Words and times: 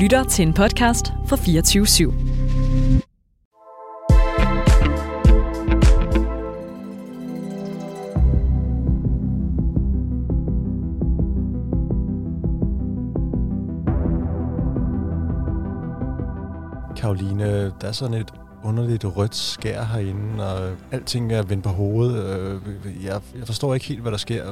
lytter 0.00 0.24
til 0.24 0.42
en 0.42 0.52
podcast 0.52 1.12
fra 1.26 1.36
24 1.36 1.84
/7. 1.84 2.12
Karoline, 16.96 17.64
der 17.80 17.88
er 17.88 17.92
sådan 17.92 18.14
et 18.14 18.32
underligt 18.64 19.04
rødt 19.04 19.34
skær 19.34 19.84
herinde, 19.84 20.52
og 20.52 20.70
alting 20.90 21.32
er 21.32 21.42
vendt 21.42 21.64
på 21.64 21.70
hovedet. 21.70 22.24
Øh, 22.24 23.04
jeg, 23.04 23.20
jeg 23.38 23.46
forstår 23.46 23.74
ikke 23.74 23.86
helt, 23.86 24.00
hvad 24.00 24.12
der 24.12 24.18
sker. 24.18 24.44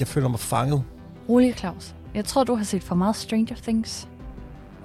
Jeg 0.00 0.06
føler 0.06 0.28
mig 0.28 0.40
fanget. 0.40 0.82
Rolig, 1.28 1.54
Claus. 1.56 1.94
Jeg 2.14 2.24
tror, 2.24 2.44
du 2.44 2.54
har 2.54 2.64
set 2.64 2.82
for 2.82 2.94
meget 2.94 3.16
Stranger 3.16 3.56
Things. 3.62 4.08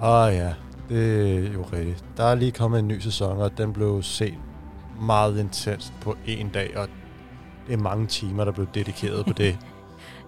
Åh 0.02 0.32
ja, 0.34 0.54
det 0.88 1.46
er 1.46 1.52
jo 1.52 1.64
rigtigt. 1.72 2.04
Der 2.16 2.24
er 2.24 2.34
lige 2.34 2.52
kommet 2.52 2.78
en 2.78 2.88
ny 2.88 2.98
sæson, 2.98 3.38
og 3.38 3.58
den 3.58 3.72
blev 3.72 4.02
set 4.02 4.34
meget 5.00 5.38
intenst 5.40 5.92
på 6.00 6.16
en 6.26 6.48
dag, 6.48 6.76
og 6.76 6.88
det 7.66 7.72
er 7.72 7.78
mange 7.78 8.06
timer, 8.06 8.44
der 8.44 8.52
blev 8.52 8.66
dedikeret 8.74 9.26
på 9.26 9.32
det. 9.32 9.58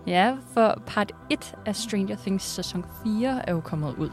Ja, 0.07 0.37
for 0.55 0.83
part 0.87 1.13
1 1.31 1.55
af 1.67 1.77
Stranger 1.77 2.17
Things 2.17 2.45
sæson 2.45 2.85
4 3.05 3.49
er 3.49 3.53
jo 3.53 3.61
kommet 3.61 3.95
ud. 3.99 4.11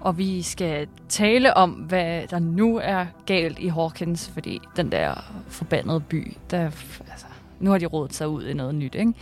Og 0.00 0.18
vi 0.18 0.42
skal 0.42 0.88
tale 1.08 1.56
om, 1.56 1.70
hvad 1.70 2.26
der 2.26 2.38
nu 2.38 2.80
er 2.82 3.06
galt 3.26 3.58
i 3.58 3.68
Hawkins, 3.68 4.28
fordi 4.28 4.60
den 4.76 4.92
der 4.92 5.14
forbandede 5.48 6.00
by, 6.00 6.36
der, 6.50 6.64
altså, 7.10 7.26
nu 7.60 7.70
har 7.70 7.78
de 7.78 7.86
rådet 7.86 8.14
sig 8.14 8.28
ud 8.28 8.44
i 8.46 8.54
noget 8.54 8.74
nyt, 8.74 8.94
ikke? 8.94 9.12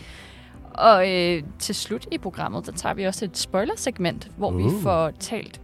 Og 0.73 1.11
øh, 1.11 1.43
til 1.59 1.75
slut 1.75 2.07
i 2.11 2.17
programmet, 2.17 2.65
der 2.65 2.71
tager 2.71 2.95
vi 2.95 3.03
også 3.03 3.25
et 3.25 3.37
spoiler-segment, 3.37 4.31
hvor 4.37 4.51
uh. 4.51 4.57
vi 4.57 4.63
får 4.81 5.11
talt 5.19 5.61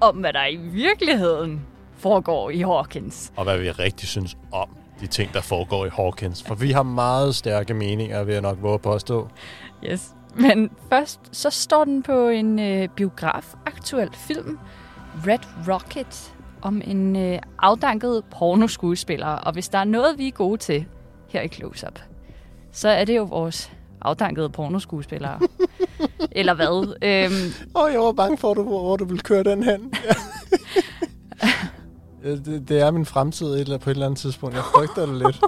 om, 0.00 0.16
hvad 0.16 0.32
der 0.32 0.46
i 0.46 0.56
virkeligheden 0.56 1.66
foregår 1.96 2.50
i 2.50 2.60
Hawkins. 2.60 3.32
og 3.36 3.44
hvad 3.44 3.58
vi 3.58 3.70
rigtig 3.70 4.08
synes 4.08 4.36
om 4.52 4.68
de 5.00 5.06
ting, 5.06 5.32
der 5.32 5.40
foregår 5.40 5.86
i 5.86 5.88
Hawkins. 5.88 6.42
For 6.42 6.54
vi 6.54 6.72
har 6.72 6.82
meget 6.82 7.34
stærke 7.34 7.74
meninger, 7.74 8.24
vil 8.24 8.32
jeg 8.32 8.42
nok 8.42 8.58
våge 8.60 8.74
at 8.74 8.80
påstå. 8.80 9.28
Yes. 9.84 10.14
Men 10.36 10.70
først, 10.88 11.20
så 11.32 11.50
står 11.50 11.84
den 11.84 12.02
på 12.02 12.28
en 12.28 12.58
øh, 12.58 12.88
biograf-aktuel 12.88 14.10
film, 14.12 14.58
Red 15.26 15.68
Rocket, 15.68 16.34
om 16.62 16.82
en 16.84 17.16
øh, 17.16 17.38
afdanket 17.58 18.22
pornoskuespiller. 18.30 19.26
Og 19.26 19.52
hvis 19.52 19.68
der 19.68 19.78
er 19.78 19.84
noget, 19.84 20.18
vi 20.18 20.28
er 20.28 20.32
gode 20.32 20.56
til 20.56 20.86
her 21.28 21.40
i 21.40 21.48
Close-Up, 21.48 21.98
så 22.72 22.88
er 22.88 23.04
det 23.04 23.16
jo 23.16 23.22
vores 23.22 23.72
afdankede 24.04 24.48
pornoskuespillere. 24.48 25.38
Eller 26.32 26.54
hvad? 26.54 26.96
Øhm, 27.02 27.52
oh, 27.74 27.92
jeg 27.92 28.00
var 28.00 28.12
bange 28.12 28.38
for, 28.38 28.54
hvor, 28.54 28.62
hvor 28.62 28.96
du 28.96 29.04
ville 29.04 29.22
køre 29.22 29.44
den 29.44 29.62
hen. 29.62 29.92
Ja. 32.24 32.30
det, 32.30 32.68
det 32.68 32.80
er 32.80 32.90
min 32.90 33.06
fremtid 33.06 33.46
eller 33.46 33.78
på 33.78 33.90
et 33.90 33.94
eller 33.94 34.06
andet 34.06 34.20
tidspunkt. 34.20 34.54
Jeg 34.54 34.64
frygter 34.74 35.06
det 35.06 35.18
lidt. 35.18 35.40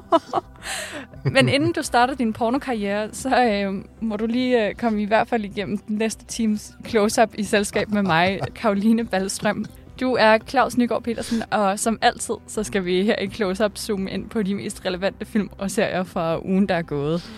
men 1.35 1.49
inden 1.49 1.73
du 1.73 1.83
starter 1.83 2.15
din 2.15 2.33
pornokarriere, 2.33 3.09
så 3.13 3.43
øh, 3.43 3.85
må 4.01 4.17
du 4.17 4.27
lige 4.27 4.69
øh, 4.69 4.75
komme 4.75 5.03
i 5.03 5.05
hvert 5.05 5.29
fald 5.29 5.45
igennem 5.45 5.79
den 5.79 5.97
næste 5.97 6.25
teams 6.25 6.73
Close-Up 6.89 7.35
i 7.35 7.45
selskab 7.45 7.89
med 7.89 8.03
mig, 8.03 8.41
Karoline 8.55 9.05
Ballstrøm. 9.05 9.67
Du 10.01 10.17
er 10.19 10.39
Claus 10.39 10.77
Nygaard 10.77 11.03
Petersen, 11.03 11.43
og 11.51 11.79
som 11.79 11.99
altid, 12.03 12.35
så 12.47 12.63
skal 12.63 12.85
vi 12.85 13.03
her 13.03 13.19
i 13.19 13.27
Close-Up 13.27 13.77
zoome 13.77 14.11
ind 14.11 14.31
på 14.31 14.43
de 14.43 14.55
mest 14.55 14.87
relevante 14.87 15.25
film 15.25 15.51
og 15.59 15.71
serier 15.71 16.05
fra 16.05 16.41
ugen, 16.45 16.69
der 16.69 16.75
er 16.75 16.83
gået. 16.83 17.31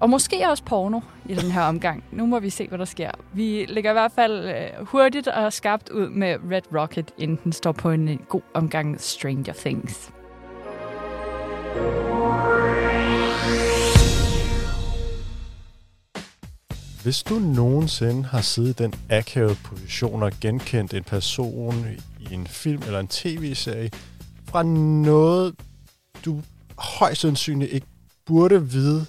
Og 0.00 0.10
måske 0.10 0.48
også 0.48 0.64
porno 0.64 1.00
i 1.28 1.34
den 1.34 1.50
her 1.50 1.62
omgang. 1.62 2.04
Nu 2.12 2.26
må 2.26 2.38
vi 2.38 2.50
se, 2.50 2.68
hvad 2.68 2.78
der 2.78 2.84
sker. 2.84 3.10
Vi 3.32 3.66
lægger 3.68 3.90
i 3.90 3.92
hvert 3.92 4.12
fald 4.12 4.48
øh, 4.48 4.86
hurtigt 4.86 5.28
og 5.28 5.52
skarpt 5.52 5.88
ud 5.88 6.08
med 6.08 6.36
Red 6.50 6.62
Rocket, 6.80 7.10
inden 7.18 7.38
den 7.44 7.52
står 7.52 7.72
på 7.72 7.90
en 7.90 8.08
øh, 8.08 8.18
god 8.28 8.40
omgang 8.54 9.00
Stranger 9.00 9.52
Things. 9.52 10.10
Hvis 17.02 17.22
du 17.22 17.34
nogensinde 17.34 18.24
har 18.24 18.40
siddet 18.40 18.80
i 18.80 18.82
den 18.82 18.94
akavede 19.10 19.56
position 19.64 20.22
og 20.22 20.32
genkendt 20.40 20.94
en 20.94 21.04
person 21.04 21.86
i 22.20 22.34
en 22.34 22.46
film 22.46 22.82
eller 22.86 23.00
en 23.00 23.08
tv-serie 23.08 23.90
fra 24.44 24.62
noget, 24.62 25.54
du 26.24 26.42
højst 26.78 27.20
sandsynligt 27.20 27.72
ikke 27.72 27.86
burde 28.26 28.68
vide, 28.70 29.06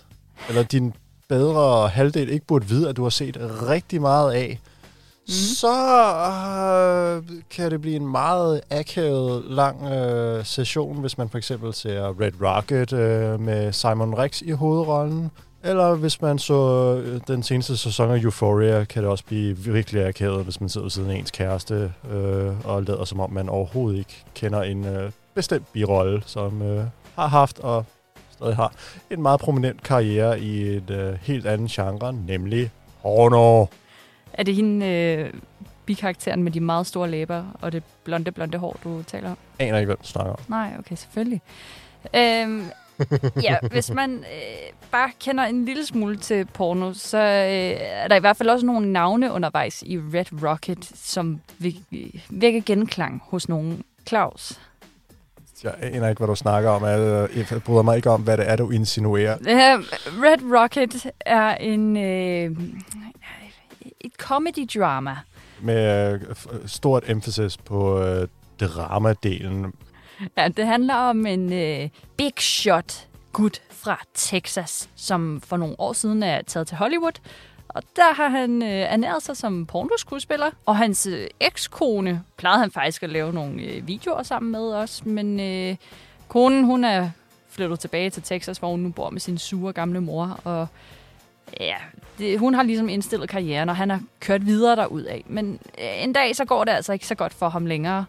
eller 0.50 0.64
din 0.64 0.94
bedre 1.30 1.88
halvdel 1.88 2.30
ikke 2.30 2.46
burde 2.46 2.66
vide, 2.66 2.90
at 2.90 2.98
du 2.98 3.04
har 3.04 3.10
set 3.10 3.38
rigtig 3.70 4.02
meget 4.02 4.34
af, 4.34 4.60
mm. 5.28 5.34
så 5.34 5.76
øh, 6.58 7.24
kan 7.50 7.72
det 7.72 7.82
blive 7.82 7.96
en 7.96 8.08
meget 8.08 8.62
akavet 8.72 9.44
lang 9.48 9.84
øh, 9.88 10.46
session, 10.46 11.02
hvis 11.02 11.18
man 11.18 11.30
for 11.30 11.38
eksempel 11.38 11.74
ser 11.74 12.22
Red 12.22 12.32
Rocket 12.42 12.94
øh, 12.94 13.40
med 13.40 13.74
Simon 13.74 14.18
Rex 14.18 14.42
i 14.42 14.52
hovedrollen. 14.52 15.32
Eller 15.64 15.96
hvis 15.96 16.22
man 16.22 16.40
så 16.40 16.94
øh, 17.06 17.22
den 17.28 17.44
seneste 17.44 17.78
sæson 17.78 18.12
af 18.12 18.20
Euphoria, 18.20 18.84
kan 18.84 19.04
det 19.04 19.12
også 19.12 19.24
blive 19.26 19.58
virkelig 19.58 20.06
akavet, 20.06 20.44
hvis 20.44 20.60
man 20.60 20.70
sidder 20.70 20.86
ved 20.86 20.92
siden 20.92 21.10
af 21.10 21.16
ens 21.16 21.32
kæreste 21.32 21.94
øh, 22.12 22.66
og 22.66 22.84
lader 22.84 23.06
som 23.06 23.20
om, 23.20 23.32
man 23.32 23.50
overhovedet 23.50 24.00
ikke 24.00 24.24
kender 24.36 24.62
en 24.62 24.86
øh, 24.86 25.12
bestemt 25.36 25.74
birolle, 25.74 26.24
som 26.26 26.62
øh, 26.62 26.84
har 27.16 27.28
haft 27.28 27.60
og 27.60 27.86
stadig 28.38 28.56
har 28.56 28.74
en 29.10 29.22
meget 29.22 29.40
prominent 29.40 29.84
karriere 29.84 30.40
i 30.40 30.62
et 30.62 30.90
øh, 30.90 31.14
helt 31.22 31.46
andet 31.48 31.72
genre, 31.72 32.14
nemlig 32.14 32.72
porno. 33.02 33.66
Er 34.34 34.44
det 34.44 34.56
hende, 34.56 34.86
øh, 34.86 35.34
bikarakteren 35.86 36.44
med 36.44 36.52
de 36.52 36.60
meget 36.60 36.88
store 36.88 37.10
læber 37.10 37.44
og 37.62 37.72
det 37.72 37.84
blonde, 38.04 38.32
blonde 38.32 38.58
hår, 38.58 38.80
du 38.84 39.04
taler 39.04 39.30
om? 39.32 39.38
Aner 39.60 39.78
ikke, 39.78 39.86
hvad 39.86 39.96
du 39.96 40.08
snakker 40.08 40.32
om. 40.32 40.40
Nej, 40.48 40.72
okay, 40.80 40.96
selvfølgelig. 40.96 41.42
Øhm, 42.16 42.66
ja, 43.44 43.58
hvis 43.72 43.90
man 43.92 44.12
øh, 44.12 44.74
bare 44.92 45.10
kender 45.20 45.44
en 45.44 45.66
lille 45.66 45.86
smule 45.86 46.18
til 46.18 46.46
porno, 46.46 46.94
så 46.94 47.18
øh, 47.18 47.78
er 47.80 48.08
der 48.08 48.16
i 48.16 48.20
hvert 48.20 48.38
fald 48.38 48.50
også 48.50 48.66
nogle 48.66 48.92
navne 48.92 49.32
undervejs 49.32 49.84
i 49.86 49.98
Red 49.98 50.44
Rocket, 50.44 50.92
som 50.96 51.42
væk- 51.60 52.22
vækker 52.30 52.62
genklang 52.66 53.22
hos 53.26 53.50
nogen. 53.50 53.84
Claus. 54.08 54.60
Jeg 55.64 55.74
aner 55.82 56.10
ikke, 56.10 56.20
hvad 56.20 56.28
du 56.28 56.36
snakker 56.36 56.70
om. 56.70 56.84
Jeg, 56.84 57.28
bryder 57.66 57.82
mig 57.82 57.96
ikke 57.96 58.10
om, 58.10 58.22
hvad 58.22 58.38
det 58.38 58.50
er, 58.50 58.56
du 58.56 58.70
insinuerer. 58.70 59.34
Øh, 59.42 59.84
Red 60.24 60.60
Rocket 60.62 61.12
er 61.20 61.56
en 61.56 61.98
øh, 61.98 62.52
et 64.02 64.12
comedy-drama. 64.22 65.16
Med 65.62 66.20
f- 66.22 66.68
stort 66.68 67.10
emphasis 67.10 67.58
på 67.58 68.02
øh, 68.04 68.28
dramadelen. 68.60 69.74
Ja, 70.38 70.48
det 70.48 70.66
handler 70.68 70.96
om 70.96 71.26
en 71.26 71.54
øh, 71.54 71.90
big 72.18 72.34
shot 72.40 73.08
gut 73.34 73.62
fra 73.72 74.02
Texas, 74.14 74.90
som 74.96 75.42
for 75.46 75.58
nogle 75.58 75.76
år 75.80 75.94
siden 75.94 76.24
er 76.24 76.42
taget 76.42 76.68
til 76.68 76.78
Hollywood. 76.78 77.20
Og 77.70 77.84
der 77.96 78.14
har 78.14 78.30
han 78.30 78.64
øh, 78.64 78.70
ernæret 78.70 79.24
sig 79.24 79.38
som 79.38 79.66
pornoskuespiller. 79.66 80.52
Og 80.66 80.78
hans 80.78 81.08
øh, 81.08 81.28
ekskone 81.40 82.24
plejede 82.38 82.60
han 82.60 82.72
faktisk 82.72 83.04
at 83.04 83.10
lave 83.10 83.34
nogle 83.34 83.62
øh, 83.62 83.88
videoer 83.88 84.24
sammen 84.24 84.52
med 84.52 84.74
os. 84.74 85.06
Men 85.06 85.40
øh, 85.40 85.76
konen, 86.28 86.64
hun 86.64 86.84
er 86.84 87.10
flyttet 87.50 87.80
tilbage 87.80 88.10
til 88.10 88.24
Texas, 88.24 88.58
hvor 88.58 88.72
hun 88.72 88.80
nu 88.80 88.90
bor 88.90 89.10
med 89.10 89.20
sin 89.20 89.38
sure 89.38 89.74
gamle 89.74 90.02
mor. 90.02 90.40
Og 90.44 90.68
ja, 91.60 91.76
det, 92.18 92.40
hun 92.40 92.54
har 92.54 92.64
ligesom 92.64 92.90
indstillet 92.90 93.30
karrieren, 93.30 93.70
og 93.70 93.76
han 93.76 93.90
har 93.90 94.02
kørt 94.20 94.46
videre 94.46 94.76
derudad. 94.76 95.22
Men 95.26 95.60
øh, 95.82 96.04
en 96.04 96.14
dag, 96.14 96.36
så 96.36 96.46
går 96.46 96.64
det 96.64 96.72
altså 96.72 96.94
ikke 96.94 97.08
så 97.08 97.16
godt 97.16 97.34
for 97.34 97.50
ham 97.50 97.66
længere. 97.66 98.06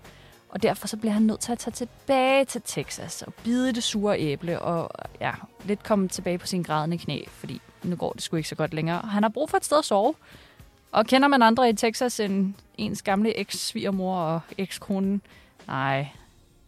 Og 0.49 0.63
derfor 0.63 0.87
så 0.87 0.97
bliver 0.97 1.13
han 1.13 1.23
nødt 1.23 1.41
til 1.41 1.53
at 1.53 1.59
tage 1.59 1.73
tilbage 1.73 2.45
til 2.45 2.63
Texas 2.65 3.23
og 3.23 3.35
bide 3.35 3.73
det 3.73 3.83
sure 3.83 4.21
æble 4.21 4.59
og 4.61 4.91
ja, 5.21 5.33
lidt 5.65 5.83
komme 5.83 6.09
tilbage 6.09 6.39
på 6.39 6.47
sin 6.47 6.63
grædende 6.63 6.99
knæ, 6.99 7.21
fordi 7.29 7.61
nu 7.83 7.97
går 7.97 8.13
det 8.13 8.23
sgu 8.23 8.37
ikke 8.37 8.49
så 8.49 8.55
godt 8.55 8.75
længere. 8.75 8.99
Han 8.99 9.23
har 9.23 9.31
brug 9.31 9.51
for 9.51 9.57
et 9.57 9.65
sted 9.65 9.79
at 9.79 9.85
sove. 9.85 10.15
Og 10.93 11.07
kender 11.07 11.29
man 11.29 11.43
andre 11.43 11.69
i 11.69 11.73
Texas 11.73 12.21
end 12.21 12.55
ens 12.79 13.03
gamle 13.03 13.39
eks-svigermor 13.39 14.17
og 14.17 14.41
ekskonen? 14.59 15.23
Nej, 15.67 16.09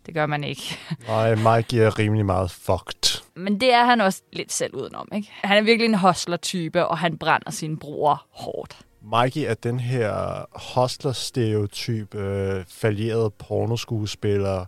det 0.06 0.14
gør 0.14 0.26
man 0.26 0.44
ikke. 0.44 0.78
Nej, 1.08 1.34
Mike 1.34 1.82
er 1.82 1.98
rimelig 1.98 2.26
meget 2.26 2.50
fucked. 2.50 3.22
Men 3.34 3.60
det 3.60 3.72
er 3.72 3.84
han 3.84 4.00
også 4.00 4.22
lidt 4.32 4.52
selv 4.52 4.74
udenom, 4.74 5.08
ikke? 5.14 5.28
Han 5.42 5.58
er 5.58 5.62
virkelig 5.62 5.88
en 5.88 5.94
hostler-type, 5.94 6.86
og 6.86 6.98
han 6.98 7.18
brænder 7.18 7.50
sine 7.50 7.76
bror 7.76 8.26
hårdt. 8.30 8.78
Mikey 9.02 9.40
er 9.50 9.54
den 9.54 9.80
her 9.80 10.44
hostler-stereotyp, 10.52 12.14
øh, 12.14 12.64
falderet 12.68 13.34
pornoskuespiller, 13.34 14.64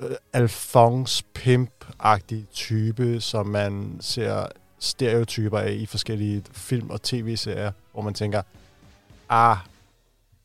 øh, 0.00 0.10
Alphonse 0.32 1.24
Pimp-agtig 1.38 2.46
type, 2.52 3.20
som 3.20 3.46
man 3.46 3.96
ser 4.00 4.46
stereotyper 4.84 5.58
af 5.58 5.72
i 5.72 5.86
forskellige 5.86 6.42
film- 6.52 6.90
og 6.90 7.02
tv-serier, 7.02 7.72
hvor 7.92 8.02
man 8.02 8.14
tænker, 8.14 8.42
ah, 9.28 9.56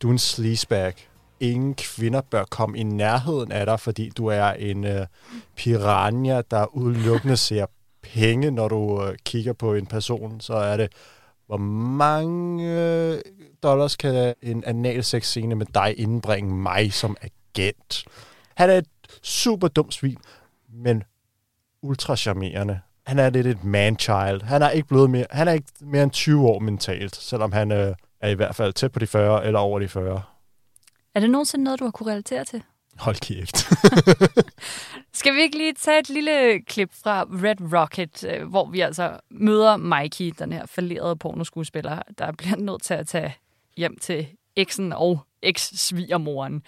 du 0.01 0.07
er 0.07 0.11
en 0.11 0.19
sleazebag. 0.19 0.93
Ingen 1.39 1.75
kvinder 1.75 2.21
bør 2.21 2.43
komme 2.43 2.77
i 2.77 2.83
nærheden 2.83 3.51
af 3.51 3.65
dig, 3.65 3.79
fordi 3.79 4.09
du 4.09 4.27
er 4.27 4.45
en 4.45 4.83
øh, 4.83 5.05
piranha, 5.55 6.41
der 6.51 6.75
udelukkende 6.75 7.37
ser 7.37 7.65
penge, 8.01 8.51
når 8.51 8.67
du 8.67 9.03
øh, 9.03 9.17
kigger 9.25 9.53
på 9.53 9.73
en 9.73 9.85
person. 9.85 10.41
Så 10.41 10.53
er 10.53 10.77
det, 10.77 10.91
hvor 11.47 11.57
mange 11.57 12.71
øh, 12.71 13.21
dollars 13.63 13.95
kan 13.95 14.33
en 14.41 14.63
analsex-scene 14.63 15.55
med 15.55 15.65
dig 15.65 15.99
indbringe 15.99 16.55
mig 16.55 16.93
som 16.93 17.17
agent. 17.21 18.05
Han 18.55 18.69
er 18.69 18.77
et 18.77 18.87
super 19.21 19.67
dumt 19.67 19.93
svin, 19.93 20.17
men 20.69 21.03
ultra 21.81 22.15
charmerende. 22.15 22.79
Han 23.09 23.19
er 23.19 23.29
lidt 23.29 23.47
et 23.47 23.63
man-child. 23.63 24.43
Han 24.43 24.61
er 24.61 24.69
ikke 24.69 24.87
blevet 24.87 25.09
mere, 25.09 25.25
han 25.31 25.47
er 25.47 25.51
ikke 25.51 25.67
mere 25.81 26.03
end 26.03 26.11
20 26.11 26.47
år 26.47 26.59
mentalt, 26.59 27.15
selvom 27.15 27.51
han 27.51 27.71
øh, 27.71 27.95
er 28.21 28.29
i 28.29 28.33
hvert 28.33 28.55
fald 28.55 28.73
tæt 28.73 28.91
på 28.91 28.99
de 28.99 29.07
40 29.07 29.45
eller 29.45 29.59
over 29.59 29.79
de 29.79 29.87
40. 29.87 30.21
Er 31.15 31.19
det 31.19 31.29
nogensinde 31.29 31.63
noget, 31.63 31.79
du 31.79 31.83
har 31.83 31.91
kunne 31.91 32.11
relatere 32.11 32.45
til? 32.45 32.63
Hold 32.97 33.15
kæft. 33.15 33.57
Skal 35.19 35.35
vi 35.35 35.41
ikke 35.41 35.57
lige 35.57 35.73
tage 35.73 35.99
et 35.99 36.09
lille 36.09 36.61
klip 36.61 36.89
fra 37.03 37.23
Red 37.23 37.79
Rocket, 37.79 38.23
øh, 38.23 38.47
hvor 38.47 38.69
vi 38.69 38.79
altså 38.79 39.19
møder 39.31 39.77
Mikey, 39.77 40.33
den 40.39 40.53
her 40.53 40.65
falderede 40.65 41.15
pornoskuespiller, 41.15 42.01
der 42.17 42.31
bliver 42.31 42.55
nødt 42.55 42.83
til 42.83 42.93
at 42.93 43.07
tage 43.07 43.35
hjem 43.77 43.97
til 44.01 44.27
eksen 44.55 44.93
og 44.93 45.19
eks-svigermoren 45.41 46.61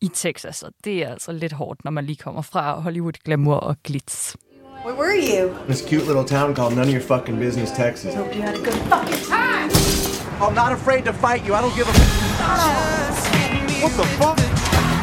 i 0.00 0.08
Texas. 0.14 0.62
Og 0.62 0.72
det 0.84 1.02
er 1.02 1.08
altså 1.08 1.32
lidt 1.32 1.52
hårdt, 1.52 1.84
når 1.84 1.90
man 1.90 2.06
lige 2.06 2.16
kommer 2.16 2.42
fra 2.42 2.80
Hollywood 2.80 3.12
glamour 3.24 3.56
og 3.56 3.76
glitz. 3.82 4.34
Where 4.84 4.94
were 4.94 5.14
you? 5.14 5.56
This 5.66 5.80
cute 5.80 6.06
little 6.06 6.26
town 6.26 6.54
called 6.54 6.76
None 6.76 6.88
of 6.88 6.92
Your 6.92 7.00
Fucking 7.00 7.38
Business, 7.38 7.70
Texas. 7.70 8.14
Hope 8.14 8.36
you 8.36 8.42
had 8.42 8.54
a 8.54 8.58
good 8.58 8.74
fucking 8.74 9.24
time. 9.24 9.70
I'm 10.42 10.54
not 10.54 10.72
afraid 10.72 11.06
to 11.06 11.12
fight 11.14 11.42
you. 11.46 11.54
I 11.54 11.62
don't 11.62 11.74
give 11.74 11.88
a. 11.88 11.92
What 13.82 13.92
the 13.96 14.04
fuck? 14.20 14.38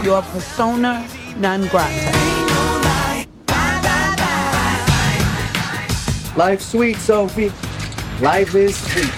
Your 0.06 0.22
persona 0.22 1.04
non 1.38 1.62
grata. 1.62 2.12
Life's 6.38 6.66
sweet, 6.68 6.98
Sophie. 6.98 7.52
Life 8.22 8.54
is 8.54 8.76
sweet. 8.76 9.14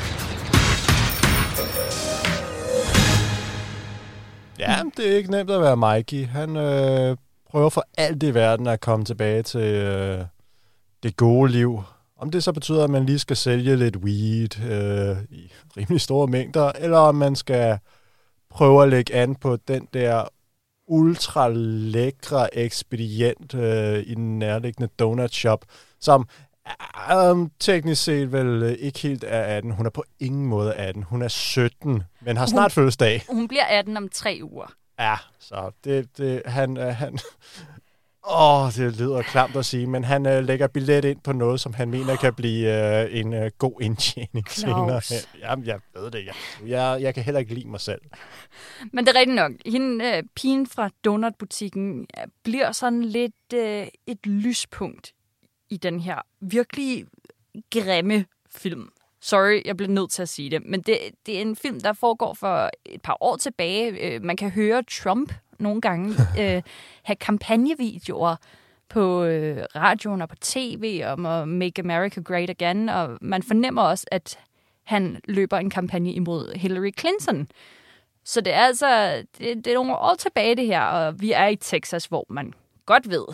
Ja, 4.59 4.83
det 4.97 5.11
er 5.11 5.17
ikke 5.17 5.31
nemt 5.31 5.51
at 5.51 5.61
være 5.61 5.77
Mikey. 5.77 6.27
Han 6.27 6.57
øh, 6.57 7.17
prøver 7.51 7.69
for 7.69 7.83
alt 7.97 8.23
i 8.23 8.33
verden 8.33 8.67
at 8.67 8.81
komme 8.81 9.05
tilbage 9.05 9.43
til 9.43 9.61
øh, 9.61 10.25
det 11.03 11.17
gode 11.17 11.51
liv. 11.51 11.83
Om 12.17 12.31
det 12.31 12.43
så 12.43 12.51
betyder, 12.51 12.83
at 12.83 12.89
man 12.89 13.05
lige 13.05 13.19
skal 13.19 13.37
sælge 13.37 13.75
lidt 13.75 13.95
weed 13.95 14.59
øh, 14.63 15.17
i 15.29 15.51
rimelig 15.77 16.01
store 16.01 16.27
mængder, 16.27 16.71
eller 16.79 16.97
om 16.97 17.15
man 17.15 17.35
skal 17.35 17.79
prøve 18.49 18.83
at 18.83 18.89
lægge 18.89 19.15
an 19.15 19.35
på 19.35 19.55
den 19.55 19.87
der 19.93 20.23
ultra 20.87 21.49
lækre 21.53 22.57
ekspedient 22.57 23.53
øh, 23.53 24.03
i 24.05 24.13
den 24.13 24.39
nærliggende 24.39 24.89
donut 24.99 25.33
shop, 25.33 25.65
som 25.99 26.27
um, 27.15 27.51
teknisk 27.59 28.03
set 28.03 28.31
vel 28.31 28.63
øh, 28.63 28.71
ikke 28.71 28.99
helt 28.99 29.23
er 29.27 29.41
18. 29.41 29.71
Hun 29.71 29.85
er 29.85 29.89
på 29.89 30.03
ingen 30.19 30.45
måde 30.45 30.73
18. 30.73 31.03
Hun 31.03 31.21
er 31.21 31.27
17, 31.27 32.03
men 32.21 32.37
har 32.37 32.45
snart 32.45 32.71
fødselsdag. 32.71 33.23
Hun 33.29 33.47
bliver 33.47 33.65
18 33.65 33.97
om 33.97 34.09
tre 34.09 34.39
uger. 34.43 34.73
Ja, 34.99 35.15
så 35.39 35.71
det, 35.83 36.17
det 36.17 36.41
han, 36.45 36.77
øh, 36.77 36.95
han, 36.95 37.19
åh, 38.29 38.71
det 38.75 38.99
lyder 38.99 39.21
klamt 39.21 39.55
at 39.55 39.65
sige, 39.65 39.87
men 39.87 40.03
han 40.03 40.27
øh, 40.27 40.43
lægger 40.43 40.67
billet 40.67 41.05
ind 41.05 41.19
på 41.23 41.33
noget, 41.33 41.59
som 41.59 41.73
han 41.73 41.89
mener 41.89 42.15
kan 42.15 42.33
blive 42.33 43.01
øh, 43.03 43.19
en 43.19 43.33
øh, 43.33 43.51
god 43.57 43.81
indtjening 43.81 44.49
senere. 44.49 45.01
Claus. 45.01 45.27
Jamen, 45.39 45.65
jeg 45.65 45.79
ved 45.95 46.11
det, 46.11 46.25
jeg, 46.25 46.33
jeg, 46.69 47.01
jeg 47.01 47.13
kan 47.13 47.23
heller 47.23 47.39
ikke 47.39 47.53
lide 47.53 47.67
mig 47.67 47.79
selv. 47.79 48.01
Men 48.91 49.05
det 49.05 49.15
er 49.15 49.19
rigtigt 49.19 49.35
nok. 49.35 49.51
Hende, 49.65 50.05
øh, 50.05 50.23
pigen 50.35 50.67
fra 50.67 50.89
donutbutikken, 51.05 52.07
øh, 52.19 52.27
bliver 52.43 52.71
sådan 52.71 53.03
lidt 53.03 53.53
øh, 53.53 53.87
et 54.07 54.25
lyspunkt 54.25 55.13
i 55.69 55.77
den 55.77 55.99
her 55.99 56.21
virkelig 56.41 57.05
grimme 57.71 58.25
film. 58.55 58.89
Sorry, 59.21 59.61
jeg 59.65 59.77
bliver 59.77 59.91
nødt 59.91 60.11
til 60.11 60.21
at 60.21 60.29
sige 60.29 60.49
det. 60.49 60.65
Men 60.65 60.81
det, 60.81 60.97
det 61.25 61.37
er 61.37 61.41
en 61.41 61.55
film, 61.55 61.81
der 61.81 61.93
foregår 61.93 62.33
for 62.33 62.69
et 62.85 63.01
par 63.01 63.17
år 63.21 63.37
tilbage. 63.37 63.87
Øh, 63.87 64.23
man 64.23 64.37
kan 64.37 64.49
høre 64.49 64.83
Trump 64.83 65.33
nogle 65.59 65.81
gange 65.81 66.09
øh, 66.39 66.61
have 67.03 67.15
kampagnevideoer 67.15 68.35
på 68.89 69.23
øh, 69.23 69.65
radioen 69.75 70.21
og 70.21 70.29
på 70.29 70.35
tv 70.41 71.03
om 71.05 71.25
at 71.25 71.47
make 71.47 71.81
America 71.81 72.21
great 72.21 72.49
again. 72.49 72.89
Og 72.89 73.17
man 73.21 73.43
fornemmer 73.43 73.81
også, 73.81 74.05
at 74.11 74.39
han 74.83 75.21
løber 75.27 75.57
en 75.57 75.69
kampagne 75.69 76.13
imod 76.13 76.55
Hillary 76.55 76.91
Clinton. 76.99 77.47
Så 78.23 78.41
det 78.41 78.53
er 78.53 78.61
altså 78.61 79.23
det, 79.37 79.65
det 79.65 79.67
er 79.67 79.73
nogle 79.73 79.95
år 79.95 80.15
tilbage 80.15 80.55
det 80.55 80.65
her, 80.65 80.81
og 80.81 81.21
vi 81.21 81.31
er 81.31 81.47
i 81.47 81.55
Texas, 81.55 82.05
hvor 82.05 82.25
man 82.29 82.53
godt 82.85 83.09
ved, 83.09 83.25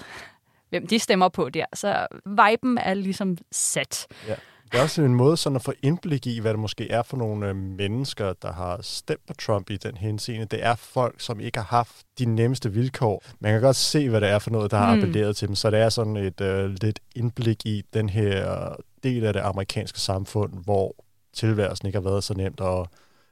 hvem 0.69 0.88
de 0.88 1.00
stemmer 1.00 1.30
på 1.30 1.50
der. 1.50 1.66
Så 1.74 2.07
viben 2.25 2.77
er 2.77 2.94
ligesom 2.94 3.38
sat. 3.51 4.07
Ja. 4.27 4.36
Det 4.71 4.77
er 4.80 4.81
også 4.83 5.01
en 5.01 5.16
måde 5.16 5.38
sådan 5.38 5.56
at 5.56 5.62
få 5.62 5.74
indblik 5.81 6.27
i, 6.27 6.39
hvad 6.39 6.51
det 6.51 6.60
måske 6.60 6.92
er 6.92 7.04
for 7.04 7.18
nogle 7.18 7.50
øh, 7.50 7.56
mennesker, 7.56 8.33
der 8.33 8.51
har 8.51 8.81
stemt 8.81 9.25
på 9.27 9.33
Trump 9.33 9.69
i 9.69 9.77
den 9.77 9.98
henseende. 9.98 10.45
Det 10.45 10.63
er 10.66 10.75
folk, 10.75 11.21
som 11.21 11.39
ikke 11.39 11.57
har 11.60 11.66
haft 11.77 12.06
de 12.19 12.25
nemmeste 12.25 12.71
vilkår. 12.74 13.24
Man 13.39 13.51
kan 13.51 13.62
godt 13.62 13.75
se, 13.75 14.10
hvad 14.10 14.21
det 14.21 14.30
er 14.30 14.39
for 14.39 14.51
noget, 14.51 14.71
der 14.71 14.77
har 14.77 14.94
Mm. 14.95 15.00
appelleret 15.00 15.36
til 15.38 15.48
dem. 15.48 15.56
Så 15.56 15.71
det 15.71 15.80
er 15.80 15.89
sådan 15.89 16.18
et 16.18 16.42
øh, 16.42 16.69
lidt 16.81 17.00
indblik 17.16 17.66
i 17.66 17.83
den 17.94 18.10
her 18.10 18.75
del 19.04 19.25
af 19.25 19.33
det 19.33 19.39
amerikanske 19.39 20.00
samfund, 20.00 20.54
hvor 20.63 20.95
tilværelsen 21.33 21.88
ikke 21.88 22.00
har 22.00 22.04
været 22.10 22.24
så 22.24 22.33
nemt. 22.33 22.60
Og 22.60 22.88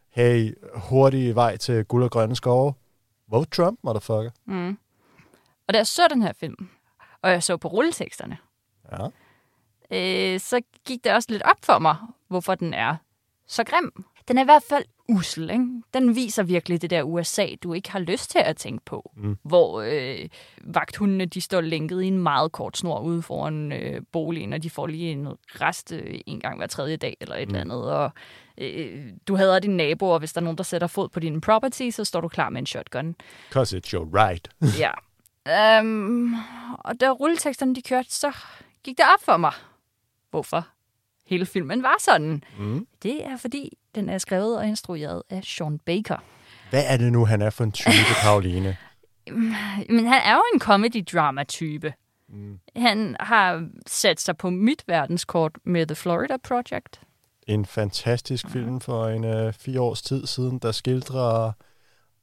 hey, 0.09 0.57
hurtig 0.75 1.35
vej 1.35 1.57
til 1.57 1.85
guld 1.85 2.03
og 2.03 2.11
grønne 2.11 2.35
skove. 2.35 2.73
Vote 3.29 3.49
Trump, 3.49 3.79
motherfucker. 3.83 4.31
Mm. 4.45 4.77
Og 5.67 5.73
da 5.73 5.77
jeg 5.77 5.87
så 5.87 6.01
den 6.09 6.21
her 6.21 6.33
film, 6.39 6.69
og 7.21 7.31
jeg 7.31 7.43
så 7.43 7.57
på 7.57 7.67
rulleteksterne, 7.67 8.37
Ja. 8.91 9.07
Øh, 9.91 10.39
så 10.39 10.61
gik 10.85 11.03
det 11.03 11.13
også 11.13 11.27
lidt 11.31 11.43
op 11.43 11.57
for 11.63 11.79
mig, 11.79 11.95
hvorfor 12.27 12.55
den 12.55 12.73
er 12.73 12.95
så 13.47 13.63
grim. 13.63 14.05
Den 14.27 14.37
er 14.37 14.41
i 14.41 14.45
hvert 14.45 14.63
fald 14.69 14.85
usel, 15.09 15.49
ikke? 15.49 15.65
Den 15.93 16.15
viser 16.15 16.43
virkelig 16.43 16.81
det 16.81 16.89
der 16.89 17.03
USA, 17.03 17.47
du 17.63 17.73
ikke 17.73 17.91
har 17.91 17.99
lyst 17.99 18.31
til 18.31 18.39
at 18.39 18.57
tænke 18.57 18.85
på. 18.85 19.11
Mm. 19.17 19.37
Hvor 19.43 19.81
øh, 19.81 20.29
vagthundene, 20.63 21.25
de 21.25 21.41
står 21.41 21.61
lænket 21.61 22.01
i 22.01 22.07
en 22.07 22.19
meget 22.19 22.51
kort 22.51 22.77
snor 22.77 22.99
ude 22.99 23.21
foran 23.21 23.71
øh, 23.71 24.01
boligen, 24.11 24.53
og 24.53 24.63
de 24.63 24.69
får 24.69 24.87
lige 24.87 25.11
en 25.11 25.27
rest 25.61 25.91
øh, 25.91 26.19
en 26.25 26.39
gang 26.39 26.57
hver 26.57 26.67
tredje 26.67 26.97
dag 26.97 27.17
eller 27.21 27.35
et 27.35 27.49
mm. 27.49 27.55
eller 27.55 27.61
andet. 27.61 27.91
Og 27.91 28.11
øh, 28.57 29.03
du 29.27 29.35
hader 29.35 29.59
dine 29.59 29.77
naboer, 29.77 30.19
hvis 30.19 30.33
der 30.33 30.41
er 30.41 30.43
nogen, 30.43 30.57
der 30.57 30.63
sætter 30.63 30.87
fod 30.87 31.09
på 31.09 31.19
din 31.19 31.41
property, 31.41 31.89
så 31.89 32.03
står 32.03 32.21
du 32.21 32.27
klar 32.27 32.49
med 32.49 32.59
en 32.59 32.65
shotgun. 32.65 33.15
Cause 33.51 33.77
it's 33.77 33.93
your 33.93 34.05
right. 34.13 34.49
Ja. 34.79 34.91
Um, 35.79 36.35
og 36.79 36.99
da 37.01 37.09
rulleteksterne 37.09 37.75
de 37.75 37.81
kørte, 37.81 38.11
så 38.11 38.31
gik 38.83 38.97
det 38.97 39.05
op 39.13 39.23
for 39.25 39.37
mig, 39.37 39.53
hvorfor 40.37 40.67
hele 41.25 41.45
filmen 41.45 41.83
var 41.83 41.95
sådan. 41.99 42.43
Mm. 42.59 42.87
Det 43.03 43.25
er 43.25 43.37
fordi, 43.37 43.77
den 43.95 44.09
er 44.09 44.17
skrevet 44.17 44.57
og 44.57 44.67
instrueret 44.67 45.23
af 45.29 45.43
Sean 45.43 45.79
Baker. 45.79 46.23
Hvad 46.69 46.83
er 46.87 46.97
det 46.97 47.11
nu, 47.11 47.25
han 47.25 47.41
er 47.41 47.49
for 47.49 47.63
en 47.63 47.71
type, 47.71 48.13
Karoline? 48.21 48.77
Men 49.89 50.05
han 50.07 50.21
er 50.25 50.33
jo 50.33 50.43
en 50.53 50.59
comedy-drama-type. 50.59 51.93
Mm. 52.29 52.59
Han 52.75 53.15
har 53.19 53.69
sat 53.87 54.19
sig 54.21 54.37
på 54.37 54.49
mit 54.49 54.83
verdenskort 54.87 55.51
med 55.63 55.85
The 55.85 55.95
Florida 55.95 56.37
Project. 56.43 57.01
En 57.47 57.65
fantastisk 57.65 58.49
film 58.49 58.81
for 58.81 59.07
en 59.07 59.23
øh, 59.23 59.53
fire 59.53 59.81
års 59.81 60.01
tid 60.01 60.27
siden, 60.27 60.59
der 60.59 60.71
skildrer 60.71 61.51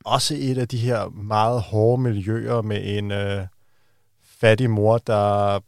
også 0.04 0.34
et 0.38 0.58
af 0.58 0.68
de 0.68 0.78
her 0.78 1.08
meget 1.08 1.62
hårde 1.62 2.02
miljøer 2.02 2.62
med 2.62 2.98
en 2.98 3.10
øh, 3.10 3.46
fattig 4.24 4.70
mor, 4.70 4.98
der 4.98 5.60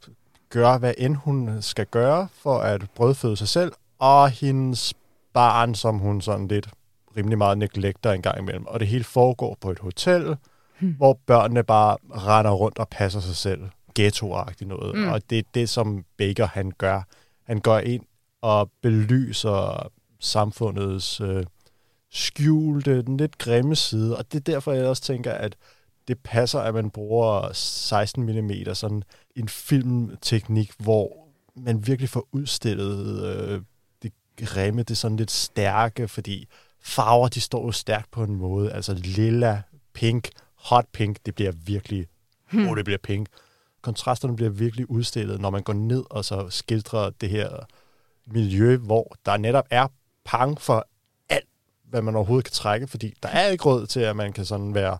gør, 0.56 0.78
hvad 0.78 0.94
end 0.98 1.16
hun 1.16 1.62
skal 1.62 1.86
gøre 1.86 2.28
for 2.32 2.58
at 2.58 2.82
brødføde 2.94 3.36
sig 3.36 3.48
selv, 3.48 3.72
og 3.98 4.30
hendes 4.30 4.94
barn, 5.32 5.74
som 5.74 5.98
hun 5.98 6.20
sådan 6.20 6.48
lidt 6.48 6.68
rimelig 7.16 7.38
meget 7.38 7.58
neglekter 7.58 8.12
en 8.12 8.22
gang 8.22 8.38
imellem. 8.38 8.66
Og 8.66 8.80
det 8.80 8.88
hele 8.88 9.04
foregår 9.04 9.56
på 9.60 9.70
et 9.70 9.78
hotel, 9.78 10.36
hmm. 10.80 10.92
hvor 10.92 11.18
børnene 11.26 11.62
bare 11.62 11.96
render 12.10 12.50
rundt 12.50 12.78
og 12.78 12.88
passer 12.88 13.20
sig 13.20 13.36
selv. 13.36 13.60
Ghetto-agtigt 13.98 14.68
noget. 14.68 14.98
Mm. 14.98 15.08
Og 15.08 15.30
det 15.30 15.38
er 15.38 15.42
det, 15.54 15.68
som 15.68 16.04
Baker 16.18 16.46
han 16.46 16.72
gør. 16.78 17.02
Han 17.46 17.60
går 17.60 17.78
ind 17.78 18.02
og 18.42 18.70
belyser 18.82 19.88
samfundets 20.20 21.20
øh, 21.20 21.44
skjulte, 22.10 23.02
den 23.02 23.16
lidt 23.16 23.38
grimme 23.38 23.76
side. 23.76 24.16
Og 24.16 24.32
det 24.32 24.38
er 24.38 24.52
derfor, 24.52 24.72
jeg 24.72 24.86
også 24.86 25.02
tænker, 25.02 25.32
at 25.32 25.56
det 26.08 26.18
passer, 26.24 26.60
at 26.60 26.74
man 26.74 26.90
bruger 26.90 27.52
16 27.52 28.22
mm, 28.22 28.74
sådan 28.74 29.02
en 29.36 29.48
filmteknik, 29.48 30.72
hvor 30.78 31.28
man 31.56 31.86
virkelig 31.86 32.08
får 32.08 32.28
udstillet 32.32 33.24
øh, 33.24 33.62
det 34.02 34.12
grimme, 34.36 34.82
det 34.82 34.96
sådan 34.96 35.16
lidt 35.16 35.30
stærke, 35.30 36.08
fordi 36.08 36.48
farver, 36.80 37.28
de 37.28 37.40
står 37.40 37.66
jo 37.66 37.72
stærkt 37.72 38.10
på 38.10 38.22
en 38.22 38.34
måde. 38.36 38.72
Altså 38.72 38.94
lilla, 38.94 39.62
pink, 39.92 40.28
hot 40.54 40.86
pink, 40.92 41.16
det 41.26 41.34
bliver 41.34 41.52
virkelig, 41.52 42.06
hmm. 42.50 42.68
oh, 42.68 42.76
det 42.76 42.84
bliver 42.84 42.98
pink. 42.98 43.28
Kontrasterne 43.82 44.36
bliver 44.36 44.50
virkelig 44.50 44.90
udstillet, 44.90 45.40
når 45.40 45.50
man 45.50 45.62
går 45.62 45.72
ned 45.72 46.04
og 46.10 46.24
så 46.24 46.50
skildrer 46.50 47.10
det 47.10 47.28
her 47.30 47.48
miljø, 48.26 48.76
hvor 48.76 49.16
der 49.26 49.36
netop 49.36 49.66
er 49.70 49.88
pang 50.24 50.60
for 50.60 50.88
alt, 51.28 51.48
hvad 51.84 52.02
man 52.02 52.16
overhovedet 52.16 52.44
kan 52.44 52.52
trække, 52.52 52.86
fordi 52.86 53.14
der 53.22 53.28
er 53.28 53.48
ikke 53.48 53.64
råd 53.64 53.86
til, 53.86 54.00
at 54.00 54.16
man 54.16 54.32
kan 54.32 54.44
sådan 54.44 54.74
være 54.74 54.98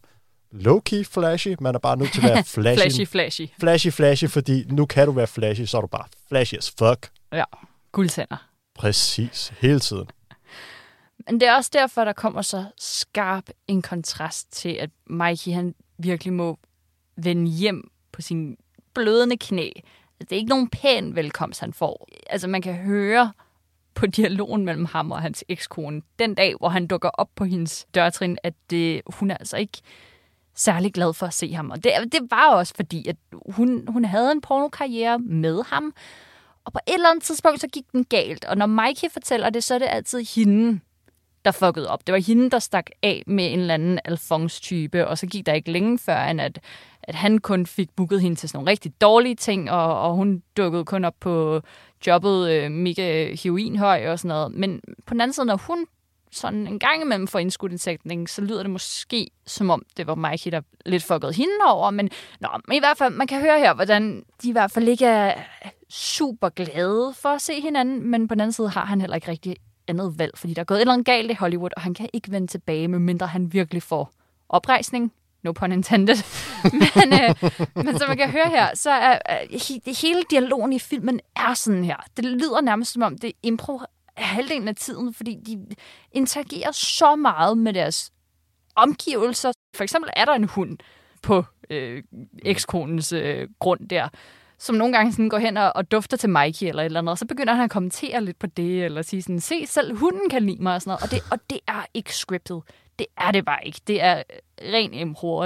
low-key 0.61 1.05
flashy, 1.05 1.55
man 1.61 1.75
er 1.75 1.79
bare 1.79 1.97
nødt 1.97 2.13
til 2.13 2.21
at 2.27 2.35
være 2.35 2.45
flashy. 2.57 2.83
Flashy, 2.83 3.07
flashy. 3.07 3.47
Flashy, 3.61 3.89
flashy, 3.93 4.25
fordi 4.29 4.65
nu 4.69 4.87
kan 4.87 5.07
du 5.07 5.13
være 5.13 5.27
flashy, 5.27 5.63
så 5.63 5.77
er 5.77 5.81
du 5.81 5.87
bare 5.87 6.05
flashy 6.29 6.55
as 6.55 6.75
fuck. 6.79 7.11
Ja, 7.33 7.45
guldtænder. 7.93 8.49
Præcis, 8.75 9.53
hele 9.61 9.81
tiden. 9.81 10.09
Men 11.27 11.41
det 11.41 11.49
er 11.49 11.55
også 11.55 11.71
derfor, 11.73 12.05
der 12.05 12.13
kommer 12.13 12.43
så 12.43 12.65
skarp 12.79 13.45
en 13.69 13.83
kontrast 13.83 14.53
til, 14.53 14.69
at 14.69 14.91
Mikey 15.07 15.53
han 15.53 15.75
virkelig 15.99 16.33
må 16.33 16.59
vende 17.17 17.51
hjem 17.51 17.91
på 18.13 18.23
sin 18.23 18.57
blødende 18.95 19.37
knæ. 19.37 19.71
Det 20.21 20.33
er 20.33 20.37
ikke 20.37 20.49
nogen 20.49 20.69
pæn 20.69 21.17
velkomst, 21.17 21.61
han 21.61 21.73
får. 21.73 22.09
Altså, 22.31 22.49
man 22.49 22.63
kan 22.63 22.75
høre 22.75 23.33
på 23.95 24.07
dialogen 24.07 24.65
mellem 24.65 24.85
ham 24.85 25.13
og 25.13 25.23
hans 25.23 25.45
ekskone 25.49 26.03
den 26.19 26.35
dag, 26.35 26.55
hvor 26.59 26.69
han 26.69 26.87
dukker 26.87 27.09
op 27.09 27.29
på 27.35 27.45
hendes 27.45 27.87
dørtrin, 27.95 28.39
at 28.43 28.55
det, 28.71 29.03
hun 29.07 29.31
er 29.31 29.37
altså 29.37 29.57
ikke 29.57 29.79
særlig 30.57 30.93
glad 30.93 31.15
for 31.15 31.27
at 31.27 31.35
se 31.35 31.55
ham. 31.55 31.71
Og 31.71 31.85
det, 31.85 31.93
det 32.13 32.21
var 32.31 32.51
også 32.51 32.75
fordi, 32.77 33.09
at 33.09 33.17
hun, 33.47 33.85
hun 33.89 34.05
havde 34.05 34.33
en 34.33 34.41
pornokarriere 34.41 35.19
med 35.19 35.63
ham, 35.67 35.95
og 36.65 36.73
på 36.73 36.79
et 36.87 36.95
eller 36.95 37.11
andet 37.11 37.25
tidspunkt, 37.25 37.61
så 37.61 37.69
gik 37.69 37.85
den 37.93 38.05
galt. 38.05 38.45
Og 38.45 38.57
når 38.57 38.67
Mikey 38.67 39.11
fortæller 39.13 39.51
det, 39.51 39.65
så 39.65 39.75
er 39.75 39.79
det 39.79 39.89
altid 39.91 40.25
hende, 40.35 40.81
der 41.45 41.51
fuckede 41.51 41.91
op. 41.91 42.07
Det 42.07 42.13
var 42.13 42.19
hende, 42.19 42.51
der 42.51 42.59
stak 42.59 42.87
af 43.03 43.23
med 43.27 43.53
en 43.53 43.59
eller 43.59 43.75
anden 43.75 43.99
Alphonse-type, 44.05 45.07
og 45.09 45.19
så 45.19 45.27
gik 45.27 45.47
der 45.47 45.53
ikke 45.53 45.73
længe 45.73 45.99
før, 45.99 46.25
end 46.25 46.41
at, 46.41 46.59
at 47.03 47.15
han 47.15 47.39
kun 47.39 47.67
fik 47.67 47.89
booket 47.97 48.21
hende 48.21 48.37
til 48.37 48.49
sådan 48.49 48.59
nogle 48.59 48.71
rigtig 48.71 49.01
dårlige 49.01 49.35
ting, 49.35 49.71
og, 49.71 50.01
og 50.01 50.15
hun 50.15 50.43
dukkede 50.57 50.85
kun 50.85 51.05
op 51.05 51.15
på 51.21 51.61
jobbet 52.07 52.51
øh, 52.51 52.71
mega 52.71 53.35
heroinhøj 53.35 54.09
og 54.09 54.19
sådan 54.19 54.29
noget. 54.29 54.53
Men 54.53 54.81
på 55.07 55.15
den 55.15 55.21
anden 55.21 55.33
side, 55.33 55.47
når 55.47 55.57
hun 55.57 55.87
sådan 56.33 56.67
en 56.67 56.79
gang 56.79 57.03
imellem 57.03 57.29
får 57.29 57.39
indskudt 57.39 57.73
en 57.73 57.79
sætning, 57.79 58.29
så 58.29 58.43
lyder 58.43 58.63
det 58.63 58.71
måske, 58.71 59.31
som 59.47 59.71
om 59.71 59.83
det 59.97 60.07
var 60.07 60.15
Mikey, 60.15 60.51
der 60.51 60.61
lidt 60.87 61.03
fuckede 61.03 61.33
hende 61.33 61.65
over. 61.67 61.91
Men, 61.91 62.11
nå, 62.41 62.49
men 62.69 62.77
i 62.77 62.79
hvert 62.79 62.99
fald, 62.99 63.15
man 63.15 63.27
kan 63.27 63.41
høre 63.41 63.59
her, 63.59 63.75
hvordan 63.75 64.25
de 64.43 64.49
i 64.49 64.53
hvert 64.53 64.71
fald 64.71 64.89
ikke 64.89 65.07
er 65.07 65.35
super 65.89 66.49
glade 66.49 67.15
for 67.15 67.29
at 67.29 67.43
se 67.43 67.61
hinanden, 67.61 68.11
men 68.11 68.29
på 68.29 68.35
den 68.35 68.41
anden 68.41 68.53
side 68.53 68.69
har 68.69 68.85
han 68.85 69.01
heller 69.01 69.15
ikke 69.15 69.31
rigtig 69.31 69.57
andet 69.89 70.19
valg, 70.19 70.33
fordi 70.39 70.55
der 70.55 70.61
er 70.61 70.65
gået 70.65 70.79
et 70.79 70.81
eller 70.81 70.93
andet 70.93 71.07
galt 71.07 71.31
i 71.31 71.35
Hollywood, 71.35 71.71
og 71.77 71.83
han 71.83 71.95
kan 71.95 72.09
ikke 72.13 72.31
vende 72.31 72.47
tilbage, 72.47 72.89
medmindre 72.89 73.27
han 73.27 73.53
virkelig 73.53 73.83
får 73.83 74.13
oprejsning. 74.49 75.13
No 75.43 75.53
pun 75.53 75.73
intended. 75.73 76.17
men, 76.97 77.13
øh, 77.13 77.35
men 77.85 77.99
som 77.99 78.09
man 78.09 78.17
kan 78.17 78.31
høre 78.31 78.49
her, 78.49 78.75
så 78.75 78.91
er 78.91 79.19
øh, 79.31 79.95
hele 80.03 80.23
dialogen 80.31 80.73
i 80.73 80.79
filmen 80.79 81.21
er 81.37 81.55
sådan 81.55 81.85
her. 81.85 81.97
Det 82.17 82.25
lyder 82.25 82.61
nærmest 82.61 82.93
som 82.93 83.03
om, 83.03 83.19
det 83.19 83.29
er 83.29 83.33
impro 83.43 83.81
halvdelen 84.17 84.69
af 84.69 84.77
tiden, 84.77 85.15
fordi 85.15 85.35
de 85.47 85.67
interagerer 86.13 86.73
så 86.73 87.17
meget 87.17 87.59
med 87.59 87.73
deres 87.73 88.13
omgivelser. 88.77 89.53
For 89.75 89.83
eksempel 89.83 90.11
er 90.17 90.25
der 90.25 90.33
en 90.33 90.45
hund 90.45 90.79
på 91.23 91.45
øh, 91.71 92.03
ekskonens 92.45 93.13
øh, 93.13 93.49
grund 93.59 93.89
der, 93.89 94.09
som 94.59 94.77
nogle 94.77 94.97
gange 94.97 95.13
sådan 95.13 95.29
går 95.29 95.39
hen 95.39 95.57
og, 95.57 95.73
og 95.75 95.91
dufter 95.91 96.17
til 96.17 96.31
Mikey 96.31 96.67
eller 96.67 96.83
et 96.83 96.87
eller 96.87 97.01
andet, 97.01 97.11
og 97.11 97.19
så 97.19 97.27
begynder 97.27 97.55
han 97.55 97.65
at 97.65 97.71
kommentere 97.71 98.25
lidt 98.25 98.39
på 98.39 98.47
det, 98.47 98.85
eller 98.85 99.03
sige 99.03 99.23
sådan, 99.23 99.41
se, 99.41 99.67
selv 99.67 99.97
hunden 99.97 100.31
kan 100.31 100.43
lide 100.43 100.63
mig, 100.63 100.75
og 100.75 100.83
sådan 100.83 100.91
noget. 100.91 101.03
Og 101.03 101.11
det, 101.11 101.33
og 101.33 101.51
det 101.51 101.61
er 101.67 101.87
ikke 101.95 102.15
scriptet. 102.15 102.63
Det 102.99 103.07
er 103.17 103.31
det 103.31 103.45
bare 103.45 103.67
ikke. 103.67 103.81
Det 103.87 104.03
er 104.03 104.19
øh, 104.19 104.73
ren 104.73 104.95
impro. 104.95 105.45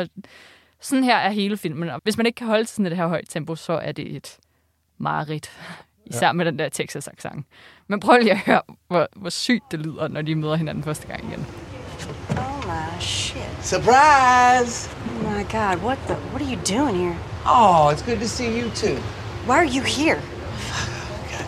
Sådan 0.81 1.05
her 1.05 1.17
er 1.17 1.31
hele 1.31 1.57
filmen. 1.57 1.89
Og 1.89 2.01
hvis 2.03 2.17
man 2.17 2.27
ikke 2.27 2.37
kan 2.37 2.47
holde 2.47 2.67
sådan 2.67 2.87
et 2.87 2.97
her 2.97 3.07
højt 3.07 3.27
tempo, 3.29 3.55
så 3.55 3.73
er 3.73 3.93
det 3.93 4.17
et 4.17 4.39
mareridt. 4.99 5.51
Især 6.11 6.27
ja. 6.27 6.33
med 6.33 6.45
den 6.45 6.59
der 6.59 6.69
Texas-accent. 6.69 7.47
Men 7.89 8.01
prøv 8.01 8.19
lige 8.19 8.33
at 8.33 8.39
høre, 8.39 8.63
hvor, 8.89 9.09
hvor 9.17 9.31
sygt 9.31 9.65
det 9.71 9.81
lyder, 9.81 10.09
når 10.09 10.23
de 10.23 10.35
møder 10.35 10.57
hinanden 10.57 10.85
første 10.85 11.07
gang 11.07 11.25
igen. 11.25 11.47
Oh 12.31 12.67
my 12.67 13.01
shit. 13.01 13.43
Surprise! 13.63 14.91
Oh 15.25 15.33
my 15.37 15.45
god, 15.53 15.77
what 15.85 15.99
the 16.07 16.15
what 16.33 16.43
are 16.43 16.51
you 16.55 16.61
doing 16.79 16.97
here? 16.97 17.17
Oh, 17.47 17.93
it's 17.93 18.03
good 18.03 18.21
to 18.21 18.29
see 18.29 18.61
you 18.61 18.71
too. 18.71 18.97
Why 19.47 19.57
are 19.57 19.71
you 19.77 19.83
here? 19.83 20.21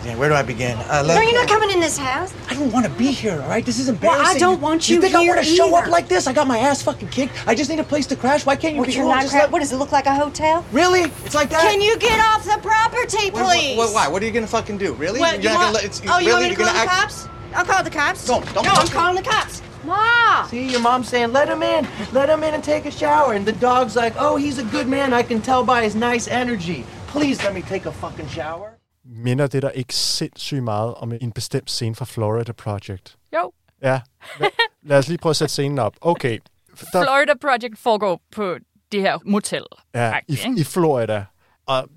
Damn, 0.03 0.17
where 0.17 0.27
do 0.27 0.35
I 0.35 0.41
begin? 0.43 0.77
Uh, 0.77 1.01
No, 1.07 1.21
you're 1.21 1.33
not 1.33 1.47
coming 1.47 1.69
in 1.71 1.79
this 1.79 1.97
house. 1.97 2.33
I 2.49 2.55
don't 2.55 2.71
want 2.73 2.85
to 2.85 2.91
be 2.91 3.07
here, 3.11 3.41
all 3.41 3.47
right? 3.47 3.65
This 3.65 3.79
is 3.79 3.87
Well, 3.87 3.95
embarrassing. 3.95 4.35
I 4.35 4.39
don't 4.39 4.59
want 4.59 4.89
you 4.89 4.95
You 4.95 5.01
think 5.01 5.15
I 5.15 5.25
want 5.25 5.39
to 5.39 5.45
show 5.45 5.73
up 5.75 5.87
like 5.87 6.09
this? 6.09 6.27
I 6.27 6.33
got 6.33 6.45
my 6.45 6.57
ass 6.57 6.81
fucking 6.81 7.07
kicked. 7.07 7.33
I 7.47 7.55
just 7.55 7.69
need 7.69 7.79
a 7.79 7.85
place 7.85 8.05
to 8.07 8.17
crash. 8.17 8.45
Why 8.45 8.57
can't 8.57 8.73
you 8.75 8.81
Well, 8.81 8.87
be 8.89 8.93
you're 8.95 9.05
not 9.05 9.27
cra- 9.29 9.47
What 9.47 9.59
does 9.59 9.71
it 9.71 9.77
look 9.77 9.93
like 9.93 10.05
a 10.05 10.13
hotel? 10.13 10.65
Really? 10.73 11.03
It's 11.25 11.33
like 11.35 11.49
that? 11.51 11.61
Can 11.61 11.79
you 11.79 11.97
get 11.99 12.19
off 12.19 12.43
the 12.43 12.59
property, 12.61 13.29
What- 13.31 13.43
what- 13.43 13.57
please? 13.57 13.77
what- 13.77 13.93
why? 13.93 14.07
What 14.09 14.21
are 14.21 14.25
you 14.25 14.31
gonna 14.33 14.45
fucking 14.45 14.77
do? 14.77 14.91
Really? 14.93 15.21
What, 15.21 15.41
You're 15.41 15.43
you 15.43 15.49
not 15.57 15.59
want, 15.59 15.73
let- 15.75 15.83
it's- 15.85 16.01
oh, 16.09 16.19
you 16.19 16.31
want 16.31 16.43
me 16.43 16.49
to 16.49 16.55
call 16.55 16.65
the 16.65 16.73
gonna 16.73 16.85
cops? 16.89 17.27
I'll 17.55 17.65
call 17.65 17.83
the 17.83 17.89
cops. 17.89 18.25
Don't- 18.25 18.53
don't- 18.53 18.65
No, 18.65 18.71
I'm 18.73 18.87
calling 18.89 19.15
the 19.15 19.21
cops. 19.29 19.61
Mom! 19.85 20.49
See, 20.49 20.63
your 20.67 20.79
mom's 20.81 21.07
saying, 21.07 21.31
let 21.31 21.47
him 21.47 21.63
in. 21.63 21.87
Let 22.11 22.29
him 22.29 22.43
in 22.43 22.53
and 22.53 22.63
take 22.63 22.85
a 22.85 22.91
shower. 22.91 23.33
And 23.33 23.45
the 23.45 23.51
dog's 23.53 23.95
like, 23.95 24.13
oh, 24.19 24.35
he's 24.35 24.57
a 24.57 24.63
good 24.63 24.87
man. 24.87 25.13
I 25.13 25.23
can 25.23 25.41
tell 25.41 25.63
by 25.63 25.83
his 25.83 25.95
nice 25.95 26.27
energy. 26.27 26.85
Please 27.07 27.41
let 27.43 27.53
me 27.53 27.61
take 27.61 27.85
a 27.85 27.91
fucking 27.91 28.27
shower. 28.29 28.77
Minder 29.05 29.47
det 29.47 29.61
der 29.61 29.69
ikke 29.69 29.95
sindssygt 29.95 30.63
meget 30.63 30.93
om 30.95 31.11
en 31.21 31.31
bestemt 31.31 31.71
scene 31.71 31.95
fra 31.95 32.05
Florida 32.05 32.51
Project? 32.51 33.17
Jo, 33.35 33.51
Ja. 33.81 34.01
Lad, 34.83 34.97
os 34.97 35.07
lige 35.07 35.17
prøve 35.17 35.29
at 35.29 35.35
sætte 35.35 35.51
scenen 35.51 35.79
op. 35.79 35.93
Okay. 36.01 36.39
Der, 36.93 37.03
Florida 37.03 37.33
Project 37.41 37.79
foregår 37.79 38.21
på 38.31 38.55
det 38.91 39.01
her 39.01 39.17
motel. 39.25 39.63
ja, 39.93 40.13
i, 40.27 40.37
i 40.57 40.63
Florida. 40.63 41.25
Og 41.65 41.87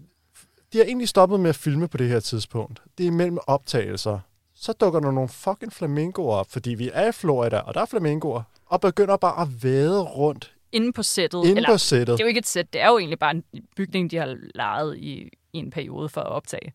de 0.72 0.78
har 0.78 0.84
egentlig 0.84 1.08
stoppet 1.08 1.40
med 1.40 1.48
at 1.48 1.56
filme 1.56 1.88
på 1.88 1.96
det 1.96 2.08
her 2.08 2.20
tidspunkt. 2.20 2.82
Det 2.98 3.06
er 3.06 3.10
mellem 3.10 3.38
optagelser. 3.46 4.18
Så 4.54 4.72
dukker 4.72 5.00
der 5.00 5.10
nogle 5.10 5.28
fucking 5.28 5.72
flamingoer 5.72 6.36
op, 6.36 6.50
fordi 6.50 6.70
vi 6.74 6.90
er 6.92 7.08
i 7.08 7.12
Florida, 7.12 7.58
og 7.58 7.74
der 7.74 7.80
er 7.80 7.86
flamingoer, 7.86 8.42
og 8.66 8.80
begynder 8.80 9.16
bare 9.16 9.42
at 9.42 9.64
vade 9.64 10.02
rundt 10.02 10.52
Inde 10.72 10.92
på 10.92 11.02
sættet. 11.02 11.38
inde 11.44 11.56
eller, 11.56 11.70
på 11.70 11.78
sættet. 11.78 12.18
Det 12.18 12.20
er 12.20 12.24
jo 12.24 12.28
ikke 12.28 12.38
et 12.38 12.46
sæt, 12.46 12.72
det 12.72 12.80
er 12.80 12.88
jo 12.88 12.98
egentlig 12.98 13.18
bare 13.18 13.30
en 13.30 13.42
bygning, 13.76 14.10
de 14.10 14.16
har 14.16 14.36
lejet 14.54 14.96
i, 14.96 15.28
i 15.56 15.58
en 15.58 15.70
periode 15.70 16.08
for 16.08 16.20
at 16.20 16.26
optage. 16.26 16.72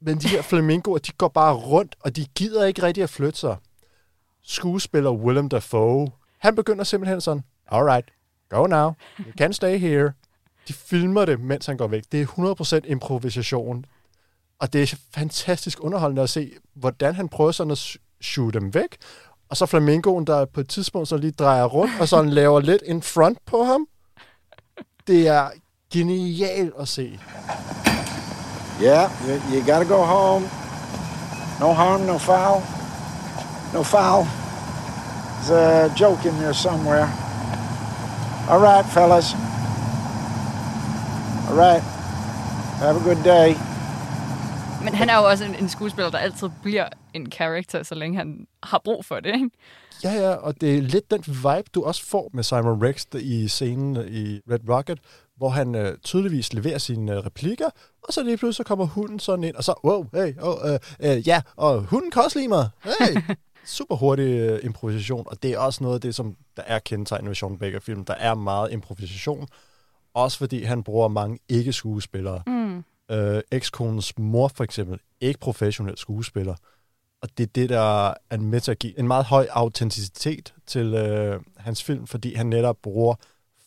Men 0.00 0.18
de 0.18 0.28
her 0.28 0.42
flamingoer, 0.42 0.98
de 0.98 1.12
går 1.12 1.28
bare 1.28 1.54
rundt, 1.54 1.96
og 2.00 2.16
de 2.16 2.26
gider 2.34 2.64
ikke 2.64 2.82
rigtig 2.82 3.02
at 3.02 3.10
flytte 3.10 3.38
sig. 3.38 3.56
Skuespiller 4.42 5.10
Willem 5.10 5.48
Dafoe, 5.48 6.08
han 6.38 6.54
begynder 6.54 6.84
simpelthen 6.84 7.20
sådan, 7.20 7.42
alright, 7.68 8.10
go 8.48 8.66
now, 8.66 8.92
you 9.18 9.32
can 9.38 9.52
stay 9.52 9.78
here. 9.78 10.12
De 10.68 10.72
filmer 10.72 11.24
det, 11.24 11.40
mens 11.40 11.66
han 11.66 11.76
går 11.76 11.86
væk. 11.86 12.02
Det 12.12 12.22
er 12.22 12.26
100% 12.86 12.90
improvisation. 12.90 13.84
Og 14.58 14.72
det 14.72 14.82
er 14.82 14.96
fantastisk 15.14 15.84
underholdende 15.84 16.22
at 16.22 16.30
se, 16.30 16.52
hvordan 16.74 17.14
han 17.14 17.28
prøver 17.28 17.52
sådan 17.52 17.70
at 17.70 17.96
shoot 18.20 18.54
dem 18.54 18.74
væk. 18.74 18.96
Og 19.48 19.56
så 19.56 19.66
flamingoen, 19.66 20.26
der 20.26 20.44
på 20.44 20.60
et 20.60 20.68
tidspunkt 20.68 21.08
så 21.08 21.16
lige 21.16 21.30
drejer 21.30 21.64
rundt, 21.64 22.00
og 22.00 22.08
sådan 22.08 22.30
laver 22.30 22.60
lidt 22.60 22.82
en 22.86 23.02
front 23.02 23.38
på 23.46 23.64
ham. 23.64 23.86
Det 25.06 25.28
er 25.28 25.50
genialt 25.92 26.74
at 26.78 26.88
se. 26.88 27.20
Yeah, 28.80 29.10
you, 29.26 29.34
you 29.52 29.60
gotta 29.72 29.84
go 29.84 30.02
home. 30.02 30.42
No 31.60 31.74
harm, 31.74 32.06
no 32.06 32.18
foul. 32.18 32.62
No 33.74 33.82
foul. 33.82 34.26
There's 35.44 35.50
a 35.50 35.94
joke 35.94 36.24
in 36.24 36.34
there 36.38 36.54
somewhere. 36.54 37.08
All 38.48 38.60
right, 38.60 38.86
fellas. 38.86 39.34
All 41.48 41.56
right. 41.56 41.82
Have 42.80 42.96
a 42.96 43.04
good 43.04 43.24
day. 43.24 43.54
Men 44.84 44.94
han 44.94 45.10
er 45.10 45.16
jo 45.16 45.24
også 45.24 45.44
en, 45.44 45.54
en 45.54 45.68
skuespiller, 45.68 46.10
der 46.10 46.18
altid 46.18 46.48
bliver 46.62 46.88
en 47.14 47.30
karakter, 47.30 47.82
så 47.82 47.94
længe 47.94 48.18
han 48.18 48.46
har 48.62 48.80
brug 48.84 49.04
for 49.04 49.20
det. 49.20 49.34
Ikke? 49.34 49.50
Ja, 50.04 50.12
ja, 50.12 50.30
og 50.34 50.60
det 50.60 50.78
er 50.78 50.82
lidt 50.82 51.10
den 51.10 51.22
vibe, 51.26 51.70
du 51.74 51.82
også 51.84 52.06
får 52.06 52.30
med 52.32 52.42
Simon 52.42 52.82
Rex 52.82 53.04
i 53.14 53.48
scenen 53.48 53.96
i 54.08 54.40
Red 54.50 54.68
Rocket, 54.68 54.98
hvor 55.40 55.48
han 55.48 55.74
øh, 55.74 55.98
tydeligvis 55.98 56.52
leverer 56.52 56.78
sine 56.78 57.12
øh, 57.12 57.18
replikker, 57.18 57.70
og 58.02 58.12
så 58.12 58.22
lige 58.22 58.36
pludselig 58.36 58.56
så 58.56 58.68
kommer 58.68 58.86
hunden 58.86 59.18
sådan 59.18 59.44
ind, 59.44 59.56
og 59.56 59.64
så, 59.64 59.74
wow, 59.84 60.06
hey, 60.14 60.34
oh, 60.40 60.70
øh, 60.70 60.78
øh, 61.00 61.28
ja, 61.28 61.42
og 61.56 61.80
hunden 61.82 62.10
kan 62.10 62.22
også 62.22 62.38
lide 62.38 62.48
mig, 62.48 62.68
hey. 62.84 63.20
Super 63.64 63.96
hurtig 63.96 64.24
øh, 64.24 64.60
improvisation, 64.64 65.24
og 65.26 65.42
det 65.42 65.50
er 65.50 65.58
også 65.58 65.82
noget 65.84 65.94
af 65.94 66.00
det, 66.00 66.14
som 66.14 66.36
der 66.56 66.62
er 66.62 66.78
kendetegnet 66.78 67.28
ved 67.28 67.34
Sean 67.34 67.58
Baker-film. 67.58 68.04
Der 68.04 68.14
er 68.14 68.34
meget 68.34 68.72
improvisation, 68.72 69.48
også 70.14 70.38
fordi 70.38 70.62
han 70.62 70.82
bruger 70.82 71.08
mange 71.08 71.38
ikke-skuespillere. 71.48 72.42
Mm. 72.46 72.84
Øh, 73.10 73.42
ekskonens 73.50 74.18
mor 74.18 74.48
for 74.48 74.64
eksempel, 74.64 74.98
ikke 75.20 75.40
professionel 75.40 75.98
skuespiller. 75.98 76.54
Og 77.22 77.28
det 77.38 77.42
er 77.42 77.50
det, 77.54 77.68
der 77.68 78.14
er 78.30 78.36
med 78.38 78.60
til 78.60 78.70
at 78.70 78.78
give 78.78 78.98
en 78.98 79.06
meget 79.06 79.24
høj 79.24 79.46
autenticitet 79.50 80.54
til 80.66 80.94
øh, 80.94 81.40
hans 81.56 81.84
film, 81.84 82.06
fordi 82.06 82.34
han 82.34 82.46
netop 82.46 82.76
bruger 82.82 83.14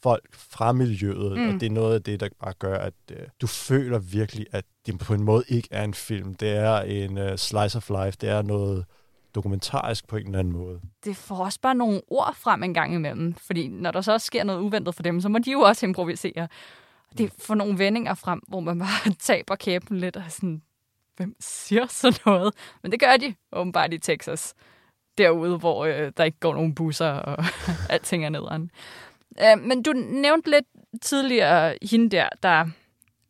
folk 0.04 0.28
fra 0.34 0.72
miljøet, 0.72 1.38
mm. 1.38 1.48
og 1.48 1.54
det 1.54 1.64
er 1.64 1.72
noget 1.72 1.96
af 1.96 2.04
det, 2.04 2.20
der 2.20 2.30
bare 2.40 2.54
gør, 2.54 2.78
at 2.78 2.94
øh, 3.12 3.18
du 3.42 3.48
føler 3.48 4.00
virkelig, 4.00 4.46
at 4.52 4.66
det 4.86 5.00
på 5.00 5.14
en 5.14 5.24
måde 5.24 5.44
ikke 5.48 5.68
er 5.72 5.84
en 5.84 5.94
film. 5.94 6.34
Det 6.34 6.50
er 6.50 6.82
en 6.82 7.18
øh, 7.18 7.38
slice 7.38 7.78
of 7.78 7.90
life, 7.90 8.18
det 8.22 8.30
er 8.30 8.42
noget 8.42 8.86
dokumentarisk 9.36 10.08
på 10.08 10.18
en 10.18 10.26
eller 10.26 10.40
anden 10.40 10.54
måde. 10.54 10.82
Det 11.06 11.18
får 11.18 11.46
også 11.46 11.60
bare 11.62 11.76
nogle 11.76 12.02
ord 12.08 12.36
frem 12.36 12.64
en 12.64 12.74
gang 12.74 12.94
imellem, 12.94 13.34
fordi 13.34 13.68
når 13.68 13.92
der 13.92 14.02
så 14.02 14.12
også 14.14 14.28
sker 14.28 14.44
noget 14.44 14.60
uventet 14.60 14.96
for 14.96 15.04
dem, 15.04 15.22
så 15.22 15.30
må 15.30 15.38
de 15.38 15.52
jo 15.52 15.60
også 15.60 15.86
improvisere. 15.86 16.48
Det 17.18 17.34
får 17.40 17.56
nogle 17.56 17.78
vendinger 17.78 18.14
frem, 18.14 18.42
hvor 18.48 18.60
man 18.60 18.80
bare 18.80 19.14
taber 19.20 19.56
kæben 19.56 19.98
lidt 19.98 20.18
og 20.18 20.24
sådan, 20.30 20.62
hvem 21.18 21.36
siger 21.40 21.88
sådan 21.88 22.20
noget? 22.26 22.54
Men 22.84 22.92
det 22.92 23.00
gør 23.00 23.18
de 23.18 23.36
åbenbart 23.52 23.94
i 23.94 23.98
Texas. 23.98 24.54
Derude, 25.18 25.58
hvor 25.58 25.86
øh, 25.86 26.12
der 26.18 26.24
ikke 26.24 26.40
går 26.40 26.54
nogen 26.54 26.76
busser, 26.76 27.10
og 27.10 27.46
alting 27.90 28.26
er 28.26 28.30
nederen. 28.30 28.72
Øh, 29.42 29.62
men 29.68 29.84
du 29.84 29.92
nævnte 29.96 30.50
lidt 30.50 30.66
tidligere 31.02 31.76
hende 31.92 32.10
der, 32.10 32.30
der... 32.44 32.66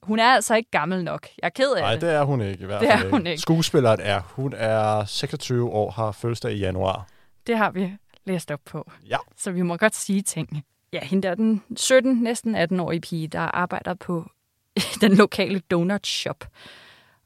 Hun 0.04 0.20
er 0.20 0.26
altså 0.34 0.56
ikke 0.56 0.72
gammel 0.72 1.04
nok. 1.04 1.28
Jeg 1.42 1.48
er 1.48 1.50
ked 1.50 1.72
af 1.74 1.82
Nej, 1.82 1.92
det. 1.92 2.02
det 2.02 2.12
er 2.14 2.24
hun 2.24 2.42
ikke 2.42 2.64
i 2.64 2.66
hvert 2.66 2.82
Det 2.82 2.90
fald. 2.92 3.06
er 3.06 3.10
hun 3.10 3.28
ikke. 3.28 3.42
Skuespilleren 3.42 4.00
er. 4.02 4.20
Hun 4.20 4.54
er 4.58 5.06
26 5.06 5.70
år, 5.70 5.92
har 5.92 6.12
fødselsdag 6.12 6.52
i 6.54 6.58
januar. 6.58 7.08
Det 7.48 7.58
har 7.58 7.72
vi 7.72 7.94
læst 8.26 8.52
op 8.52 8.60
på. 8.66 8.92
Ja. 9.10 9.18
Så 9.38 9.52
vi 9.52 9.62
må 9.62 9.78
godt 9.78 9.96
sige 9.96 10.22
ting. 10.22 10.64
Ja, 10.94 11.00
hende 11.04 11.28
der, 11.28 11.36
den 11.36 11.64
17, 11.78 12.16
næsten 12.24 12.56
18-årige 12.56 13.02
pige, 13.02 13.28
der 13.28 13.40
arbejder 13.40 13.94
på 13.94 14.26
den 15.02 15.14
lokale 15.16 15.60
donut 15.60 16.08
shop. 16.08 16.46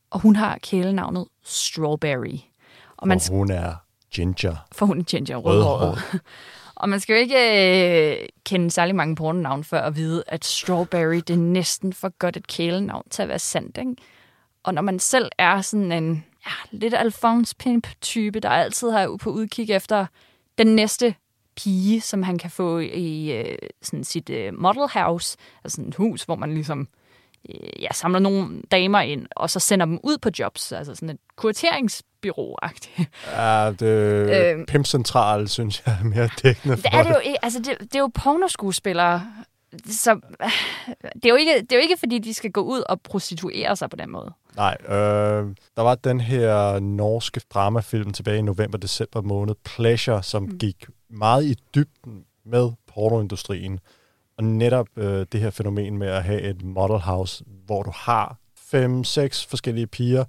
Og 0.10 0.19
hun 0.19 0.36
har 0.36 0.57
kælenavnet 0.63 1.25
Strawberry. 1.43 2.38
Og 2.98 3.07
man, 3.07 3.19
Og 3.29 3.36
hun 3.38 3.51
er 3.51 3.74
ginger. 4.12 4.55
for 4.72 4.86
hun 4.86 5.00
er 5.00 5.03
ginger 5.03 5.38
rødhåret. 5.38 5.81
Rødhåret. 5.81 6.22
Og 6.79 6.89
man 6.89 7.00
skal 7.00 7.13
jo 7.13 7.19
ikke 7.19 8.22
øh, 8.22 8.27
kende 8.46 8.72
særlig 8.72 8.96
mange 8.96 9.15
pornonavn 9.15 9.63
før 9.63 9.81
at 9.81 9.96
vide, 9.96 10.24
at 10.27 10.46
Strawberry, 10.46 11.15
det 11.15 11.29
er 11.29 11.38
næsten 11.38 11.93
for 11.93 12.10
godt 12.19 12.38
et 12.38 12.48
kælenavn 12.48 13.03
til 13.10 13.22
at 13.22 13.29
være 13.29 13.39
sandt, 13.39 13.77
ikke? 13.77 13.96
Og 14.63 14.74
når 14.74 14.81
man 14.81 15.00
selv 15.00 15.29
er 15.38 15.62
sådan 15.62 15.91
en 15.91 16.25
ja, 16.46 16.77
lidt 16.77 16.93
Alphonse 16.93 17.55
Pimp-type, 17.55 18.39
der 18.39 18.50
altid 18.50 18.91
har 18.91 19.17
på 19.22 19.29
udkig 19.29 19.72
efter 19.72 20.05
den 20.57 20.75
næste 20.75 21.15
pige, 21.55 22.01
som 22.01 22.24
han 22.24 22.38
kan 22.38 22.51
få 22.51 22.79
i 22.79 23.31
øh, 23.31 23.57
sådan 23.81 24.03
sit 24.03 24.29
øh, 24.29 24.53
model 24.53 24.89
house, 24.93 25.38
altså 25.63 25.75
sådan 25.75 25.89
et 25.89 25.96
hus, 25.96 26.24
hvor 26.24 26.36
man 26.36 26.53
ligesom 26.53 26.88
øh, 27.50 27.81
ja, 27.81 27.93
samler 27.93 28.19
nogle 28.19 28.62
damer 28.72 29.00
ind, 29.00 29.27
og 29.36 29.50
så 29.50 29.60
sender 29.60 29.86
dem 29.86 30.00
ud 30.03 30.17
på 30.17 30.29
jobs, 30.39 30.72
altså 30.72 30.96
sådan 30.96 31.10
et 31.10 31.19
kurateringsbyrå-agtigt. 32.24 33.10
Ja, 33.32 33.72
det, 33.72 33.82
Øhm. 33.82 34.60
øh, 34.60 34.66
Pimp 34.66 34.86
Central, 34.86 35.48
synes 35.48 35.84
jeg, 35.86 35.98
er 36.02 36.04
mere 36.06 36.30
dækkende 36.44 36.78
for 36.78 36.82
Det 36.82 36.90
er 36.94 37.04
det 37.04 37.10
jo. 37.10 37.36
Altså, 37.42 37.60
det, 37.60 37.78
det 37.80 37.96
er 37.96 38.00
jo 38.00 38.12
pornoskuespillere. 38.14 39.28
Så 39.90 40.20
det 41.16 41.26
er, 41.26 41.30
jo 41.30 41.36
ikke, 41.36 41.62
det 41.62 41.72
er 41.72 41.76
jo 41.76 41.82
ikke, 41.82 41.98
fordi 42.00 42.20
de 42.20 42.34
skal 42.34 42.52
gå 42.52 42.62
ud 42.62 42.84
og 42.90 43.02
prostituere 43.02 43.76
sig 43.76 43.90
på 43.90 43.96
den 43.96 44.12
måde. 44.12 44.34
Nej, 44.56 44.78
øh, 44.90 45.56
der 45.78 45.82
var 45.82 45.96
den 45.96 46.20
her 46.22 46.80
norske 46.80 47.42
dramafilm 47.54 48.14
tilbage 48.14 48.38
i 48.38 48.42
november-december 48.42 49.22
måned, 49.22 49.56
Pleasure, 49.66 50.24
som 50.24 50.44
mm. 50.44 50.58
gik 50.58 50.86
meget 51.10 51.44
i 51.46 51.56
dybden 51.76 52.24
med 52.46 52.70
pornoindustrien. 52.94 53.80
Og 54.38 54.44
netop 54.44 54.88
øh, 54.96 55.26
det 55.32 55.40
her 55.40 55.50
fænomen 55.50 55.98
med 55.98 56.08
at 56.08 56.24
have 56.24 56.42
et 56.42 56.62
model 56.64 57.00
house, 57.00 57.44
hvor 57.66 57.84
du 57.84 57.92
har 57.96 58.36
fem, 58.58 59.04
seks 59.04 59.46
forskellige 59.46 59.88
piger, 59.88 60.24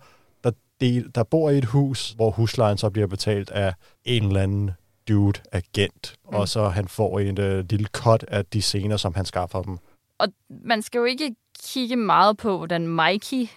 del, 0.81 1.11
der 1.15 1.23
bor 1.25 1.51
i 1.51 1.59
et 1.59 1.65
hus, 1.65 2.11
hvor 2.11 2.31
huslejen 2.31 2.79
så 2.79 2.91
bliver 2.91 3.07
betalt 3.07 3.51
af 3.51 3.75
en 4.05 4.25
eller 4.27 4.43
anden 4.43 4.71
dude, 5.09 5.41
agent, 5.53 6.15
mm. 6.25 6.37
og 6.37 6.49
så 6.49 6.69
han 6.69 6.89
får 6.89 7.19
en 7.21 7.41
øh, 7.41 7.65
lille 7.71 7.87
cut 7.93 8.25
af 8.29 8.45
de 8.47 8.63
scener, 8.63 8.97
som 8.97 9.15
han 9.15 9.25
skaffer 9.25 9.63
dem. 9.63 9.79
Og 10.19 10.29
man 10.65 10.83
skal 10.83 10.99
jo 10.99 11.05
ikke 11.05 11.35
kigge 11.65 11.97
meget 11.97 12.37
på, 12.37 12.57
hvordan 12.57 12.89
Mikey 12.89 13.49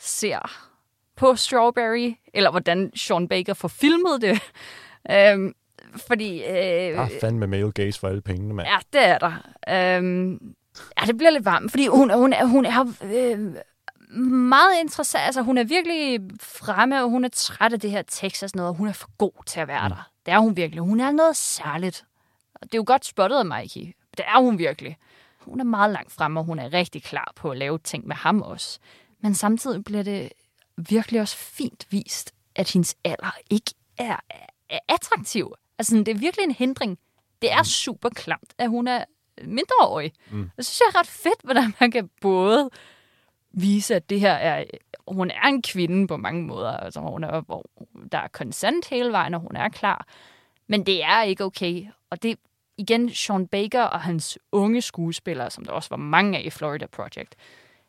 ser 0.00 0.68
på 1.16 1.36
Strawberry, 1.36 2.14
eller 2.34 2.50
hvordan 2.50 2.90
Sean 2.96 3.28
Baker 3.28 3.54
får 3.54 3.68
filmet 3.68 4.20
det. 4.22 4.38
Øhm, 5.10 5.52
fordi... 5.96 6.38
Øh, 6.44 6.48
Der 6.52 7.00
er 7.00 7.08
fandme 7.20 7.46
male 7.46 7.72
gaze 7.72 8.00
for 8.00 8.08
alle 8.08 8.20
pengene, 8.20 8.54
mand. 8.54 8.68
Ja, 8.68 8.76
det 8.98 9.08
er 9.08 9.18
der. 9.18 9.32
Øhm, 9.96 10.54
ja, 11.00 11.06
det 11.06 11.16
bliver 11.16 11.30
lidt 11.30 11.44
varmt, 11.44 11.70
fordi 11.70 11.86
hun, 11.86 12.10
hun, 12.14 12.32
er- 12.32 12.44
hun 12.44 12.64
er 12.66 12.84
øh, 13.04 13.54
meget 14.16 14.80
interessant. 14.80 15.24
Altså, 15.24 15.42
hun 15.42 15.58
er 15.58 15.64
virkelig 15.64 16.20
fremme, 16.40 17.02
og 17.02 17.10
hun 17.10 17.24
er 17.24 17.28
træt 17.28 17.72
af 17.72 17.80
det 17.80 17.90
her 17.90 18.02
Texas 18.02 18.54
noget, 18.54 18.68
og 18.68 18.74
hun 18.74 18.88
er 18.88 18.92
for 18.92 19.10
god 19.18 19.44
til 19.46 19.60
at 19.60 19.68
være 19.68 19.88
mm. 19.88 19.94
der. 19.94 20.10
Det 20.26 20.34
er 20.34 20.38
hun 20.38 20.56
virkelig. 20.56 20.82
Hun 20.82 21.00
er 21.00 21.10
noget 21.10 21.36
særligt. 21.36 22.04
Og 22.54 22.60
det 22.62 22.74
er 22.74 22.78
jo 22.78 22.84
godt 22.86 23.04
spottet 23.04 23.38
af 23.38 23.46
Mikey. 23.46 23.94
Det 24.16 24.24
er 24.26 24.40
hun 24.40 24.58
virkelig. 24.58 24.96
Hun 25.38 25.60
er 25.60 25.64
meget 25.64 25.92
langt 25.92 26.12
fremme, 26.12 26.40
og 26.40 26.44
hun 26.44 26.58
er 26.58 26.72
rigtig 26.72 27.02
klar 27.02 27.32
på 27.36 27.50
at 27.50 27.56
lave 27.58 27.78
ting 27.78 28.06
med 28.06 28.16
ham 28.16 28.42
også. 28.42 28.78
Men 29.20 29.34
samtidig 29.34 29.84
bliver 29.84 30.02
det 30.02 30.32
virkelig 30.76 31.20
også 31.20 31.36
fint 31.36 31.86
vist, 31.90 32.34
at 32.54 32.72
hendes 32.72 32.96
alder 33.04 33.36
ikke 33.50 33.74
er, 33.98 34.16
er 34.70 34.78
attraktiv. 34.88 35.54
Altså, 35.78 35.96
det 35.96 36.08
er 36.08 36.18
virkelig 36.18 36.44
en 36.44 36.50
hindring. 36.50 36.98
Det 37.42 37.52
er 37.52 37.62
super 37.62 38.08
klamt, 38.08 38.54
at 38.58 38.68
hun 38.68 38.88
er 38.88 39.04
mindreårig. 39.44 40.12
Mm. 40.30 40.50
Det 40.56 40.66
synes 40.66 40.80
jeg 40.80 40.86
er 40.94 41.00
ret 41.00 41.06
fedt, 41.06 41.40
hvordan 41.44 41.74
man 41.80 41.90
kan 41.90 42.10
både 42.20 42.70
vise, 43.50 43.94
at 43.94 44.10
det 44.10 44.20
her 44.20 44.32
er... 44.32 44.64
Hun 45.08 45.30
er 45.30 45.48
en 45.48 45.62
kvinde 45.62 46.06
på 46.06 46.16
mange 46.16 46.42
måder. 46.42 46.70
Altså, 46.70 47.00
hun 47.00 47.24
er, 47.24 47.40
hvor 47.40 47.64
der 48.12 48.18
er 48.18 48.28
consent 48.28 48.88
hele 48.88 49.12
vejen, 49.12 49.34
og 49.34 49.40
hun 49.40 49.56
er 49.56 49.68
klar. 49.68 50.06
Men 50.66 50.86
det 50.86 51.04
er 51.04 51.22
ikke 51.22 51.44
okay. 51.44 51.86
Og 52.10 52.22
det 52.22 52.38
igen, 52.78 53.10
Sean 53.10 53.46
Baker 53.46 53.82
og 53.82 54.00
hans 54.00 54.38
unge 54.52 54.80
skuespillere, 54.80 55.50
som 55.50 55.64
der 55.64 55.72
også 55.72 55.90
var 55.90 55.96
mange 55.96 56.38
af 56.38 56.42
i 56.44 56.50
Florida 56.50 56.86
Project, 56.86 57.34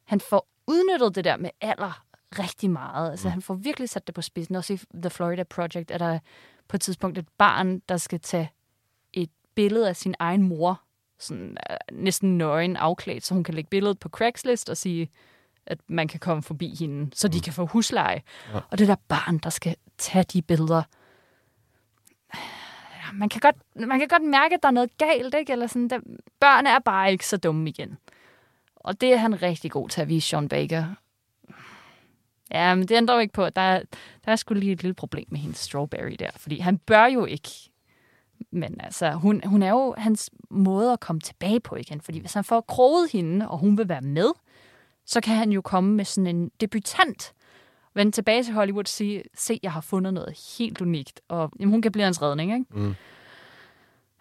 han 0.05 0.19
får 0.19 0.47
udnyttet 0.67 1.15
det 1.15 1.23
der 1.23 1.37
med 1.37 1.49
alder 1.61 2.05
rigtig 2.31 2.69
meget. 2.69 3.11
Altså, 3.11 3.29
han 3.29 3.41
får 3.41 3.53
virkelig 3.53 3.89
sat 3.89 4.07
det 4.07 4.15
på 4.15 4.21
spidsen. 4.21 4.55
Også 4.55 4.73
i 4.73 4.79
The 4.93 5.09
Florida 5.09 5.43
Project 5.43 5.91
er 5.91 5.97
der 5.97 6.19
på 6.67 6.77
et 6.77 6.81
tidspunkt 6.81 7.17
et 7.17 7.27
barn, 7.37 7.79
der 7.79 7.97
skal 7.97 8.19
tage 8.19 8.51
et 9.13 9.29
billede 9.55 9.89
af 9.89 9.95
sin 9.95 10.15
egen 10.19 10.41
mor, 10.41 10.81
sådan 11.19 11.57
øh, 11.69 11.77
næsten 11.91 12.37
nøgen 12.37 12.75
afklædt, 12.75 13.25
så 13.25 13.33
hun 13.33 13.43
kan 13.43 13.53
lægge 13.53 13.69
billedet 13.69 13.99
på 13.99 14.09
Craigslist 14.09 14.69
og 14.69 14.77
sige, 14.77 15.09
at 15.69 15.77
man 15.87 16.07
kan 16.07 16.19
komme 16.19 16.43
forbi 16.43 16.75
hende, 16.79 17.11
så 17.15 17.27
de 17.27 17.41
kan 17.41 17.53
få 17.53 17.65
husleje. 17.65 18.21
Ja. 18.53 18.59
Og 18.71 18.77
det 18.79 18.87
der 18.87 18.95
barn, 19.07 19.37
der 19.37 19.49
skal 19.49 19.75
tage 19.97 20.23
de 20.23 20.41
billeder, 20.41 20.83
Ja, 22.95 23.11
man 23.13 23.29
kan 23.29 23.41
godt, 23.41 23.55
man 23.87 23.99
kan 23.99 24.07
godt 24.07 24.23
mærke, 24.23 24.55
at 24.55 24.63
der 24.63 24.67
er 24.67 24.73
noget 24.73 24.97
galt, 24.97 25.35
ikke? 25.35 25.51
Eller 25.51 25.67
sådan, 25.67 25.89
der, 25.89 25.99
børn 26.39 26.65
er 26.67 26.79
bare 26.79 27.11
ikke 27.11 27.27
så 27.27 27.37
dumme 27.37 27.69
igen. 27.69 27.97
Og 28.75 29.01
det 29.01 29.13
er 29.13 29.17
han 29.17 29.41
rigtig 29.41 29.71
god 29.71 29.89
til 29.89 30.01
at 30.01 30.09
vise 30.09 30.27
Sean 30.27 30.49
Baker. 30.49 30.85
Ja, 32.51 32.75
men 32.75 32.87
det 32.87 32.95
ændrer 32.95 33.15
jo 33.15 33.21
ikke 33.21 33.33
på, 33.33 33.43
at 33.43 33.55
der, 33.55 33.61
er- 33.61 33.83
der 34.25 34.31
er 34.31 34.35
sgu 34.35 34.53
lige 34.53 34.71
et 34.71 34.81
lille 34.83 34.93
problem 34.93 35.25
med 35.31 35.39
hendes 35.39 35.57
strawberry 35.57 36.15
der. 36.19 36.29
Fordi 36.35 36.59
han 36.59 36.77
bør 36.77 37.05
jo 37.05 37.25
ikke. 37.25 37.49
Men 38.51 38.81
altså, 38.81 39.11
hun, 39.11 39.41
hun 39.45 39.63
er 39.63 39.69
jo 39.69 39.95
hans 39.97 40.29
måde 40.49 40.93
at 40.93 40.99
komme 40.99 41.19
tilbage 41.21 41.59
på 41.59 41.75
igen. 41.75 42.01
Fordi 42.01 42.19
hvis 42.19 42.33
han 42.33 42.43
får 42.43 42.61
kroget 42.61 43.11
hende, 43.11 43.49
og 43.49 43.57
hun 43.57 43.77
vil 43.77 43.89
være 43.89 44.01
med, 44.01 44.31
så 45.09 45.21
kan 45.21 45.35
han 45.35 45.51
jo 45.51 45.61
komme 45.61 45.95
med 45.95 46.05
sådan 46.05 46.35
en 46.35 46.51
debutant. 46.61 47.33
Vende 47.93 48.11
tilbage 48.11 48.43
til 48.43 48.53
Hollywood 48.53 48.83
og 48.83 48.87
sige, 48.87 49.23
se, 49.35 49.59
jeg 49.63 49.71
har 49.71 49.81
fundet 49.81 50.13
noget 50.13 50.55
helt 50.57 50.81
unikt. 50.81 51.21
Og 51.27 51.51
jamen, 51.59 51.71
hun 51.71 51.81
kan 51.81 51.91
blive 51.91 52.03
hans 52.03 52.21
redning, 52.21 52.53
ikke? 52.53 52.65
Mm. 52.69 52.95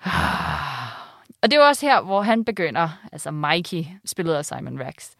Og 1.42 1.50
det 1.50 1.58
er 1.58 1.68
også 1.68 1.86
her, 1.86 2.00
hvor 2.00 2.22
han 2.22 2.44
begynder, 2.44 2.88
altså 3.12 3.30
Mikey, 3.30 3.84
spillet 4.04 4.34
af 4.34 4.44
Simon 4.44 4.80
Rex, 4.80 5.10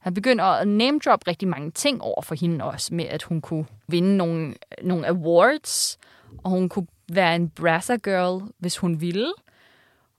han 0.00 0.14
begynder 0.14 0.44
at 0.44 0.68
name 0.68 0.98
drop 1.04 1.26
rigtig 1.26 1.48
mange 1.48 1.70
ting 1.70 2.02
over 2.02 2.22
for 2.22 2.34
hende 2.34 2.64
også, 2.64 2.94
med 2.94 3.04
at 3.04 3.22
hun 3.22 3.40
kunne 3.40 3.66
vinde 3.88 4.16
nogle, 4.16 4.54
nogle 4.82 5.06
awards, 5.06 5.98
og 6.44 6.50
hun 6.50 6.68
kunne 6.68 6.86
være 7.12 7.36
en 7.36 7.48
brasser 7.48 7.96
girl, 7.96 8.52
hvis 8.58 8.78
hun 8.78 9.00
ville. 9.00 9.32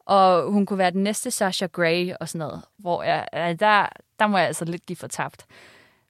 Og 0.05 0.51
hun 0.51 0.65
kunne 0.65 0.79
være 0.79 0.91
den 0.91 1.03
næste 1.03 1.31
Sasha 1.31 1.65
Grey 1.65 2.13
og 2.19 2.29
sådan 2.29 2.39
noget, 2.47 2.61
hvor 2.77 3.03
jeg, 3.03 3.27
der, 3.59 3.85
der 4.19 4.27
må 4.27 4.37
jeg 4.37 4.47
altså 4.47 4.65
lidt 4.65 4.85
give 4.85 4.95
for 4.95 5.07
tabt. 5.07 5.45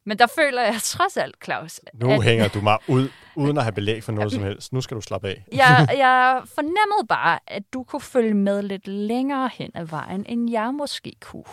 Men 0.06 0.20
der 0.20 0.28
føler 0.36 0.62
jeg 0.62 0.76
trods 0.82 1.18
alt, 1.18 1.36
Claus, 1.44 1.80
Nu 1.94 2.12
at 2.12 2.24
hænger 2.24 2.48
du 2.48 2.62
mig 2.62 2.78
ud, 2.88 3.10
uden 3.36 3.58
at 3.58 3.64
have 3.64 3.72
belæg 3.72 4.04
for 4.04 4.12
noget 4.12 4.32
som 4.32 4.44
helst. 4.44 4.74
Nu 4.74 4.82
skal 4.82 4.96
du 4.96 5.02
slappe 5.02 5.28
af. 5.28 5.46
jeg, 5.52 5.88
jeg 5.98 6.42
fornemmede 6.46 7.08
bare, 7.10 7.40
at 7.48 7.64
du 7.74 7.84
kunne 7.84 8.02
følge 8.02 8.34
med 8.34 8.62
lidt 8.62 8.88
længere 8.88 9.50
hen 9.54 9.72
ad 9.76 9.86
vejen, 9.86 10.26
end 10.30 10.52
jeg 10.52 10.74
måske 10.74 11.14
kunne. 11.22 11.44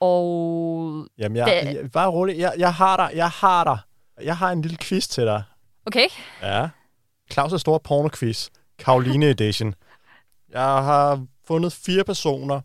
Og 0.00 1.06
Jamen, 1.18 1.36
jeg, 1.36 1.46
Det- 1.46 1.74
jeg, 1.82 1.90
bare 1.90 2.08
rolig. 2.10 2.38
Jeg, 2.38 2.52
jeg 2.58 2.74
har 2.74 2.96
dig. 2.96 3.10
Jeg 3.16 3.28
har 3.28 3.64
dig. 3.64 3.78
Jeg 4.24 4.36
har 4.36 4.50
en 4.52 4.62
lille 4.62 4.76
quiz 4.82 5.08
til 5.08 5.24
dig. 5.24 5.42
okay, 5.86 6.08
Ja. 6.42 6.68
Claus' 7.34 7.58
store 7.58 7.80
porno-quiz. 7.88 8.48
Karoline 8.78 9.26
Edition. 9.30 9.74
Jeg 10.52 10.62
har 10.62 11.26
fundet 11.50 11.72
fire 11.72 12.04
personer, 12.04 12.60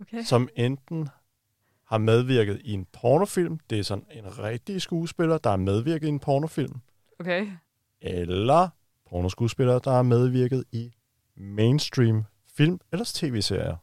okay. 0.00 0.22
som 0.22 0.48
enten 0.56 1.08
har 1.86 1.98
medvirket 1.98 2.60
i 2.64 2.72
en 2.72 2.86
pornofilm. 2.92 3.58
Det 3.70 3.78
er 3.78 3.82
sådan 3.82 4.06
en 4.10 4.38
rigtig 4.38 4.82
skuespiller, 4.82 5.38
der 5.38 5.50
har 5.50 5.56
medvirket 5.56 6.06
i 6.06 6.08
en 6.08 6.20
pornofilm. 6.20 6.80
okay. 7.20 7.50
Eller 8.00 8.68
pornoskuespillere, 9.08 9.80
der 9.84 9.90
har 9.90 10.02
medvirket 10.02 10.64
i 10.72 10.92
mainstream 11.36 12.24
film 12.56 12.80
eller 12.92 13.04
tv-serier. 13.14 13.76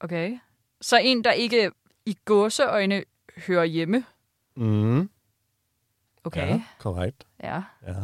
Okay. 0.00 0.38
Så 0.80 0.98
en, 0.98 1.24
der 1.24 1.32
ikke 1.32 1.70
i 2.06 2.16
gåseøjne 2.24 3.04
hører 3.46 3.64
hjemme. 3.64 4.04
Mm. 4.56 5.10
Okay. 6.24 6.48
Ja, 6.48 6.62
korrekt. 6.78 7.26
Ja. 7.42 7.62
Ja. 7.86 7.94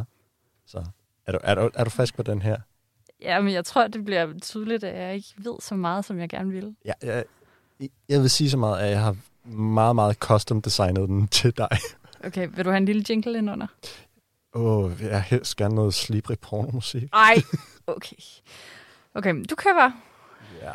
Så 0.65 0.85
er 1.25 1.31
du, 1.31 1.39
er, 1.43 1.55
du, 1.55 1.69
er 1.73 1.83
du 1.83 1.89
frisk 1.89 2.15
på 2.15 2.23
den 2.23 2.41
her? 2.41 2.61
Ja. 3.21 3.41
men 3.41 3.53
jeg 3.53 3.65
tror, 3.65 3.87
det 3.87 4.05
bliver 4.05 4.33
tydeligt, 4.41 4.83
at 4.83 5.01
jeg 5.01 5.15
ikke 5.15 5.33
ved 5.37 5.55
så 5.59 5.75
meget, 5.75 6.05
som 6.05 6.19
jeg 6.19 6.29
gerne 6.29 6.51
vil. 6.51 6.75
Ja, 6.85 6.93
jeg, 7.03 7.23
jeg 8.09 8.21
vil 8.21 8.29
sige 8.29 8.49
så 8.49 8.57
meget, 8.57 8.79
at 8.79 8.91
jeg 8.91 9.01
har 9.01 9.15
meget, 9.45 9.95
meget 9.95 10.15
custom 10.15 10.61
designet 10.61 11.09
den 11.09 11.27
til 11.37 11.57
dig. 11.57 11.69
Okay, 12.23 12.47
vil 12.55 12.65
du 12.65 12.69
have 12.69 12.77
en 12.77 12.85
lille 12.85 13.03
jingle 13.09 13.37
ind 13.37 13.51
under? 13.51 13.67
Åh, 14.53 14.83
oh, 14.83 14.91
jeg 15.01 15.11
har 15.11 15.19
helst 15.19 15.55
gerne 15.55 15.75
noget 15.75 15.93
slibrig 15.93 16.39
pornomusik. 16.39 17.03
Ej, 17.13 17.35
okay. 17.87 18.15
Okay, 19.15 19.43
du 19.49 19.55
køber. 19.55 19.91
Ja. 20.61 20.73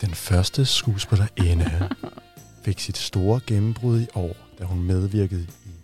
Den 0.00 0.14
første 0.14 0.64
skuespillerinde 0.64 1.88
fik 2.64 2.78
sit 2.78 2.96
store 2.96 3.40
gennembrud 3.46 4.00
i 4.00 4.06
år, 4.14 4.36
da 4.58 4.64
hun 4.64 4.82
medvirkede 4.82 5.46
i 5.66 5.79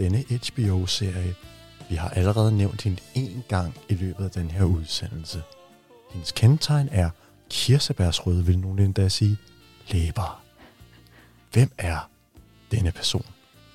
denne 0.00 0.24
HBO-serie. 0.28 1.34
Vi 1.90 1.94
har 1.94 2.08
allerede 2.08 2.52
nævnt 2.56 2.82
hende 2.82 3.00
en 3.14 3.44
gang 3.48 3.74
i 3.88 3.94
løbet 3.94 4.24
af 4.24 4.30
den 4.30 4.50
her 4.50 4.64
udsendelse. 4.64 5.42
Hendes 6.10 6.32
kendetegn 6.32 6.88
er 6.92 7.10
kirsebærsrøde, 7.50 8.46
vil 8.46 8.58
nogen 8.58 8.78
endda 8.78 9.08
sige, 9.08 9.36
læber. 9.90 10.42
Hvem 11.52 11.70
er 11.78 12.10
denne 12.70 12.92
person? 12.92 13.24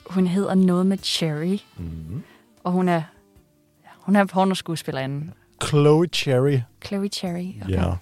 Hun 0.05 0.27
hedder 0.27 0.55
noget 0.55 0.85
med 0.85 0.97
Cherry, 1.03 1.57
Mm. 1.77 2.23
og 2.63 2.71
hun 2.71 2.89
er, 2.89 3.01
hun 3.99 4.15
er 4.15 4.25
pornoskuespillerinde. 4.25 5.31
Chloe 5.65 6.07
Cherry. 6.07 6.59
Chloe 6.85 7.07
Cherry. 7.07 7.53
Okay. 7.61 7.73
Ja. 7.73 7.93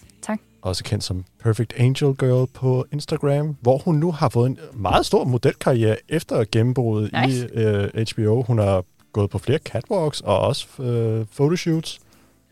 Også 0.63 0.84
kendt 0.84 1.04
som 1.04 1.26
Perfect 1.39 1.73
Angel 1.78 2.15
Girl 2.15 2.47
på 2.54 2.86
Instagram, 2.91 3.58
hvor 3.62 3.78
hun 3.78 3.95
nu 3.95 4.12
har 4.12 4.30
fået 4.30 4.47
en 4.49 4.60
meget 4.73 5.06
stor 5.06 5.23
modelkarriere 5.23 5.97
efter 6.10 6.43
gennembruddet 6.52 7.12
Nice. 7.26 7.49
i 7.54 7.58
øh, 7.58 8.06
HBO. 8.13 8.41
Hun 8.41 8.58
har 8.60 8.84
gået 9.12 9.30
på 9.30 9.38
flere 9.38 9.58
catwalks 9.60 10.21
og 10.21 10.39
også 10.39 10.67
øh, 10.84 11.26
photoshoots. 11.36 11.99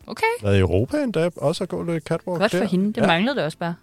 Okay, 0.07 0.25
Været 0.41 0.55
i 0.57 0.59
Europa 0.59 0.97
endda, 1.03 1.29
også 1.37 1.61
har 1.61 1.65
gået 1.65 1.87
lidt 1.87 2.03
catwalk 2.03 2.39
godt 2.39 2.51
der. 2.51 2.57
for 2.57 2.65
hende. 2.65 2.87
Det 2.93 2.97
ja. 2.97 3.07
manglede 3.07 3.35
det 3.35 3.43
også 3.43 3.57
bare. 3.57 3.75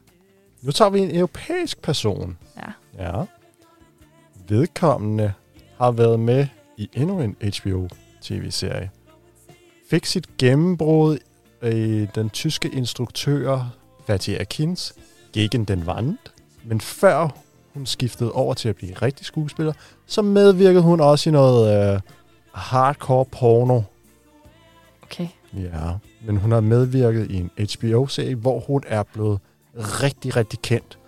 Nu 0.62 0.72
tager 0.72 0.90
vi 0.90 1.00
en 1.00 1.16
europæisk 1.16 1.82
person. 1.82 2.38
Ja. 2.56 3.02
Ja. 3.04 3.24
Vedkommende 4.48 5.32
har 5.78 5.90
været 5.90 6.20
med 6.20 6.46
i 6.76 6.90
endnu 6.94 7.20
en 7.20 7.36
HBO-tv-serie. 7.42 8.90
Fik 9.90 10.06
sit 10.06 10.36
gennembrud 10.38 11.18
i 11.62 12.06
den 12.14 12.30
tyske 12.30 12.68
instruktør 12.68 13.77
Fatih 14.08 14.40
Akins 14.40 14.94
Gegen 15.32 15.64
den 15.64 15.82
Wand. 15.82 16.18
Men 16.64 16.80
før 16.80 17.28
hun 17.74 17.86
skiftede 17.86 18.32
over 18.32 18.54
til 18.54 18.68
at 18.68 18.76
blive 18.76 18.94
rigtig 18.94 19.26
skuespiller, 19.26 19.72
så 20.06 20.22
medvirkede 20.22 20.82
hun 20.82 21.00
også 21.00 21.30
i 21.30 21.32
noget 21.32 21.94
øh, 21.94 22.00
hardcore 22.52 23.24
porno. 23.24 23.80
Okay. 25.02 25.28
Ja, 25.54 25.92
men 26.26 26.36
hun 26.36 26.52
har 26.52 26.60
medvirket 26.60 27.30
i 27.30 27.36
en 27.36 27.50
HBO-serie, 27.58 28.34
hvor 28.34 28.60
hun 28.60 28.82
er 28.86 29.02
blevet 29.02 29.40
rigtig, 29.74 30.36
rigtig 30.36 30.58
kendt. 30.62 30.98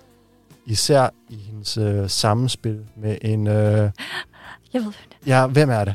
Især 0.67 1.09
i 1.29 1.37
hendes 1.37 1.79
øh, 1.79 2.11
sammenspil 2.11 2.85
med 2.97 3.19
en... 3.23 3.47
Øh, 3.47 3.91
Jeg 4.73 4.83
ved, 4.83 4.93
ja, 5.27 5.47
hvem 5.47 5.71
er 5.71 5.85
det? 5.85 5.95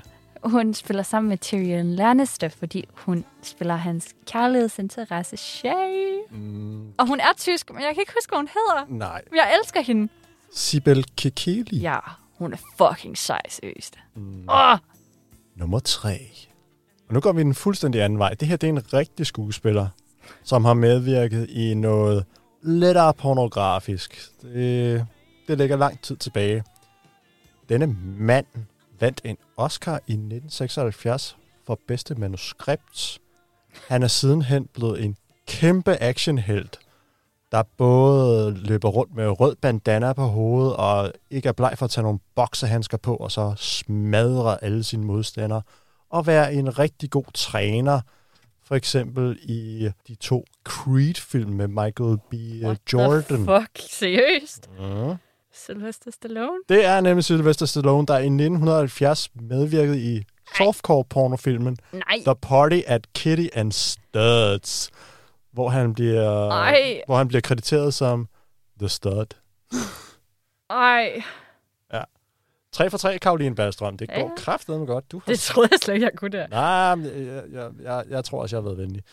Hun 0.51 0.73
spiller 0.73 1.03
sammen 1.03 1.29
med 1.29 1.37
Tyrion 1.37 1.91
Lannister, 1.91 2.49
fordi 2.49 2.87
hun 2.93 3.25
spiller 3.43 3.75
hans 3.75 4.07
kærlighedsinteresse 4.27 5.37
Shay. 5.37 6.17
Mm, 6.31 6.87
Og 6.97 7.07
hun 7.07 7.19
er 7.19 7.33
tysk, 7.37 7.69
men 7.73 7.81
jeg 7.83 7.93
kan 7.93 8.01
ikke 8.01 8.13
huske, 8.17 8.29
hvad 8.31 8.37
hun 8.39 8.47
hedder. 8.47 8.97
nej. 8.97 9.21
Men 9.31 9.37
jeg 9.37 9.57
elsker 9.61 9.81
hende. 9.81 10.11
Sibel 10.53 11.05
Kekeli. 11.17 11.77
Ja, 11.77 11.99
hun 12.37 12.53
er 12.53 12.57
fucking 12.77 13.17
sej, 13.17 13.41
seriøst. 13.49 13.95
Mm. 14.15 14.49
Åh, 14.49 14.77
Nummer 15.55 15.79
tre. 15.79 16.19
Og 17.07 17.13
nu 17.13 17.19
går 17.19 17.31
vi 17.31 17.41
den 17.43 17.53
fuldstændig 17.55 18.01
anden 18.01 18.19
vej. 18.19 18.33
Det 18.33 18.47
her 18.47 18.57
det 18.57 18.67
er 18.67 18.71
en 18.73 18.93
rigtig 18.93 19.25
skuespiller, 19.25 19.87
som 20.43 20.65
har 20.65 20.73
medvirket 20.73 21.49
i 21.49 21.73
noget 21.73 22.25
lettere 22.61 23.13
pornografisk. 23.13 24.29
Det, 24.41 25.07
det 25.47 25.57
ligger 25.57 25.77
lang 25.77 26.01
tid 26.01 26.17
tilbage. 26.17 26.63
Denne 27.69 27.95
mand 28.19 28.45
vandt 28.99 29.21
en 29.23 29.37
Oscar 29.57 29.95
i 30.07 30.11
1976 30.11 31.37
for 31.67 31.79
bedste 31.87 32.15
manuskript. 32.15 33.21
Han 33.87 34.03
er 34.03 34.07
sidenhen 34.07 34.67
blevet 34.73 35.03
en 35.03 35.17
kæmpe 35.47 36.01
actionhelt, 36.01 36.79
der 37.51 37.63
både 37.77 38.51
løber 38.51 38.89
rundt 38.89 39.15
med 39.15 39.39
rød 39.39 39.55
bandana 39.55 40.13
på 40.13 40.21
hovedet 40.23 40.75
og 40.75 41.11
ikke 41.29 41.49
er 41.49 41.53
bleg 41.53 41.73
for 41.77 41.85
at 41.85 41.91
tage 41.91 42.03
nogle 42.03 42.19
boksehandsker 42.35 42.97
på 42.97 43.15
og 43.15 43.31
så 43.31 43.53
smadre 43.57 44.63
alle 44.63 44.83
sine 44.83 45.05
modstandere. 45.05 45.61
Og 46.09 46.27
være 46.27 46.53
en 46.53 46.79
rigtig 46.79 47.09
god 47.09 47.25
træner, 47.33 48.01
for 48.63 48.75
eksempel 48.75 49.39
i 49.41 49.89
de 50.07 50.15
to 50.15 50.45
Creed-film 50.63 51.51
med 51.51 51.67
Michael 51.67 52.17
B. 52.29 52.33
what 52.63 52.79
Jordan. 52.93 53.23
the 53.23 53.37
fuck? 53.37 53.89
Seriøst? 53.91 54.69
Mm. 54.79 55.15
Sylvester 55.55 56.11
Stallone? 56.11 56.59
Det 56.69 56.85
er 56.85 57.01
nemlig 57.01 57.23
Sylvester 57.23 57.65
Stallone, 57.65 58.07
der 58.07 58.13
i 58.17 58.25
1970 58.25 59.29
medvirkede 59.35 59.99
i 60.15 60.23
softcore-pornofilmen. 60.57 61.77
The 62.25 62.35
Party 62.41 62.79
at 62.87 63.13
Kitty 63.13 63.47
and 63.53 63.71
Studs, 63.71 64.89
hvor 65.51 65.69
han 65.69 65.93
bliver, 65.93 66.49
Ej. 66.49 67.01
hvor 67.05 67.17
han 67.17 67.27
bliver 67.27 67.41
krediteret 67.41 67.93
som 67.93 68.27
The 68.79 68.89
Stud. 68.89 69.25
Ej, 70.69 71.23
3 72.71 72.89
for 72.89 72.97
3, 72.97 73.17
Karoline 73.19 73.55
Ballstrøm. 73.55 73.97
Det 73.97 74.09
Ja. 74.09 74.21
går 74.21 74.33
kraftedeme 74.37 74.85
godt. 74.85 75.11
Du 75.11 75.21
har 75.25 75.31
det 75.31 75.39
troede 75.39 75.69
jeg 75.71 75.79
slet 75.79 75.93
ikke, 75.93 76.03
jeg 76.05 76.13
kunne 76.17 76.31
der. 76.31 76.47
Nej, 76.47 76.61
jeg, 77.25 77.43
jeg, 77.53 77.71
jeg, 77.83 78.03
jeg 78.09 78.25
tror 78.25 78.41
også, 78.41 78.55
jeg 78.55 78.61
har 78.63 78.69
været 78.69 78.77
venlig. 78.77 79.03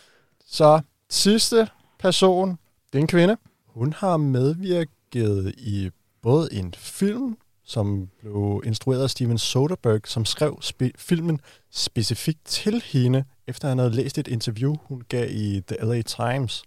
Så 0.47 0.81
sidste 1.11 1.69
person, 1.99 2.51
det 2.93 2.99
er 2.99 3.03
en 3.03 3.07
kvinde. 3.07 3.37
Hun 3.67 3.93
har 3.93 4.17
medvirket 4.17 5.55
i 5.59 5.91
både 6.23 6.49
en 6.53 6.75
film, 6.79 7.37
som 7.65 8.09
blev 8.21 8.63
instrueret 8.65 9.03
af 9.03 9.11
Steven 9.11 9.39
Soderbergh, 9.39 10.03
som 10.05 10.25
skrev 10.25 10.59
spe- 10.63 10.97
filmen 10.97 11.41
specifikt 11.71 12.45
til 12.45 12.83
hende, 12.93 13.25
efter 13.47 13.69
han 13.69 13.79
havde 13.79 13.95
læst 13.95 14.19
et 14.19 14.29
interview, 14.29 14.77
hun 14.85 15.03
gav 15.09 15.31
i 15.31 15.63
The 15.69 15.77
LA 15.87 16.03
Times. 16.03 16.63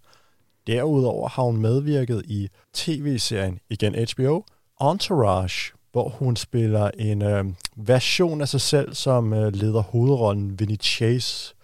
Derudover 0.66 1.28
har 1.28 1.42
hun 1.42 1.56
medvirket 1.56 2.22
i 2.26 2.48
tv-serien, 2.72 3.58
igen 3.70 3.94
HBO, 3.94 4.44
Entourage, 4.82 5.72
hvor 5.92 6.08
hun 6.08 6.36
spiller 6.36 6.90
en 6.98 7.22
øh, 7.22 7.44
version 7.76 8.40
af 8.40 8.48
sig 8.48 8.60
selv, 8.60 8.94
som 8.94 9.32
øh, 9.32 9.52
leder 9.52 9.82
hovedrollen 9.82 10.60
Vinny 10.60 10.80
Chase 10.80 11.54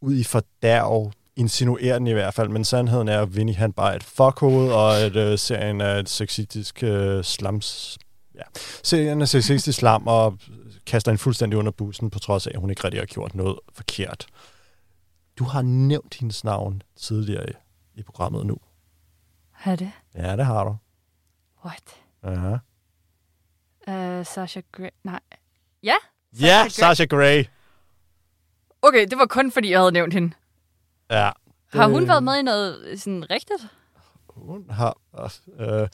ud 0.00 0.14
i 0.14 0.24
fordærv, 0.24 1.12
insinuerende 1.36 2.10
i 2.10 2.14
hvert 2.14 2.34
fald, 2.34 2.48
men 2.48 2.64
sandheden 2.64 3.08
er, 3.08 3.22
at 3.22 3.36
Vinny 3.36 3.54
han 3.54 3.72
bare 3.72 3.92
er 3.92 3.96
et 3.96 4.04
fuckhoved, 4.04 4.72
og 4.72 5.00
at 5.00 5.16
øh, 5.16 5.38
serien 5.38 5.80
er 5.80 5.94
et 5.94 6.08
sexistisk 6.08 6.82
øh, 6.82 7.24
slams... 7.24 7.98
Ja, 8.34 8.42
serien 8.82 9.20
er 9.20 9.24
sexistisk 9.24 9.78
slam, 9.78 10.06
og 10.06 10.38
kaster 10.86 11.12
en 11.12 11.18
fuldstændig 11.18 11.58
under 11.58 11.72
bussen, 11.72 12.10
på 12.10 12.18
trods 12.18 12.46
af, 12.46 12.50
at 12.54 12.60
hun 12.60 12.70
ikke 12.70 12.84
rigtig 12.84 13.00
har 13.00 13.06
gjort 13.06 13.34
noget 13.34 13.58
forkert. 13.72 14.26
Du 15.38 15.44
har 15.44 15.62
nævnt 15.62 16.14
hendes 16.14 16.44
navn 16.44 16.82
tidligere 16.96 17.50
i, 17.50 17.52
i 17.94 18.02
programmet 18.02 18.46
nu. 18.46 18.56
Hvad 19.64 19.72
er 19.72 19.76
det? 19.76 19.92
Ja, 20.14 20.36
det 20.36 20.46
har 20.46 20.64
du. 20.64 20.76
What? 21.64 21.82
Ja, 22.24 22.58
Uh, 23.88 24.26
Sasha 24.26 24.60
Grey? 24.72 24.88
Nej. 25.04 25.20
Ja? 25.82 25.94
ja 26.40 26.60
Grey. 26.62 26.68
Sasha 26.68 27.04
Grey. 27.04 27.44
Okay, 28.82 29.06
det 29.10 29.18
var 29.18 29.26
kun 29.26 29.52
fordi, 29.52 29.70
jeg 29.70 29.78
havde 29.78 29.92
nævnt 29.92 30.14
hende. 30.14 30.32
Ja. 31.10 31.30
Har 31.72 31.88
hun 31.88 32.00
Det- 32.00 32.08
været 32.08 32.22
med 32.22 32.38
i 32.38 32.42
noget 32.42 33.00
sådan 33.00 33.30
rigtigt? 33.30 33.66
Hun 34.28 34.70
har... 34.70 34.96
Øh, 35.58 35.88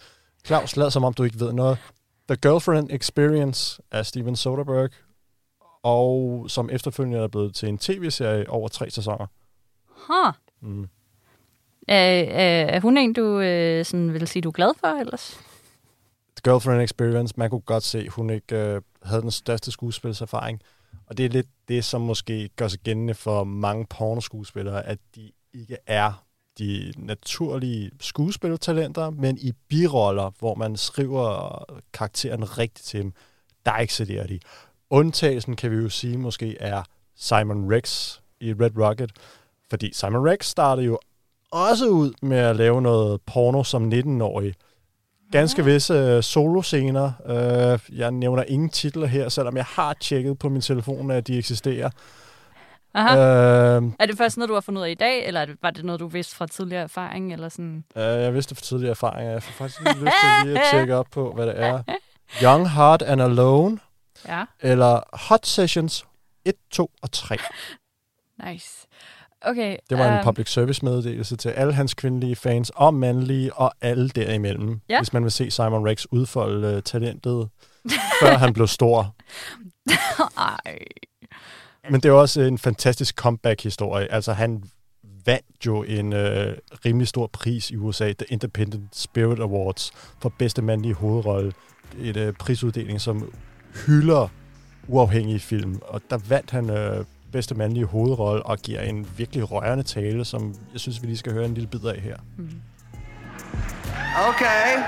Claus, 0.46 0.76
lad 0.76 0.90
som 0.90 1.04
om 1.04 1.14
du 1.14 1.22
ikke 1.22 1.40
ved 1.40 1.52
noget. 1.52 1.78
The 2.28 2.36
Girlfriend 2.36 2.88
Experience 2.92 3.82
af 3.90 4.06
Steven 4.06 4.36
Soderbergh, 4.36 4.94
og 5.82 6.44
som 6.48 6.70
efterfølgende 6.72 7.18
er 7.18 7.28
blevet 7.28 7.54
til 7.54 7.68
en 7.68 7.78
tv-serie 7.78 8.50
over 8.50 8.68
tre 8.68 8.90
sæsoner. 8.90 9.26
Huh. 9.88 10.32
Mm. 10.60 10.88
Er, 11.88 11.96
er, 12.22 12.66
er 12.66 12.80
hun 12.80 12.96
en, 12.98 13.12
du 13.12 13.40
øh, 13.40 13.84
sådan 13.84 14.12
vil 14.12 14.28
sige, 14.28 14.42
du 14.42 14.48
er 14.48 14.52
glad 14.52 14.72
for 14.80 14.86
ellers? 15.00 15.40
The 16.36 16.50
Girlfriend 16.50 16.82
Experience, 16.82 17.34
man 17.36 17.50
kunne 17.50 17.60
godt 17.60 17.82
se, 17.82 18.08
hun 18.08 18.30
ikke 18.30 18.56
øh, 18.56 18.82
havde 19.02 19.22
den 19.22 19.30
største 19.30 19.70
skuespilserfaring. 19.70 20.60
Og 21.06 21.16
det 21.18 21.24
er 21.24 21.30
lidt 21.30 21.48
det, 21.68 21.84
som 21.84 22.00
måske 22.00 22.48
gør 22.56 22.68
sig 22.68 22.80
gældende 22.80 23.14
for 23.14 23.44
mange 23.44 23.86
pornoskuespillere, 23.90 24.86
at 24.86 24.98
de 25.14 25.30
ikke 25.54 25.76
er 25.86 26.24
de 26.58 26.92
naturlige 26.96 27.90
skuespillertalenter, 28.00 29.10
men 29.10 29.38
i 29.38 29.52
biroller, 29.68 30.30
hvor 30.38 30.54
man 30.54 30.76
skriver 30.76 31.64
karakteren 31.92 32.58
rigtigt 32.58 32.86
til 32.86 33.02
dem, 33.02 33.12
der 33.66 33.72
excellerer 33.72 34.26
de. 34.26 34.40
Undtagelsen 34.90 35.56
kan 35.56 35.70
vi 35.70 35.76
jo 35.76 35.88
sige 35.88 36.18
måske 36.18 36.58
er 36.58 36.82
Simon 37.16 37.74
Rex 37.74 38.18
i 38.40 38.52
Red 38.52 38.78
Rocket, 38.78 39.12
fordi 39.70 39.92
Simon 39.92 40.28
Rex 40.28 40.46
startede 40.46 40.86
jo 40.86 40.98
også 41.50 41.88
ud 41.88 42.12
med 42.22 42.38
at 42.38 42.56
lave 42.56 42.82
noget 42.82 43.20
porno 43.20 43.64
som 43.64 43.92
19-årig. 43.92 44.54
Ganske 45.32 45.64
visse 45.64 46.16
uh, 46.16 46.22
soloscener. 46.22 47.12
Uh, 47.24 47.98
jeg 47.98 48.10
nævner 48.10 48.42
ingen 48.42 48.68
titler 48.70 49.06
her, 49.06 49.28
selvom 49.28 49.56
jeg 49.56 49.64
har 49.64 49.92
tjekket 50.00 50.38
på 50.38 50.48
min 50.48 50.60
telefon, 50.60 51.10
at 51.10 51.26
de 51.26 51.38
eksisterer. 51.38 51.90
Aha. 52.94 53.78
Uh, 53.78 53.92
Er 54.00 54.06
det 54.06 54.18
først 54.18 54.36
noget, 54.36 54.48
du 54.48 54.54
har 54.54 54.60
fundet 54.60 54.80
ud 54.80 54.86
af 54.86 54.90
i 54.90 54.94
dag, 54.94 55.26
eller 55.26 55.40
er 55.40 55.46
var 55.62 55.70
det 55.70 55.84
noget, 55.84 56.00
du 56.00 56.06
vidste 56.06 56.36
fra 56.36 56.46
tidligere 56.46 56.82
erfaring? 56.82 57.32
Eller 57.32 57.48
sådan? 57.48 57.84
uh, 57.96 58.02
jeg 58.02 58.34
vidste 58.34 58.54
for 58.54 58.62
tidligere 58.62 58.90
erfaringer. 58.90 59.32
Jeg 59.32 59.42
får 59.42 59.52
faktisk 59.52 59.80
lige 59.80 59.94
lyst 59.94 60.12
til 60.22 60.46
lige 60.48 60.60
at 60.60 60.66
tjekke 60.72 60.96
op 60.96 61.06
på, 61.10 61.32
hvad 61.32 61.46
det 61.46 61.60
er. 61.60 61.82
Young, 62.42 62.70
Hard 62.70 63.02
and 63.02 63.22
Alone, 63.22 63.78
Ja, 64.28 64.44
eller 64.60 65.00
Hot 65.28 65.46
Sessions 65.46 66.04
1, 66.44 66.54
2 66.70 66.90
og 67.02 67.12
3. 67.12 67.36
nice. 68.50 68.86
Okay. 69.44 69.76
Det 69.90 69.98
var 69.98 70.08
en 70.08 70.14
øhm, 70.14 70.24
public 70.24 70.48
service 70.48 70.84
meddelelse 70.84 71.36
til 71.36 71.48
alle 71.48 71.72
hans 71.72 71.94
kvindelige 71.94 72.36
fans, 72.36 72.70
og 72.74 72.94
mandlige, 72.94 73.54
og 73.54 73.72
alle 73.80 74.08
derimellem. 74.08 74.80
Ja. 74.88 74.98
Hvis 75.00 75.12
man 75.12 75.22
vil 75.22 75.32
se 75.32 75.50
Simon 75.50 75.88
Rex 75.88 76.04
udfolde 76.10 76.76
uh, 76.76 76.82
talentet 76.82 77.48
før 78.22 78.36
han 78.36 78.52
blev 78.52 78.66
stor. 78.66 79.14
Ej. 80.38 80.78
Men 81.90 82.00
det 82.00 82.08
er 82.08 82.12
også 82.12 82.40
en 82.40 82.58
fantastisk 82.58 83.14
comeback-historie. 83.16 84.12
Altså, 84.12 84.32
han 84.32 84.62
vandt 85.26 85.66
jo 85.66 85.82
en 85.82 86.12
øh, 86.12 86.56
rimelig 86.84 87.08
stor 87.08 87.26
pris 87.26 87.70
i 87.70 87.76
USA, 87.76 88.12
The 88.12 88.26
Independent 88.28 88.96
Spirit 88.96 89.40
Awards, 89.40 89.92
for 90.20 90.32
bedste 90.38 90.62
mandlige 90.62 90.94
hovedrolle. 90.94 91.52
Et 91.98 92.16
øh, 92.16 92.32
prisuddeling, 92.32 93.00
som 93.00 93.32
hylder 93.86 94.28
uafhængige 94.88 95.40
film. 95.40 95.80
Og 95.82 96.00
der 96.10 96.18
vandt 96.28 96.50
han 96.50 96.70
øh, 96.70 97.04
bedste 97.32 97.54
mandlige 97.54 97.86
hovedrolle 97.86 98.42
og 98.42 98.58
giver 98.58 98.80
en 98.80 99.06
virkelig 99.16 99.52
rørende 99.52 99.84
tale, 99.84 100.24
som 100.24 100.54
jeg 100.72 100.80
synes, 100.80 101.02
vi 101.02 101.06
lige 101.06 101.16
skal 101.18 101.32
høre 101.32 101.44
en 101.44 101.54
lille 101.54 101.68
bid 101.68 101.84
af 101.84 102.00
her. 102.00 102.16
Mm-hmm. 102.36 102.60
Okay. 104.28 104.82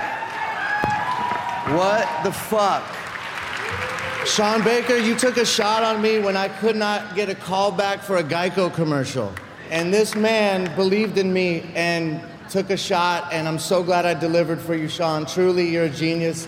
What 1.67 2.07
the 2.23 2.33
fuck? 2.33 2.83
Sean 4.25 4.63
Baker, 4.63 4.97
you 4.97 5.15
took 5.15 5.37
a 5.37 5.45
shot 5.45 5.83
on 5.83 6.01
me 6.01 6.19
when 6.19 6.35
I 6.35 6.47
could 6.59 6.75
not 6.75 7.01
get 7.15 7.29
a 7.29 7.35
call 7.35 7.71
back 7.71 8.03
for 8.03 8.17
a 8.17 8.23
Geico 8.23 8.73
commercial. 8.73 9.31
And 9.71 9.93
this 9.93 10.15
man 10.15 10.71
believed 10.75 11.17
in 11.17 11.33
me 11.33 11.63
and 11.75 12.21
took 12.49 12.69
a 12.69 12.77
shot, 12.77 13.33
and 13.33 13.47
I'm 13.47 13.59
so 13.59 13.83
glad 13.83 14.05
I 14.05 14.13
delivered 14.13 14.59
for 14.61 14.75
you, 14.75 14.87
Sean. 14.87 15.25
Truly, 15.25 15.69
you're 15.69 15.85
a 15.85 15.89
genius. 15.89 16.47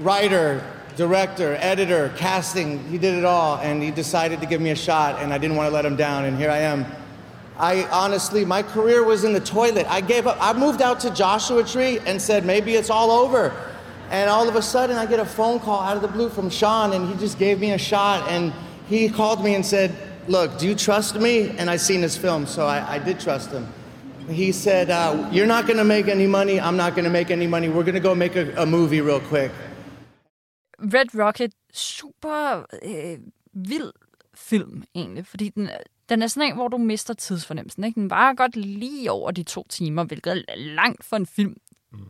Writer, 0.00 0.62
director, 0.96 1.56
editor, 1.60 2.12
casting, 2.16 2.82
he 2.88 2.98
did 2.98 3.14
it 3.14 3.24
all, 3.24 3.58
and 3.58 3.82
he 3.82 3.90
decided 3.90 4.40
to 4.40 4.46
give 4.46 4.60
me 4.60 4.70
a 4.70 4.76
shot, 4.76 5.20
and 5.20 5.32
I 5.32 5.38
didn't 5.38 5.56
want 5.56 5.68
to 5.68 5.74
let 5.74 5.84
him 5.84 5.96
down, 5.96 6.24
and 6.24 6.36
here 6.36 6.50
I 6.50 6.58
am. 6.58 6.86
I 7.58 7.84
honestly, 7.90 8.44
my 8.44 8.62
career 8.62 9.04
was 9.04 9.24
in 9.24 9.32
the 9.32 9.40
toilet. 9.40 9.86
I 9.88 10.00
gave 10.00 10.26
up. 10.26 10.36
I 10.40 10.52
moved 10.52 10.82
out 10.82 11.00
to 11.00 11.10
Joshua 11.10 11.62
Tree 11.64 12.00
and 12.00 12.20
said, 12.20 12.44
maybe 12.44 12.74
it's 12.74 12.90
all 12.90 13.10
over. 13.10 13.54
And 14.10 14.28
all 14.28 14.48
of 14.48 14.56
a 14.56 14.62
sudden, 14.62 14.96
I 14.96 15.06
get 15.06 15.20
a 15.20 15.24
phone 15.24 15.60
call 15.60 15.80
out 15.80 15.96
of 15.96 16.02
the 16.02 16.08
blue 16.08 16.28
from 16.28 16.50
Sean, 16.50 16.92
and 16.92 17.08
he 17.08 17.14
just 17.16 17.38
gave 17.38 17.60
me 17.60 17.72
a 17.72 17.78
shot. 17.78 18.28
And 18.28 18.52
he 18.86 19.08
called 19.08 19.42
me 19.42 19.54
and 19.54 19.64
said, 19.64 19.94
Look, 20.26 20.58
do 20.58 20.66
you 20.66 20.74
trust 20.74 21.16
me? 21.16 21.50
And 21.50 21.68
I 21.68 21.76
seen 21.76 22.00
his 22.00 22.16
film, 22.16 22.46
so 22.46 22.66
I, 22.66 22.94
I 22.94 22.98
did 22.98 23.20
trust 23.20 23.50
him. 23.50 23.66
He 24.28 24.52
said, 24.52 24.90
uh, 24.90 25.28
You're 25.32 25.46
not 25.46 25.66
going 25.66 25.78
to 25.78 25.84
make 25.84 26.08
any 26.08 26.26
money. 26.26 26.60
I'm 26.60 26.76
not 26.76 26.94
going 26.94 27.04
to 27.04 27.10
make 27.10 27.30
any 27.30 27.46
money. 27.46 27.68
We're 27.68 27.82
going 27.82 27.94
to 27.94 28.00
go 28.00 28.14
make 28.14 28.36
a, 28.36 28.54
a 28.62 28.66
movie 28.66 29.00
real 29.00 29.20
quick. 29.20 29.52
Red 30.78 31.24
Rocket, 31.24 31.52
super 31.72 32.66
øh, 32.82 33.18
vild 33.52 33.92
film 34.34 34.82
egentlig, 34.94 35.26
fordi 35.26 35.48
den, 35.48 35.68
den 36.08 36.22
er 36.22 36.26
sådan 36.26 36.48
en, 36.48 36.54
hvor 36.54 36.68
du 36.68 36.78
mister 36.78 37.14
tidsfornemmelsen. 37.14 37.84
Ikke? 37.84 38.00
Den 38.00 38.10
var 38.10 38.34
godt 38.34 38.56
lige 38.56 39.10
over 39.10 39.30
de 39.30 39.42
to 39.42 39.66
timer, 39.68 40.04
hvilket 40.04 40.44
er 40.48 40.56
langt 40.56 41.04
for 41.04 41.16
en 41.16 41.26
film, 41.26 41.56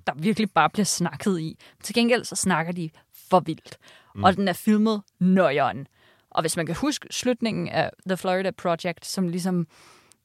der 0.06 0.12
virkelig 0.16 0.50
bare 0.50 0.70
bliver 0.70 0.84
snakket 0.84 1.40
i. 1.40 1.58
Til 1.82 1.94
gengæld 1.94 2.24
så 2.24 2.36
snakker 2.36 2.72
de 2.72 2.90
for 3.28 3.40
vildt. 3.40 3.78
Mm. 4.14 4.24
Og 4.24 4.36
den 4.36 4.48
er 4.48 4.52
filmet 4.52 5.02
nøjeren. 5.18 5.86
Og 6.30 6.42
hvis 6.42 6.56
man 6.56 6.66
kan 6.66 6.74
huske 6.74 7.08
slutningen 7.10 7.68
af 7.68 7.90
The 8.06 8.16
Florida 8.16 8.50
Project, 8.50 9.06
som 9.06 9.28
ligesom 9.28 9.66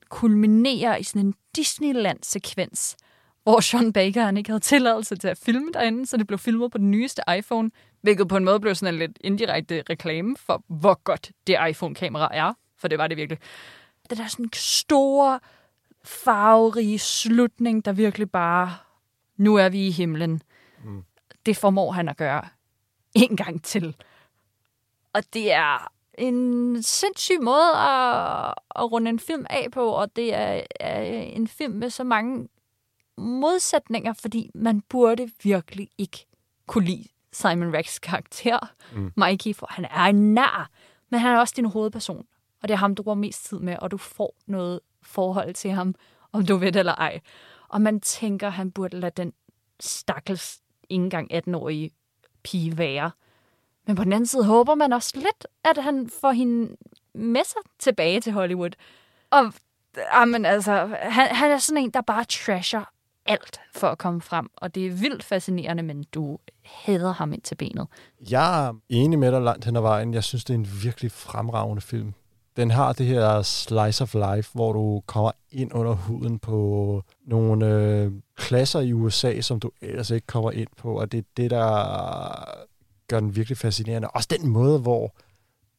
kulminerer 0.10 0.96
i 0.96 1.04
sådan 1.04 1.26
en 1.26 1.34
Disneyland-sekvens, 1.56 2.96
hvor 3.44 3.60
Sean 3.60 3.94
Baker 3.94 4.24
han 4.24 4.38
ikke 4.38 4.50
havde 4.50 4.60
tilladelse 4.60 5.16
til 5.16 5.28
at 5.28 5.38
filme 5.38 5.72
derinde, 5.74 6.06
så 6.06 6.18
det 6.18 6.28
blev 6.28 6.40
filmet 6.40 6.72
på 6.72 6.78
den 6.78 6.92
nyeste 6.92 7.22
iPhone, 7.38 7.72
hvilket 8.02 8.28
på 8.28 8.38
en 8.38 8.46
måde 8.46 8.60
blev 8.60 8.76
sådan 8.76 8.94
en 8.94 9.00
lidt 9.00 9.18
indirekte 9.22 9.84
reklame 9.90 10.38
for, 10.38 10.64
hvor 10.68 11.04
godt 11.04 11.32
det 11.48 11.58
iPhone-kamera 11.70 12.30
er, 12.36 12.54
for 12.78 12.88
det 12.88 12.98
var 12.98 13.08
det 13.08 13.18
virkelig. 13.18 13.40
Det 14.10 14.18
der 14.18 14.28
sådan 14.28 14.50
store, 14.54 15.40
farverige 16.04 17.00
slutning, 17.00 17.86
der 17.86 17.92
virkelig 17.92 18.32
bare, 18.32 18.76
nu 19.38 19.56
er 19.56 19.70
vi 19.70 19.88
i 19.88 19.92
himlen. 19.92 20.42
Mm. 20.84 21.04
Det 21.46 21.58
formår 21.58 21.92
han 21.92 22.10
at 22.10 22.18
gøre 22.18 22.48
en 23.16 23.38
gang 23.38 23.64
til. 23.64 23.96
Og 25.14 25.24
det 25.34 25.52
er 25.52 25.92
en 26.18 26.84
sindssyg 26.84 27.42
måde 27.42 27.72
at, 27.78 28.54
at 28.76 28.92
runde 28.92 29.10
en 29.10 29.20
film 29.20 29.46
af 29.50 29.72
på, 29.72 29.90
og 29.90 30.16
det 30.16 30.34
er, 30.34 30.62
er 30.80 31.02
en 31.22 31.48
film 31.48 31.74
med 31.74 31.90
så 31.90 32.04
mange 32.04 32.50
modsætninger, 33.18 34.14
fordi 34.14 34.52
man 34.56 34.82
burde 34.82 35.32
virkelig 35.44 35.90
ikke 35.98 36.26
kunne 36.68 36.86
lide 36.86 37.08
Simon 37.34 37.74
Rex 37.74 38.00
karakter, 38.00 38.60
mm. 38.94 39.12
Mikey, 39.18 39.56
for 39.56 39.68
han 39.70 39.86
er 39.86 40.04
en 40.04 40.34
nær, 40.34 40.70
men 41.10 41.20
han 41.20 41.36
er 41.36 41.40
også 41.40 41.54
din 41.58 41.66
hovedperson, 41.66 42.26
og 42.62 42.68
det 42.68 42.74
er 42.74 42.78
ham, 42.78 42.96
du 42.96 43.04
går 43.04 43.14
mest 43.14 43.46
tid 43.46 43.60
med, 43.60 43.76
og 43.80 43.92
du 43.92 43.98
får 43.98 44.36
noget 44.48 44.80
forhold 45.02 45.54
til 45.54 45.72
ham, 45.72 45.96
om 46.32 46.46
du 46.46 46.58
ved 46.58 46.72
det 46.72 46.80
eller 46.80 46.96
ej. 46.96 47.20
Og 47.68 47.82
man 47.82 48.00
tænker, 48.00 48.50
han 48.50 48.72
burde 48.72 49.00
lade 49.00 49.14
den 49.18 49.34
stakkels 49.80 50.60
ikke 50.90 51.04
engang 51.04 51.34
18-årige 51.34 51.92
pige 52.44 52.78
være. 52.78 53.12
Men 53.88 53.96
på 53.96 54.04
den 54.04 54.14
anden 54.14 54.28
side 54.28 54.46
håber 54.46 54.76
man 54.76 54.94
også 54.94 55.12
lidt, 55.16 55.48
at 55.64 55.84
han 55.84 56.10
får 56.22 56.32
hende 56.32 56.76
med 57.14 57.44
sig 57.46 57.62
tilbage 57.80 58.22
til 58.22 58.34
Hollywood. 58.34 58.72
Og 59.30 59.54
jamen, 60.14 60.46
altså, 60.46 60.72
han, 61.02 61.36
han 61.36 61.52
er 61.52 61.58
sådan 61.58 61.84
en, 61.84 61.90
der 61.90 62.02
bare 62.02 62.24
trasher 62.24 62.92
alt 63.30 63.60
for 63.76 63.88
at 63.88 63.98
komme 63.98 64.22
frem. 64.22 64.50
Og 64.56 64.76
det 64.76 64.88
er 64.88 64.92
vildt 64.92 65.24
fascinerende, 65.24 65.84
men 65.84 66.04
du 66.14 66.38
hader 66.66 67.14
ham 67.14 67.34
ind 67.34 67.42
til 67.42 67.56
benet. 67.56 67.88
Jeg 68.32 68.68
er 68.68 68.74
enig 68.90 69.20
med 69.20 69.32
dig 69.32 69.42
langt 69.42 69.66
hen 69.66 69.76
ad 69.76 69.82
vejen. 69.82 70.14
Jeg 70.14 70.24
synes, 70.24 70.44
det 70.44 70.54
er 70.54 70.58
en 70.58 70.70
virkelig 70.84 71.12
fremragende 71.12 71.82
film. 71.82 72.14
Den 72.58 72.72
har 72.72 72.94
det 72.94 73.06
her 73.06 73.42
slice 73.42 74.04
of 74.04 74.14
life, 74.14 74.50
hvor 74.54 74.74
du 74.74 75.04
kommer 75.06 75.32
ind 75.52 75.74
under 75.74 75.94
huden 75.94 76.40
på 76.40 77.04
nogle 77.28 77.68
øh, 77.68 78.12
klasser 78.36 78.80
i 78.80 78.94
USA, 78.94 79.42
som 79.42 79.60
du 79.60 79.72
ellers 79.82 80.10
ikke 80.10 80.28
kommer 80.28 80.52
ind 80.52 80.68
på. 80.78 81.00
Og 81.00 81.12
det 81.12 81.18
er 81.18 81.24
det, 81.38 81.52
der 81.52 81.66
gør 83.08 83.20
den 83.20 83.36
virkelig 83.36 83.58
fascinerende. 83.58 84.08
Også 84.08 84.28
den 84.40 84.50
måde, 84.50 84.80
hvor 84.80 85.16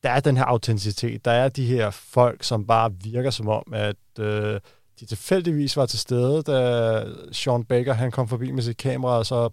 der 0.02 0.10
er 0.10 0.20
den 0.20 0.36
her 0.36 0.44
autenticitet. 0.44 1.24
Der 1.24 1.30
er 1.30 1.48
de 1.48 1.66
her 1.66 1.90
folk, 1.90 2.42
som 2.42 2.66
bare 2.66 2.92
virker 2.92 3.30
som 3.30 3.48
om, 3.48 3.62
at 3.72 3.96
øh, 4.18 4.60
de 5.00 5.06
tilfældigvis 5.06 5.76
var 5.76 5.86
til 5.86 5.98
stede, 5.98 6.42
da 6.42 7.04
Sean 7.32 7.64
Baker 7.64 7.92
han 7.92 8.10
kom 8.10 8.28
forbi 8.28 8.50
med 8.50 8.62
sit 8.62 8.76
kamera, 8.76 9.18
og 9.18 9.26
så 9.26 9.50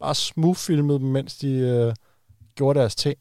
bare 0.00 0.14
smooth-filmede 0.14 0.98
dem, 0.98 1.08
mens 1.08 1.36
de 1.36 1.52
øh, 1.52 1.94
gjorde 2.54 2.78
deres 2.78 2.96
ting. 2.96 3.18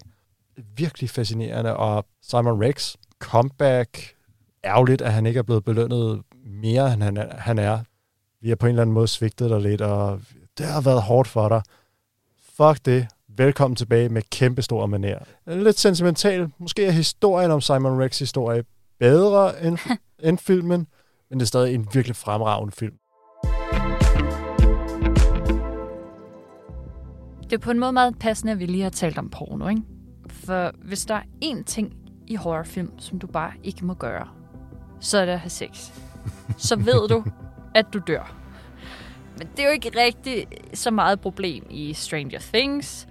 Virkelig 0.75 1.09
fascinerende. 1.09 1.77
Og 1.77 2.05
Simon 2.21 2.63
Rex, 2.63 2.95
comeback, 3.19 4.15
ærgerligt, 4.63 5.01
at 5.01 5.13
han 5.13 5.25
ikke 5.25 5.37
er 5.37 5.43
blevet 5.43 5.65
belønnet 5.65 6.21
mere, 6.45 6.93
end 6.93 7.03
han. 7.03 7.17
Han 7.31 7.59
er. 7.59 7.79
Vi 8.41 8.49
har 8.49 8.55
på 8.55 8.65
en 8.65 8.69
eller 8.69 8.81
anden 8.81 8.93
måde 8.93 9.07
svigtet 9.07 9.49
dig 9.49 9.61
lidt, 9.61 9.81
og 9.81 10.21
det 10.57 10.65
har 10.65 10.81
været 10.81 11.01
hårdt 11.01 11.27
for 11.27 11.49
dig. 11.49 11.61
Fuck 12.57 12.85
det. 12.85 13.07
Velkommen 13.27 13.75
tilbage 13.75 14.09
med 14.09 14.21
kæmpe 14.31 14.61
stor 14.61 14.87
manér. 14.87 15.53
Lidt 15.55 15.79
sentimental. 15.79 16.49
Måske 16.57 16.85
er 16.85 16.91
historien 16.91 17.51
om 17.51 17.61
Simon 17.61 18.01
Rex 18.01 18.19
historie 18.19 18.63
bedre 18.99 19.65
end, 19.65 19.77
end 20.27 20.37
filmen, 20.37 20.87
men 21.35 21.39
det 21.39 21.45
er 21.45 21.47
stadig 21.47 21.75
en 21.75 21.87
virkelig 21.93 22.15
fremragende 22.15 22.71
film. 22.71 22.93
Det 27.43 27.53
er 27.53 27.57
på 27.57 27.71
en 27.71 27.79
måde 27.79 27.91
meget 27.91 28.19
passende, 28.19 28.51
at 28.51 28.59
vi 28.59 28.65
lige 28.65 28.83
har 28.83 28.89
talt 28.89 29.17
om 29.17 29.29
porno, 29.29 29.67
ikke? 29.67 29.81
For 30.29 30.71
hvis 30.83 31.05
der 31.05 31.15
er 31.15 31.21
én 31.43 31.63
ting 31.63 31.93
i 32.27 32.35
horrorfilm, 32.35 32.99
som 32.99 33.19
du 33.19 33.27
bare 33.27 33.51
ikke 33.63 33.85
må 33.85 33.93
gøre, 33.93 34.27
så 34.99 35.17
er 35.17 35.25
det 35.25 35.31
at 35.31 35.39
have 35.39 35.49
sex. 35.49 35.91
Så 36.57 36.75
ved 36.75 37.07
du, 37.07 37.23
at 37.79 37.85
du 37.93 37.99
dør. 38.07 38.35
Men 39.37 39.47
det 39.47 39.63
er 39.63 39.67
jo 39.67 39.73
ikke 39.73 39.91
rigtig 39.99 40.47
så 40.73 40.91
meget 40.91 41.21
problem 41.21 41.63
i 41.69 41.93
Stranger 41.93 42.39
Things, 42.53 43.07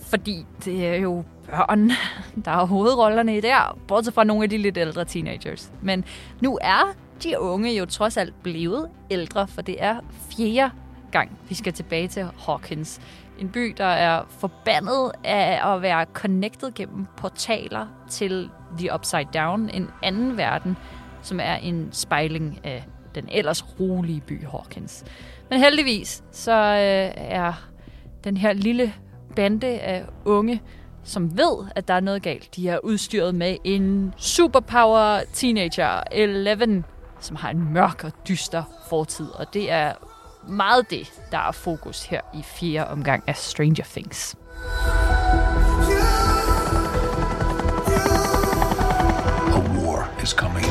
fordi 0.00 0.46
det 0.64 0.86
er 0.86 0.96
jo 0.96 1.24
børn, 1.46 1.90
der 2.44 2.50
er 2.50 2.66
hovedrollerne 2.66 3.36
i 3.36 3.40
der, 3.40 3.78
bortset 3.88 4.14
fra 4.14 4.24
nogle 4.24 4.42
af 4.42 4.50
de 4.50 4.58
lidt 4.58 4.76
ældre 4.76 5.04
teenagers. 5.04 5.72
Men 5.82 6.04
nu 6.40 6.58
er 6.62 7.03
de 7.22 7.40
unge 7.40 7.76
jo 7.76 7.86
trods 7.86 8.16
alt 8.16 8.42
blevet 8.42 8.90
ældre, 9.10 9.48
for 9.48 9.62
det 9.62 9.76
er 9.78 10.00
fjerde 10.36 10.70
gang, 11.12 11.38
vi 11.48 11.54
skal 11.54 11.72
tilbage 11.72 12.08
til 12.08 12.26
Hawkins. 12.38 13.00
En 13.38 13.48
by, 13.48 13.74
der 13.78 13.84
er 13.84 14.22
forbandet 14.28 15.12
af 15.24 15.74
at 15.74 15.82
være 15.82 16.06
connected 16.12 16.72
gennem 16.74 17.06
portaler 17.16 17.86
til 18.10 18.50
The 18.78 18.94
Upside 18.94 19.28
Down, 19.34 19.70
en 19.70 19.90
anden 20.02 20.36
verden, 20.36 20.76
som 21.22 21.40
er 21.40 21.54
en 21.54 21.88
spejling 21.92 22.60
af 22.64 22.84
den 23.14 23.28
ellers 23.32 23.80
rolige 23.80 24.20
by 24.20 24.46
Hawkins. 24.46 25.04
Men 25.50 25.58
heldigvis 25.58 26.22
så 26.32 26.52
øh, 26.52 27.24
er 27.30 27.52
den 28.24 28.36
her 28.36 28.52
lille 28.52 28.94
bande 29.36 29.66
af 29.66 30.04
unge, 30.24 30.62
som 31.04 31.38
ved, 31.38 31.66
at 31.76 31.88
der 31.88 31.94
er 31.94 32.00
noget 32.00 32.22
galt. 32.22 32.56
De 32.56 32.68
er 32.68 32.78
udstyret 32.78 33.34
med 33.34 33.56
en 33.64 34.14
superpower 34.16 35.20
teenager, 35.32 36.00
Eleven, 36.12 36.84
som 37.24 37.36
har 37.36 37.50
en 37.50 37.72
mørk 37.72 38.04
og 38.04 38.12
dyster 38.28 38.64
fortid. 38.88 39.30
Og 39.30 39.54
det 39.54 39.70
er 39.70 39.92
meget 40.48 40.90
det, 40.90 41.12
der 41.30 41.38
er 41.38 41.52
fokus 41.52 42.02
her 42.02 42.20
i 42.34 42.42
fjerde 42.42 42.90
omgang 42.90 43.24
af 43.26 43.36
Stranger 43.36 43.84
Things. 43.84 44.36
A 49.54 49.60
war 49.78 50.08
is 50.22 50.30
coming. 50.30 50.66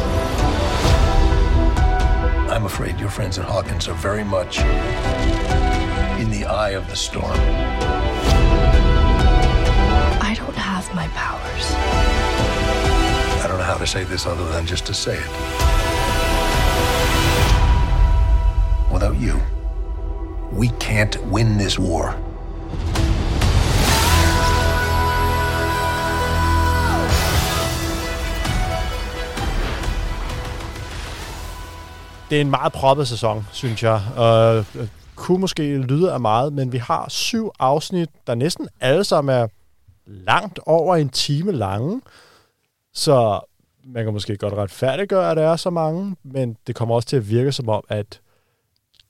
I'm 2.49 2.65
afraid 2.65 2.99
your 3.01 3.09
friends 3.09 3.39
at 3.39 3.45
Hawkins 3.45 3.87
are 3.87 3.97
very 4.09 4.23
much 4.23 4.59
in 6.21 6.29
the 6.29 6.45
eye 6.45 6.77
of 6.77 6.85
the 6.87 6.95
storm. 6.95 7.39
I 10.21 10.35
don't 10.35 10.55
have 10.55 10.85
my 10.95 11.07
powers. 11.07 11.65
I 13.43 13.47
don't 13.47 13.57
know 13.57 13.71
how 13.73 13.77
to 13.77 13.87
say 13.87 14.03
this 14.03 14.25
other 14.25 14.45
than 14.53 14.65
just 14.65 14.85
to 14.85 14.93
say 14.93 15.17
it. 15.17 15.82
Without 18.93 19.15
you, 19.21 19.37
we 20.59 20.67
can't 20.67 21.17
win 21.31 21.45
this 21.45 21.79
war. 21.79 22.15
Det 32.29 32.37
er 32.37 32.41
en 32.41 32.49
meget 32.49 32.73
proppet 32.73 33.07
sæson, 33.07 33.47
synes 33.51 33.83
jeg. 33.83 34.01
Og 34.17 34.57
øh, 34.57 34.87
kunne 35.15 35.39
måske 35.39 35.77
lyde 35.77 36.13
af 36.13 36.19
meget, 36.19 36.53
men 36.53 36.71
vi 36.71 36.77
har 36.77 37.09
syv 37.09 37.51
afsnit, 37.59 38.09
der 38.27 38.35
næsten 38.35 38.67
alle 38.79 39.03
sammen 39.03 39.35
er 39.35 39.47
langt 40.05 40.59
over 40.65 40.95
en 40.95 41.09
time 41.09 41.51
lange. 41.51 42.01
Så 42.93 43.39
man 43.85 44.03
kan 44.03 44.13
måske 44.13 44.37
godt 44.37 44.53
retfærdiggøre, 44.53 45.31
at 45.31 45.37
der 45.37 45.43
er 45.43 45.55
så 45.55 45.69
mange, 45.69 46.15
men 46.23 46.57
det 46.67 46.75
kommer 46.75 46.95
også 46.95 47.07
til 47.07 47.17
at 47.17 47.29
virke 47.29 47.51
som 47.51 47.69
om, 47.69 47.83
at 47.89 48.19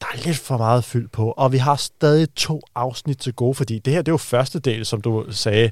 der 0.03 0.17
er 0.17 0.25
lidt 0.25 0.37
for 0.37 0.57
meget 0.57 0.83
fyld 0.83 1.07
på, 1.07 1.31
og 1.31 1.51
vi 1.51 1.57
har 1.57 1.75
stadig 1.75 2.35
to 2.35 2.61
afsnit 2.75 3.17
til 3.17 3.33
gode, 3.33 3.55
fordi 3.55 3.79
det 3.79 3.93
her 3.93 4.01
det 4.01 4.07
er 4.07 4.13
jo 4.13 4.17
første 4.17 4.59
del, 4.59 4.85
som 4.85 5.01
du 5.01 5.25
sagde. 5.31 5.71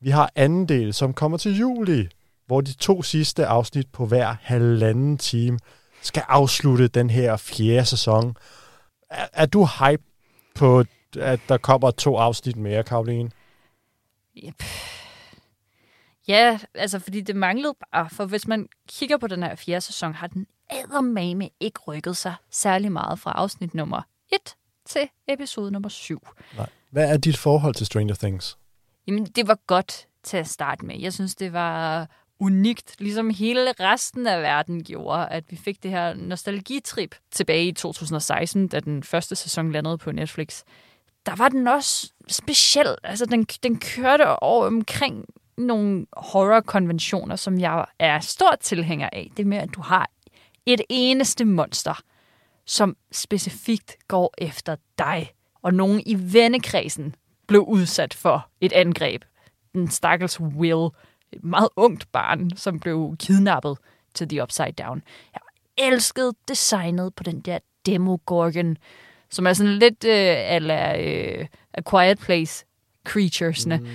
Vi 0.00 0.10
har 0.10 0.30
anden 0.34 0.68
del, 0.68 0.94
som 0.94 1.14
kommer 1.14 1.38
til 1.38 1.58
juli, 1.58 2.08
hvor 2.46 2.60
de 2.60 2.72
to 2.72 3.02
sidste 3.02 3.46
afsnit 3.46 3.88
på 3.92 4.06
hver 4.06 4.36
halvanden 4.40 5.18
time 5.18 5.58
skal 6.02 6.22
afslutte 6.28 6.88
den 6.88 7.10
her 7.10 7.36
fjerde 7.36 7.84
sæson. 7.86 8.36
Er, 9.10 9.26
er 9.32 9.46
du 9.46 9.66
hype 9.66 10.02
på, 10.54 10.84
at 11.18 11.40
der 11.48 11.56
kommer 11.58 11.90
to 11.90 12.16
afsnit 12.16 12.56
mere, 12.56 12.82
Karoline? 12.82 13.30
Yep. 14.44 14.62
Ja, 16.28 16.58
altså 16.74 16.98
fordi 16.98 17.20
det 17.20 17.36
manglede 17.36 17.74
bare, 17.92 18.10
for 18.10 18.24
hvis 18.24 18.48
man 18.48 18.68
kigger 18.88 19.18
på 19.18 19.26
den 19.26 19.42
her 19.42 19.54
fjerde 19.56 19.80
sæson, 19.80 20.14
har 20.14 20.26
den 20.26 20.46
eddermame 20.72 21.50
ikke 21.60 21.80
rykket 21.80 22.16
sig 22.16 22.34
særlig 22.50 22.92
meget 22.92 23.18
fra 23.18 23.32
afsnit 23.32 23.74
nummer 23.74 24.02
1 24.32 24.38
til 24.86 25.08
episode 25.28 25.70
nummer 25.70 25.88
7. 25.88 26.28
Nej. 26.56 26.68
Hvad 26.90 27.12
er 27.12 27.16
dit 27.16 27.36
forhold 27.36 27.74
til 27.74 27.86
Stranger 27.86 28.14
Things? 28.14 28.58
Jamen, 29.06 29.26
det 29.26 29.48
var 29.48 29.58
godt 29.66 30.06
til 30.22 30.36
at 30.36 30.48
starte 30.48 30.86
med. 30.86 31.00
Jeg 31.00 31.12
synes, 31.12 31.34
det 31.34 31.52
var 31.52 32.08
unikt, 32.40 32.94
ligesom 32.98 33.30
hele 33.30 33.72
resten 33.80 34.26
af 34.26 34.42
verden 34.42 34.84
gjorde, 34.84 35.28
at 35.28 35.44
vi 35.50 35.56
fik 35.56 35.82
det 35.82 35.90
her 35.90 36.14
nostalgitrip 36.14 37.14
tilbage 37.30 37.66
i 37.66 37.72
2016, 37.72 38.68
da 38.68 38.80
den 38.80 39.02
første 39.02 39.36
sæson 39.36 39.72
landede 39.72 39.98
på 39.98 40.12
Netflix. 40.12 40.62
Der 41.26 41.36
var 41.36 41.48
den 41.48 41.68
også 41.68 42.12
speciel. 42.28 42.96
Altså, 43.04 43.26
den, 43.26 43.44
den 43.62 43.80
kørte 43.80 44.42
over 44.42 44.66
omkring 44.66 45.24
nogle 45.56 46.06
horror-konventioner, 46.16 47.36
som 47.36 47.60
jeg 47.60 47.84
er 47.98 48.20
stor 48.20 48.56
tilhænger 48.60 49.08
af. 49.12 49.30
Det 49.36 49.46
med, 49.46 49.58
at 49.58 49.68
du 49.74 49.80
har 49.80 50.10
et 50.66 50.80
eneste 50.88 51.44
monster, 51.44 52.02
som 52.66 52.96
specifikt 53.12 53.96
går 54.08 54.34
efter 54.38 54.76
dig. 54.98 55.32
Og 55.62 55.74
nogen 55.74 56.02
i 56.06 56.16
vennekredsen 56.18 57.14
blev 57.46 57.60
udsat 57.60 58.14
for 58.14 58.48
et 58.60 58.72
angreb. 58.72 59.24
Den 59.72 59.90
stakkels 59.90 60.40
Will, 60.40 60.88
et 61.32 61.44
meget 61.44 61.68
ungt 61.76 62.12
barn, 62.12 62.50
som 62.56 62.80
blev 62.80 63.16
kidnappet 63.18 63.78
til 64.14 64.28
The 64.28 64.42
Upside 64.42 64.72
Down. 64.72 65.02
Jeg 65.32 65.40
elskede 65.88 66.32
designet 66.48 67.14
på 67.14 67.22
den 67.22 67.40
der 67.40 67.58
Demogorgon, 67.86 68.76
som 69.30 69.46
er 69.46 69.52
sådan 69.52 69.78
lidt 69.78 70.04
øh, 70.04 70.36
ala 70.36 71.02
øh, 71.02 71.46
A 71.74 71.80
Quiet 71.90 72.18
Place 72.18 72.64
creaturesne. 73.04 73.76
Mm. 73.76 73.86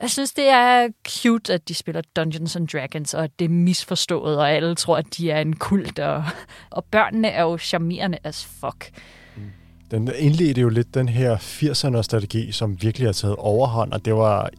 Jeg 0.00 0.10
synes, 0.10 0.32
det 0.32 0.48
er 0.48 0.88
cute, 1.08 1.54
at 1.54 1.68
de 1.68 1.74
spiller 1.74 2.02
Dungeons 2.16 2.56
and 2.56 2.68
Dragons, 2.68 3.14
og 3.14 3.24
at 3.24 3.30
det 3.38 3.44
er 3.44 3.48
misforstået, 3.48 4.38
og 4.38 4.50
alle 4.50 4.74
tror, 4.74 4.96
at 4.96 5.06
de 5.16 5.30
er 5.30 5.40
en 5.40 5.56
kult, 5.56 5.98
og, 5.98 6.24
og 6.70 6.84
børnene 6.84 7.28
er 7.28 7.42
jo 7.42 7.58
charmerende 7.58 8.18
as 8.24 8.44
fuck. 8.44 8.90
Mm. 9.36 9.42
Den 9.90 10.10
indledte 10.18 10.60
jo 10.60 10.68
lidt 10.68 10.94
den 10.94 11.08
her 11.08 11.36
80'er-strategi, 11.36 12.52
som 12.52 12.82
virkelig 12.82 13.08
har 13.08 13.12
taget 13.12 13.36
overhånd, 13.36 13.92
og 13.92 14.04
det 14.04 14.14
var 14.14 14.50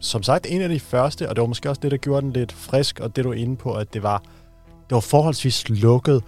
som 0.00 0.22
sagt 0.22 0.46
en 0.48 0.62
af 0.62 0.68
de 0.68 0.80
første, 0.80 1.28
og 1.28 1.36
det 1.36 1.40
var 1.42 1.48
måske 1.48 1.68
også 1.68 1.80
det, 1.80 1.90
der 1.90 1.96
gjorde 1.96 2.22
den 2.22 2.32
lidt 2.32 2.52
frisk, 2.52 3.00
og 3.00 3.16
det 3.16 3.24
du 3.24 3.30
er 3.30 3.34
inde 3.34 3.56
på, 3.56 3.74
at 3.74 3.94
det 3.94 4.02
var, 4.02 4.22
det 4.66 4.94
var 4.94 5.00
forholdsvis 5.00 5.68
lukket, 5.68 6.22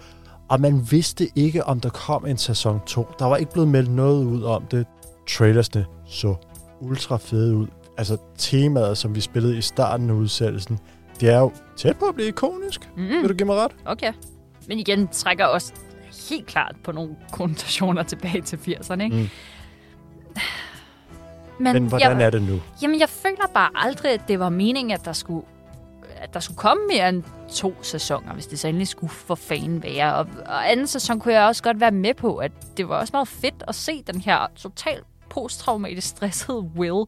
og 0.49 0.61
man 0.61 0.87
vidste 0.91 1.27
ikke, 1.35 1.65
om 1.65 1.79
der 1.79 1.89
kom 1.89 2.25
en 2.25 2.37
sæson 2.37 2.79
2. 2.85 3.07
Der 3.19 3.25
var 3.25 3.37
ikke 3.37 3.51
blevet 3.51 3.69
meldt 3.69 3.91
noget 3.91 4.25
ud 4.25 4.43
om 4.43 4.65
det. 4.65 4.85
Trailersne 5.29 5.85
så 6.07 6.35
ultra 6.81 7.17
fede 7.17 7.55
ud. 7.55 7.67
Altså 7.99 8.17
temaet, 8.37 8.97
som 8.97 9.15
vi 9.15 9.21
spillede 9.21 9.57
i 9.57 9.61
starten 9.61 10.09
af 10.09 10.13
udsættelsen, 10.13 10.79
det 11.19 11.29
er 11.29 11.39
jo 11.39 11.51
tæt 11.77 11.97
på 11.97 12.05
at 12.05 12.15
blive 12.15 12.27
ikonisk. 12.27 12.89
Mm. 12.97 13.07
Vil 13.07 13.29
du 13.29 13.33
give 13.33 13.45
mig 13.45 13.55
ret? 13.55 13.71
Okay. 13.85 14.13
Men 14.67 14.79
igen 14.79 15.07
trækker 15.07 15.45
også 15.45 15.73
helt 16.29 16.45
klart 16.45 16.75
på 16.83 16.91
nogle 16.91 17.15
konnotationer 17.31 18.03
tilbage 18.03 18.41
til 18.41 18.57
80'erne, 18.57 19.01
ikke? 19.03 19.15
Mm. 19.15 19.29
Men, 21.59 21.73
Men 21.73 21.87
hvordan 21.87 22.19
jeg, 22.19 22.25
er 22.25 22.29
det 22.29 22.41
nu? 22.41 22.61
Jamen, 22.81 22.99
jeg 22.99 23.09
føler 23.09 23.47
bare 23.53 23.69
aldrig, 23.75 24.11
at 24.11 24.21
det 24.27 24.39
var 24.39 24.49
meningen, 24.49 24.91
at 24.91 25.05
der 25.05 25.13
skulle, 25.13 25.45
at 26.17 26.33
der 26.33 26.39
skulle 26.39 26.57
komme 26.57 26.83
mere 26.93 27.09
end 27.09 27.23
to 27.53 27.73
sæsoner, 27.81 28.33
hvis 28.33 28.47
det 28.47 28.59
så 28.59 28.67
endelig 28.67 28.87
skulle 28.87 29.11
for 29.11 29.35
fanden 29.35 29.83
være. 29.83 30.15
Og, 30.15 30.27
og 30.45 30.71
anden 30.71 30.87
sæson 30.87 31.19
kunne 31.19 31.33
jeg 31.33 31.47
også 31.47 31.63
godt 31.63 31.79
være 31.79 31.91
med 31.91 32.13
på, 32.13 32.37
at 32.37 32.51
det 32.77 32.89
var 32.89 32.95
også 32.95 33.11
meget 33.13 33.27
fedt 33.27 33.63
at 33.67 33.75
se 33.75 34.03
den 34.13 34.21
her 34.21 34.47
totalt 34.55 35.03
posttraumatisk 35.29 36.07
stressede 36.07 36.57
Will, 36.57 37.05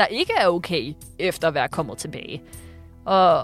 der 0.00 0.06
ikke 0.06 0.32
er 0.36 0.48
okay 0.48 0.94
efter 1.18 1.48
at 1.48 1.54
være 1.54 1.68
kommet 1.68 1.98
tilbage. 1.98 2.42
Og 3.04 3.42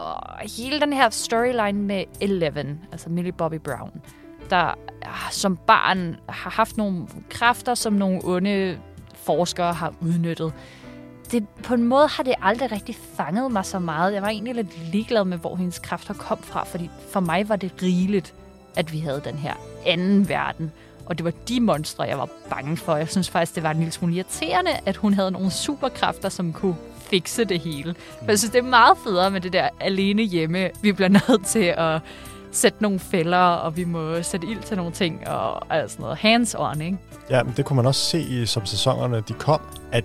hele 0.56 0.80
den 0.80 0.92
her 0.92 1.10
storyline 1.10 1.82
med 1.82 2.04
Eleven, 2.20 2.80
altså 2.92 3.10
Millie 3.10 3.32
Bobby 3.32 3.58
Brown, 3.58 4.02
der 4.50 4.74
ah, 5.02 5.30
som 5.30 5.56
barn 5.56 6.16
har 6.28 6.50
haft 6.50 6.76
nogle 6.76 7.06
kræfter, 7.30 7.74
som 7.74 7.92
nogle 7.92 8.20
onde 8.24 8.78
forskere 9.14 9.72
har 9.72 9.94
udnyttet. 10.00 10.52
Det, 11.32 11.48
på 11.48 11.74
en 11.74 11.84
måde 11.84 12.08
har 12.08 12.22
det 12.22 12.34
aldrig 12.42 12.72
rigtig 12.72 12.96
fanget 13.16 13.52
mig 13.52 13.64
så 13.64 13.78
meget. 13.78 14.14
Jeg 14.14 14.22
var 14.22 14.28
egentlig 14.28 14.54
lidt 14.54 14.92
ligeglad 14.92 15.24
med, 15.24 15.38
hvor 15.38 15.56
hendes 15.56 15.78
kræfter 15.78 16.14
kom 16.14 16.38
fra, 16.38 16.64
fordi 16.64 16.90
for 17.12 17.20
mig 17.20 17.48
var 17.48 17.56
det 17.56 17.82
rigeligt, 17.82 18.34
at 18.76 18.92
vi 18.92 18.98
havde 18.98 19.22
den 19.24 19.34
her 19.34 19.54
anden 19.86 20.28
verden. 20.28 20.72
Og 21.06 21.18
det 21.18 21.24
var 21.24 21.32
de 21.48 21.60
monstre, 21.60 22.04
jeg 22.04 22.18
var 22.18 22.28
bange 22.50 22.76
for. 22.76 22.96
Jeg 22.96 23.08
synes 23.08 23.30
faktisk, 23.30 23.54
det 23.54 23.62
var 23.62 23.70
en 23.70 23.76
lille 23.76 23.92
smule 23.92 24.14
irriterende, 24.14 24.70
at 24.86 24.96
hun 24.96 25.14
havde 25.14 25.30
nogle 25.30 25.50
superkræfter, 25.50 26.28
som 26.28 26.52
kunne 26.52 26.76
fikse 26.98 27.44
det 27.44 27.60
hele. 27.60 27.94
For 28.18 28.28
jeg 28.28 28.38
synes, 28.38 28.52
det 28.52 28.58
er 28.58 28.62
meget 28.62 28.98
federe 29.04 29.30
med 29.30 29.40
det 29.40 29.52
der 29.52 29.68
alene 29.80 30.22
hjemme. 30.22 30.70
Vi 30.82 30.92
bliver 30.92 31.08
nødt 31.08 31.46
til 31.46 31.74
at 31.76 32.00
sætte 32.52 32.82
nogle 32.82 32.98
fælder, 32.98 33.38
og 33.38 33.76
vi 33.76 33.84
må 33.84 34.22
sætte 34.22 34.46
ild 34.46 34.62
til 34.62 34.76
nogle 34.76 34.92
ting, 34.92 35.28
og 35.28 35.74
altså 35.74 35.96
noget 36.00 36.16
hands-on, 36.16 36.80
ikke? 36.82 36.98
Ja, 37.30 37.42
men 37.42 37.54
det 37.56 37.64
kunne 37.64 37.76
man 37.76 37.86
også 37.86 38.00
se, 38.00 38.20
i, 38.20 38.46
som 38.46 38.66
sæsonerne 38.66 39.22
de 39.28 39.32
kom, 39.32 39.60
at 39.92 40.04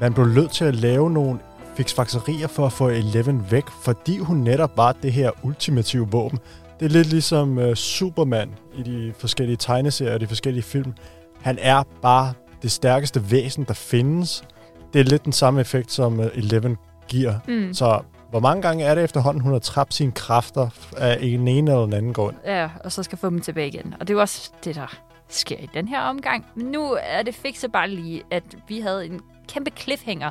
man 0.00 0.14
blev 0.14 0.26
nødt 0.26 0.50
til 0.50 0.64
at 0.64 0.74
lave 0.74 1.10
nogle 1.10 1.38
fiksfakserier 1.76 2.46
for 2.46 2.66
at 2.66 2.72
få 2.72 2.88
Eleven 2.88 3.46
væk, 3.50 3.64
fordi 3.82 4.18
hun 4.18 4.36
netop 4.36 4.76
var 4.76 4.92
det 4.92 5.12
her 5.12 5.30
ultimative 5.42 6.08
våben. 6.10 6.38
Det 6.80 6.86
er 6.86 6.90
lidt 6.90 7.08
ligesom 7.08 7.58
uh, 7.58 7.74
Superman 7.74 8.50
i 8.76 8.82
de 8.82 9.14
forskellige 9.18 9.56
tegneserier 9.56 10.14
og 10.14 10.20
de 10.20 10.26
forskellige 10.26 10.62
film. 10.62 10.94
Han 11.42 11.58
er 11.60 11.82
bare 12.02 12.32
det 12.62 12.70
stærkeste 12.70 13.30
væsen, 13.30 13.64
der 13.64 13.74
findes. 13.74 14.44
Det 14.92 15.00
er 15.00 15.04
lidt 15.04 15.24
den 15.24 15.32
samme 15.32 15.60
effekt, 15.60 15.92
som 15.92 16.18
uh, 16.18 16.26
Eleven 16.34 16.76
giver. 17.08 17.34
Mm. 17.48 17.74
Så 17.74 18.00
hvor 18.30 18.40
mange 18.40 18.62
gange 18.62 18.84
er 18.84 18.94
det 18.94 19.04
efterhånden, 19.04 19.42
hun 19.42 19.52
har 19.52 19.58
trappet 19.58 19.94
sine 19.94 20.12
kræfter 20.12 20.68
af 20.96 21.18
en 21.20 21.48
ene 21.48 21.70
eller 21.70 21.84
den 21.84 21.92
anden 21.92 22.12
grund? 22.12 22.36
Ja, 22.46 22.68
og 22.84 22.92
så 22.92 23.02
skal 23.02 23.18
få 23.18 23.30
dem 23.30 23.40
tilbage 23.40 23.68
igen. 23.68 23.94
Og 24.00 24.08
det 24.08 24.10
er 24.10 24.14
jo 24.14 24.20
også 24.20 24.50
det, 24.64 24.74
der 24.74 24.96
sker 25.28 25.56
i 25.56 25.68
den 25.74 25.88
her 25.88 26.00
omgang. 26.00 26.46
Men 26.54 26.66
nu 26.66 26.98
er 27.02 27.22
det 27.22 27.34
fikset 27.34 27.72
bare 27.72 27.90
lige, 27.90 28.22
at 28.30 28.42
vi 28.68 28.80
havde 28.80 29.06
en 29.06 29.20
kæmpe 29.48 29.70
cliffhanger 29.78 30.30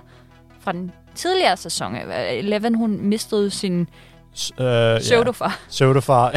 fra 0.60 0.72
den 0.72 0.92
tidligere 1.16 1.58
sæson. 1.58 1.96
Eleven, 1.96 2.76
hun 2.76 3.00
mistede 3.02 3.50
sin 3.50 3.80
uh, 3.80 4.66
pseudofar. 5.00 5.46
Ja. 5.46 5.70
Pseudofar. 5.70 6.32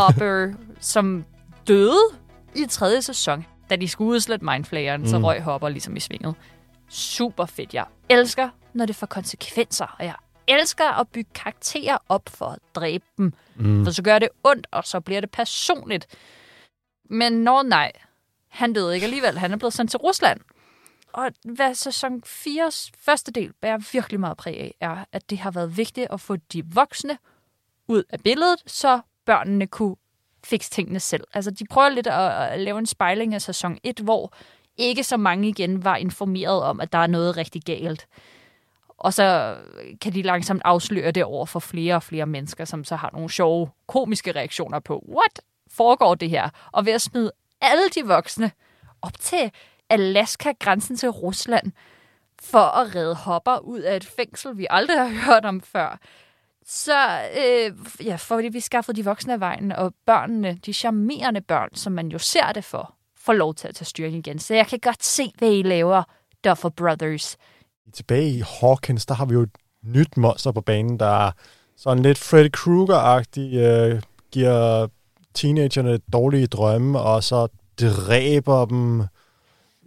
Hopper, 0.00 0.52
som 0.80 1.24
døde 1.66 2.02
i 2.56 2.66
tredje 2.66 3.02
sæson. 3.02 3.46
Da 3.70 3.76
de 3.76 3.88
skulle 3.88 4.08
udslætte 4.08 4.44
Mindflayeren, 4.44 5.00
mm. 5.00 5.06
så 5.06 5.18
røg 5.18 5.42
Hopper 5.42 5.68
ligesom 5.68 5.96
i 5.96 6.00
svinget. 6.00 6.34
Super 6.88 7.46
fedt. 7.46 7.74
Jeg 7.74 7.86
elsker, 8.08 8.48
når 8.72 8.86
det 8.86 8.96
får 8.96 9.06
konsekvenser, 9.06 9.96
og 9.98 10.04
jeg 10.04 10.14
elsker 10.48 11.00
at 11.00 11.08
bygge 11.08 11.30
karakterer 11.34 11.98
op 12.08 12.28
for 12.28 12.46
at 12.46 12.58
dræbe 12.74 13.04
dem. 13.18 13.32
Mm. 13.56 13.84
For 13.84 13.92
så 13.92 14.02
gør 14.02 14.18
det 14.18 14.28
ondt, 14.44 14.66
og 14.70 14.84
så 14.84 15.00
bliver 15.00 15.20
det 15.20 15.30
personligt. 15.30 16.06
Men 17.10 17.32
når 17.32 17.62
nej, 17.62 17.92
han 18.48 18.72
døde 18.72 18.94
ikke 18.94 19.04
alligevel. 19.04 19.38
Han 19.38 19.52
er 19.52 19.56
blevet 19.56 19.74
sendt 19.74 19.90
til 19.90 19.98
Rusland. 19.98 20.40
Og 21.12 21.30
hvad 21.44 21.74
sæson 21.74 22.22
4's 22.26 22.90
første 22.98 23.32
del 23.32 23.52
bærer 23.52 23.78
virkelig 23.92 24.20
meget 24.20 24.36
præg 24.36 24.60
af, 24.60 24.74
er, 24.80 25.04
at 25.12 25.30
det 25.30 25.38
har 25.38 25.50
været 25.50 25.76
vigtigt 25.76 26.06
at 26.10 26.20
få 26.20 26.36
de 26.36 26.62
voksne 26.66 27.18
ud 27.88 28.02
af 28.10 28.20
billedet, 28.20 28.62
så 28.66 29.00
børnene 29.26 29.66
kunne 29.66 29.96
fikse 30.44 30.70
tingene 30.70 31.00
selv. 31.00 31.24
Altså, 31.34 31.50
de 31.50 31.64
prøver 31.70 31.88
lidt 31.88 32.06
at, 32.06 32.52
at 32.52 32.60
lave 32.60 32.78
en 32.78 32.86
spejling 32.86 33.34
af 33.34 33.42
sæson 33.42 33.78
1, 33.82 33.98
hvor 33.98 34.32
ikke 34.76 35.04
så 35.04 35.16
mange 35.16 35.48
igen 35.48 35.84
var 35.84 35.96
informeret 35.96 36.62
om, 36.62 36.80
at 36.80 36.92
der 36.92 36.98
er 36.98 37.06
noget 37.06 37.36
rigtig 37.36 37.62
galt. 37.62 38.06
Og 38.88 39.14
så 39.14 39.56
kan 40.00 40.12
de 40.12 40.22
langsomt 40.22 40.62
afsløre 40.64 41.10
det 41.10 41.24
over 41.24 41.46
for 41.46 41.60
flere 41.60 41.94
og 41.94 42.02
flere 42.02 42.26
mennesker, 42.26 42.64
som 42.64 42.84
så 42.84 42.96
har 42.96 43.10
nogle 43.12 43.30
sjove, 43.30 43.70
komiske 43.86 44.32
reaktioner 44.32 44.78
på, 44.78 45.04
what 45.08 45.40
foregår 45.70 46.14
det 46.14 46.30
her? 46.30 46.50
Og 46.72 46.86
ved 46.86 46.92
at 46.92 47.02
smide 47.02 47.32
alle 47.60 47.88
de 47.94 48.06
voksne 48.06 48.50
op 49.02 49.20
til 49.20 49.52
Alaska, 49.90 50.52
grænsen 50.60 50.96
til 50.96 51.08
Rusland, 51.08 51.72
for 52.42 52.58
at 52.58 52.94
redde 52.94 53.14
hopper 53.14 53.58
ud 53.58 53.80
af 53.80 53.96
et 53.96 54.04
fængsel, 54.04 54.58
vi 54.58 54.66
aldrig 54.70 54.98
har 54.98 55.24
hørt 55.26 55.44
om 55.44 55.60
før. 55.60 55.98
Så 56.66 57.20
øh, 57.38 57.72
ja, 58.06 58.16
fordi 58.16 58.48
vi 58.48 58.60
skaffet 58.60 58.96
de 58.96 59.04
voksne 59.04 59.32
af 59.32 59.40
vejen, 59.40 59.72
og 59.72 59.94
børnene, 60.06 60.58
de 60.66 60.72
charmerende 60.72 61.40
børn, 61.40 61.68
som 61.74 61.92
man 61.92 62.08
jo 62.08 62.18
ser 62.18 62.52
det 62.52 62.64
for, 62.64 62.94
får 63.16 63.32
lov 63.32 63.54
til 63.54 63.68
at 63.68 63.74
tage 63.74 63.86
styring 63.86 64.16
igen. 64.16 64.38
Så 64.38 64.54
jeg 64.54 64.66
kan 64.66 64.78
godt 64.82 65.04
se, 65.04 65.32
hvad 65.38 65.52
I 65.52 65.62
laver, 65.62 66.02
Duffer 66.44 66.68
Brothers. 66.68 67.36
Tilbage 67.92 68.30
i 68.30 68.42
Hawkins, 68.60 69.06
der 69.06 69.14
har 69.14 69.24
vi 69.24 69.34
jo 69.34 69.42
et 69.42 69.50
nyt 69.82 70.16
monster 70.16 70.52
på 70.52 70.60
banen, 70.60 70.98
der 71.00 71.26
er 71.26 71.30
sådan 71.76 72.02
lidt 72.02 72.18
Freddy 72.18 72.50
Krueger-agtig, 72.56 73.54
øh, 73.54 74.02
giver 74.32 74.88
teenagerne 75.34 75.98
dårlige 76.12 76.46
drømme, 76.46 77.00
og 77.00 77.24
så 77.24 77.48
dræber 77.80 78.64
dem 78.64 79.02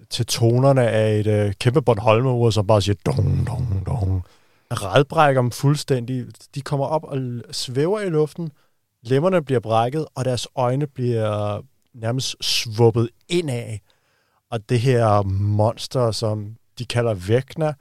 til 0.10 0.26
tonerne 0.26 0.88
af 0.88 1.20
et 1.20 1.28
øh, 1.28 1.54
kæmpe 1.54 1.82
Bornholmer, 1.82 2.50
som 2.50 2.68
bare 2.68 2.82
siger 2.82 2.96
dong, 3.06 3.48
dong, 3.48 3.86
dong. 3.86 4.26
Redbrækker 4.72 5.42
dem 5.42 5.52
fuldstændig. 5.52 6.26
De 6.56 6.62
kommer 6.62 6.86
op 6.86 7.04
og 7.04 7.18
svæver 7.52 8.00
i 8.00 8.10
luften, 8.10 8.52
lemmerne 9.02 9.44
bliver 9.44 9.60
brækket, 9.60 10.06
og 10.16 10.26
deres 10.26 10.48
øjne 10.56 10.88
bliver 10.88 11.62
nærmest 11.94 12.36
svuppet 12.42 13.10
indad. 13.30 13.78
Og 14.52 14.70
det 14.70 14.80
her 14.80 15.22
monster, 15.24 16.12
som 16.12 16.56
de 16.80 16.86
kalder 16.86 17.14
Vecna, 17.14 17.74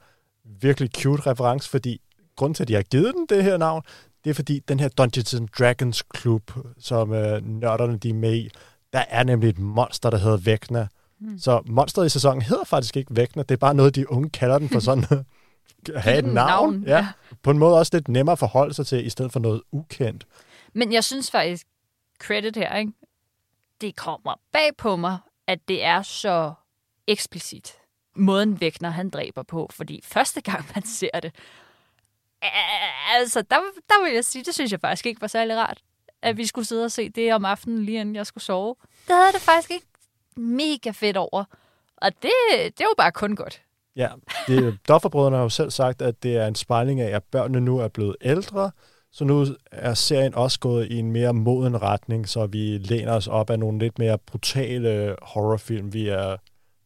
virkelig 0.61 0.89
cute 0.97 1.29
reference, 1.29 1.69
fordi 1.69 2.01
grund 2.35 2.55
til, 2.55 2.63
at 2.63 2.67
de 2.67 2.73
har 2.73 2.81
givet 2.81 3.13
den 3.13 3.25
det 3.29 3.43
her 3.43 3.57
navn, 3.57 3.81
det 4.23 4.29
er 4.29 4.33
fordi 4.33 4.59
den 4.59 4.79
her 4.79 4.87
Dungeons 4.87 5.33
and 5.33 5.47
Dragons 5.59 6.01
klub, 6.01 6.51
som 6.79 7.13
øh, 7.13 7.45
nørderne 7.45 7.97
de 7.97 8.09
er 8.09 8.13
med 8.13 8.35
i, 8.35 8.49
der 8.93 9.03
er 9.09 9.23
nemlig 9.23 9.49
et 9.49 9.59
monster, 9.59 10.09
der 10.09 10.17
hedder 10.17 10.37
Vecna. 10.37 10.87
Mm. 11.19 11.39
Så 11.39 11.61
monsteret 11.65 12.05
i 12.05 12.09
sæsonen 12.09 12.41
hedder 12.41 12.63
faktisk 12.63 12.97
ikke 12.97 13.15
Vecna, 13.15 13.43
det 13.43 13.51
er 13.51 13.57
bare 13.57 13.73
noget, 13.73 13.95
de 13.95 14.11
unge 14.11 14.29
kalder 14.29 14.59
den 14.59 14.69
for 14.69 14.79
sådan 14.79 15.03
have 15.95 16.17
et 16.17 16.25
navn. 16.25 16.35
navn, 16.35 16.83
ja. 16.83 16.97
ja. 16.97 17.07
På 17.43 17.51
en 17.51 17.57
måde 17.57 17.77
også 17.79 17.89
lidt 17.95 18.07
nemmere 18.07 18.31
at 18.31 18.39
forholde 18.39 18.73
sig 18.73 18.87
til, 18.87 19.05
i 19.05 19.09
stedet 19.09 19.31
for 19.31 19.39
noget 19.39 19.61
ukendt. 19.71 20.27
Men 20.73 20.93
jeg 20.93 21.03
synes 21.03 21.31
faktisk, 21.31 21.67
credit 22.19 22.55
her, 22.55 22.75
ikke? 22.75 22.91
det 23.81 23.95
kommer 23.95 24.33
bag 24.51 24.69
på 24.77 24.95
mig, 24.95 25.17
at 25.47 25.67
det 25.67 25.83
er 25.83 26.01
så 26.01 26.53
eksplicit. 27.07 27.73
Måden 28.15 28.61
Vægner 28.61 28.89
han 28.89 29.09
dræber 29.09 29.43
på, 29.43 29.69
fordi 29.73 30.01
første 30.03 30.41
gang 30.41 30.65
man 30.75 30.83
ser 30.85 31.19
det, 31.19 31.35
altså 33.15 33.41
der, 33.41 33.55
der 33.89 34.03
vil 34.03 34.13
jeg 34.13 34.25
sige, 34.25 34.43
det 34.43 34.53
synes 34.53 34.71
jeg 34.71 34.79
faktisk 34.79 35.05
ikke 35.05 35.21
var 35.21 35.27
særlig 35.27 35.57
rart, 35.57 35.81
at 36.21 36.37
vi 36.37 36.45
skulle 36.45 36.65
sidde 36.65 36.85
og 36.85 36.91
se 36.91 37.09
det 37.09 37.33
om 37.33 37.45
aftenen, 37.45 37.85
lige 37.85 37.99
inden 38.01 38.15
jeg 38.15 38.25
skulle 38.25 38.43
sove. 38.43 38.75
Det 39.07 39.15
havde 39.15 39.33
det 39.33 39.41
faktisk 39.41 39.71
ikke 39.71 39.87
mega 40.35 40.91
fedt 40.91 41.17
over. 41.17 41.43
Og 41.97 42.11
det, 42.21 42.31
det 42.77 42.79
jo 42.81 42.93
bare 42.97 43.11
kun 43.11 43.35
godt. 43.35 43.61
Ja, 43.95 44.09
det, 44.47 44.77
Dofferbrødrene 44.87 45.35
har 45.35 45.43
jo 45.43 45.49
selv 45.49 45.71
sagt, 45.71 46.01
at 46.01 46.23
det 46.23 46.37
er 46.37 46.47
en 46.47 46.55
spejling 46.55 47.01
af, 47.01 47.15
at 47.15 47.23
børnene 47.23 47.61
nu 47.61 47.77
er 47.77 47.87
blevet 47.87 48.15
ældre, 48.21 48.71
så 49.11 49.23
nu 49.23 49.45
er 49.71 49.93
serien 49.93 50.35
også 50.35 50.59
gået 50.59 50.87
i 50.91 50.99
en 50.99 51.11
mere 51.11 51.33
moden 51.33 51.81
retning, 51.81 52.29
så 52.29 52.45
vi 52.45 52.77
læner 52.77 53.13
os 53.13 53.27
op 53.27 53.49
af 53.49 53.59
nogle 53.59 53.79
lidt 53.79 53.99
mere 53.99 54.17
brutale 54.17 55.15
horrorfilm. 55.21 55.93
Vi 55.93 56.07
er 56.07 56.35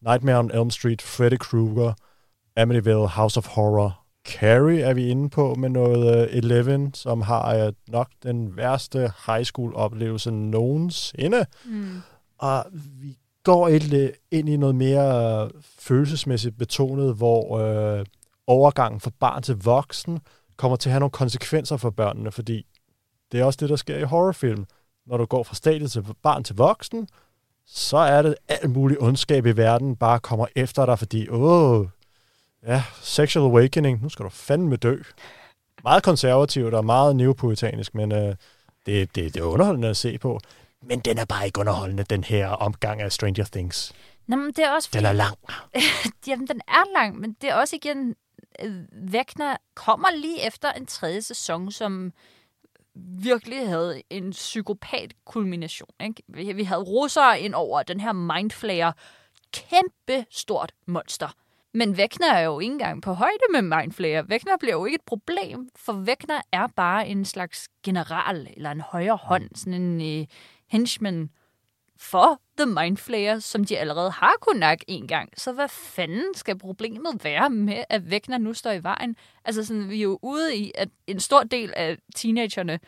Nightmare 0.01 0.39
on 0.39 0.51
Elm 0.51 0.69
Street, 0.69 1.01
Freddy 1.01 1.37
Krueger, 1.37 1.93
Amityville, 2.55 3.07
House 3.07 3.37
of 3.37 3.47
Horror. 3.47 3.99
Carrie 4.25 4.81
er 4.81 4.93
vi 4.93 5.07
inde 5.07 5.29
på 5.29 5.55
med 5.55 5.69
noget 5.69 6.27
uh, 6.27 6.37
Eleven, 6.37 6.93
som 6.93 7.21
har 7.21 7.67
uh, 7.67 7.73
nok 7.87 8.07
den 8.23 8.57
værste 8.57 9.11
high 9.25 9.43
school 9.43 9.75
oplevelse 9.75 10.31
nogensinde. 10.31 11.45
Mm. 11.65 12.01
Og 12.37 12.65
vi 12.71 13.17
går 13.43 13.67
et, 13.67 13.93
øh, 13.93 14.09
ind 14.31 14.49
i 14.49 14.57
noget 14.57 14.75
mere 14.75 15.43
øh, 15.43 15.49
følelsesmæssigt 15.79 16.57
betonet, 16.57 17.15
hvor 17.15 17.57
øh, 17.57 18.05
overgangen 18.47 18.99
fra 18.99 19.11
barn 19.19 19.43
til 19.43 19.55
voksen 19.55 20.19
kommer 20.57 20.75
til 20.75 20.89
at 20.89 20.91
have 20.91 20.99
nogle 20.99 21.11
konsekvenser 21.11 21.77
for 21.77 21.89
børnene, 21.89 22.31
fordi 22.31 22.65
det 23.31 23.39
er 23.39 23.43
også 23.43 23.57
det, 23.61 23.69
der 23.69 23.75
sker 23.75 23.97
i 23.97 24.03
horrorfilm. 24.03 24.65
Når 25.05 25.17
du 25.17 25.25
går 25.25 25.43
fra 25.43 25.55
stadiet 25.55 25.91
til 25.91 26.05
barn 26.23 26.43
til 26.43 26.55
voksen, 26.55 27.07
så 27.65 27.97
er 27.97 28.21
det 28.21 28.35
alt 28.47 28.69
muligt 28.69 29.01
ondskab 29.01 29.45
i 29.45 29.51
verden, 29.51 29.95
bare 29.95 30.19
kommer 30.19 30.45
efter 30.55 30.85
dig, 30.85 30.99
fordi, 30.99 31.29
åh, 31.29 31.87
ja, 32.67 32.83
sexual 33.01 33.45
awakening, 33.45 34.01
nu 34.01 34.09
skal 34.09 34.25
du 34.25 34.29
fandme 34.29 34.75
dø. 34.75 34.97
Meget 35.83 36.03
konservativt 36.03 36.73
og 36.73 36.85
meget 36.85 37.15
neopoetanisk, 37.15 37.95
men 37.95 38.11
øh, 38.11 38.35
det, 38.85 39.15
det, 39.15 39.33
det 39.33 39.37
er 39.37 39.43
underholdende 39.43 39.87
at 39.87 39.97
se 39.97 40.17
på. 40.17 40.39
Men 40.81 40.99
den 40.99 41.17
er 41.17 41.25
bare 41.25 41.45
ikke 41.45 41.59
underholdende, 41.59 42.03
den 42.03 42.23
her 42.23 42.47
omgang 42.47 43.01
af 43.01 43.11
Stranger 43.11 43.45
Things. 43.51 43.93
Nå, 44.27 44.35
men 44.35 44.47
det 44.47 44.59
er 44.59 44.71
også 44.71 44.89
Den 44.93 45.05
er 45.05 45.13
lang. 45.13 45.37
Jamen, 46.27 46.47
den 46.47 46.61
er 46.67 46.93
lang, 46.93 47.19
men 47.19 47.33
det 47.41 47.49
er 47.49 47.55
også 47.55 47.75
igen... 47.75 48.15
øh, 48.63 48.73
Vægner 48.91 49.57
kommer 49.75 50.11
lige 50.11 50.47
efter 50.47 50.71
en 50.71 50.85
tredje 50.85 51.21
sæson, 51.21 51.71
som 51.71 52.13
virkelig 52.95 53.67
havde 53.67 54.01
en 54.09 54.29
psykopat 54.31 55.13
kulmination. 55.25 55.89
Ikke? 56.03 56.23
Vi 56.27 56.63
havde 56.63 56.81
russere 56.81 57.39
ind 57.39 57.53
over 57.53 57.83
den 57.83 57.99
her 57.99 58.11
mindflayer. 58.11 58.91
Kæmpe 59.53 60.25
stort 60.31 60.71
monster. 60.87 61.33
Men 61.73 61.97
Vægner 61.97 62.33
er 62.33 62.41
jo 62.41 62.59
ikke 62.59 62.71
engang 62.71 63.01
på 63.01 63.13
højde 63.13 63.43
med 63.51 63.61
Mindflayer. 63.61 64.21
Vægner 64.21 64.57
bliver 64.59 64.73
jo 64.75 64.85
ikke 64.85 64.95
et 64.95 65.05
problem, 65.05 65.69
for 65.75 65.93
Vægner 65.93 66.41
er 66.51 66.67
bare 66.75 67.07
en 67.07 67.25
slags 67.25 67.67
general, 67.83 68.47
eller 68.57 68.71
en 68.71 68.81
højre 68.81 69.15
hånd, 69.15 69.49
sådan 69.55 69.73
en 69.73 70.27
henchman 70.69 71.29
for 71.97 72.41
The 72.57 72.65
Mindflayer, 72.65 73.39
som 73.39 73.65
de 73.65 73.77
allerede 73.77 74.11
har 74.11 74.33
kunnet 74.41 74.59
nakke 74.59 74.85
en 74.87 75.07
gang. 75.07 75.29
Så 75.37 75.51
hvad 75.51 75.67
fanden 75.69 76.33
skal 76.35 76.57
problemet 76.57 77.23
være 77.23 77.49
med, 77.49 77.83
at 77.89 78.09
Vægner 78.09 78.37
nu 78.37 78.53
står 78.53 78.71
i 78.71 78.83
vejen? 78.83 79.15
Altså, 79.45 79.65
sådan, 79.65 79.89
vi 79.89 79.97
er 79.97 80.03
jo 80.03 80.19
ude 80.21 80.55
i, 80.55 80.71
at 80.75 80.89
en 81.07 81.19
stor 81.19 81.43
del 81.43 81.73
af 81.75 81.97
teenagerne 82.15 82.79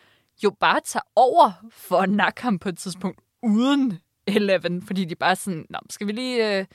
jo 0.44 0.50
bare 0.60 0.80
tager 0.84 1.04
over 1.16 1.52
for 1.70 1.98
at 1.98 2.10
nakke 2.10 2.42
ham 2.42 2.58
på 2.58 2.68
et 2.68 2.78
tidspunkt 2.78 3.20
uden 3.42 3.98
Eleven, 4.26 4.82
fordi 4.86 5.04
de 5.04 5.14
bare 5.14 5.36
sådan, 5.36 5.66
Nå, 5.70 5.78
skal 5.90 6.06
vi 6.06 6.12
lige... 6.12 6.58
Øh, 6.58 6.66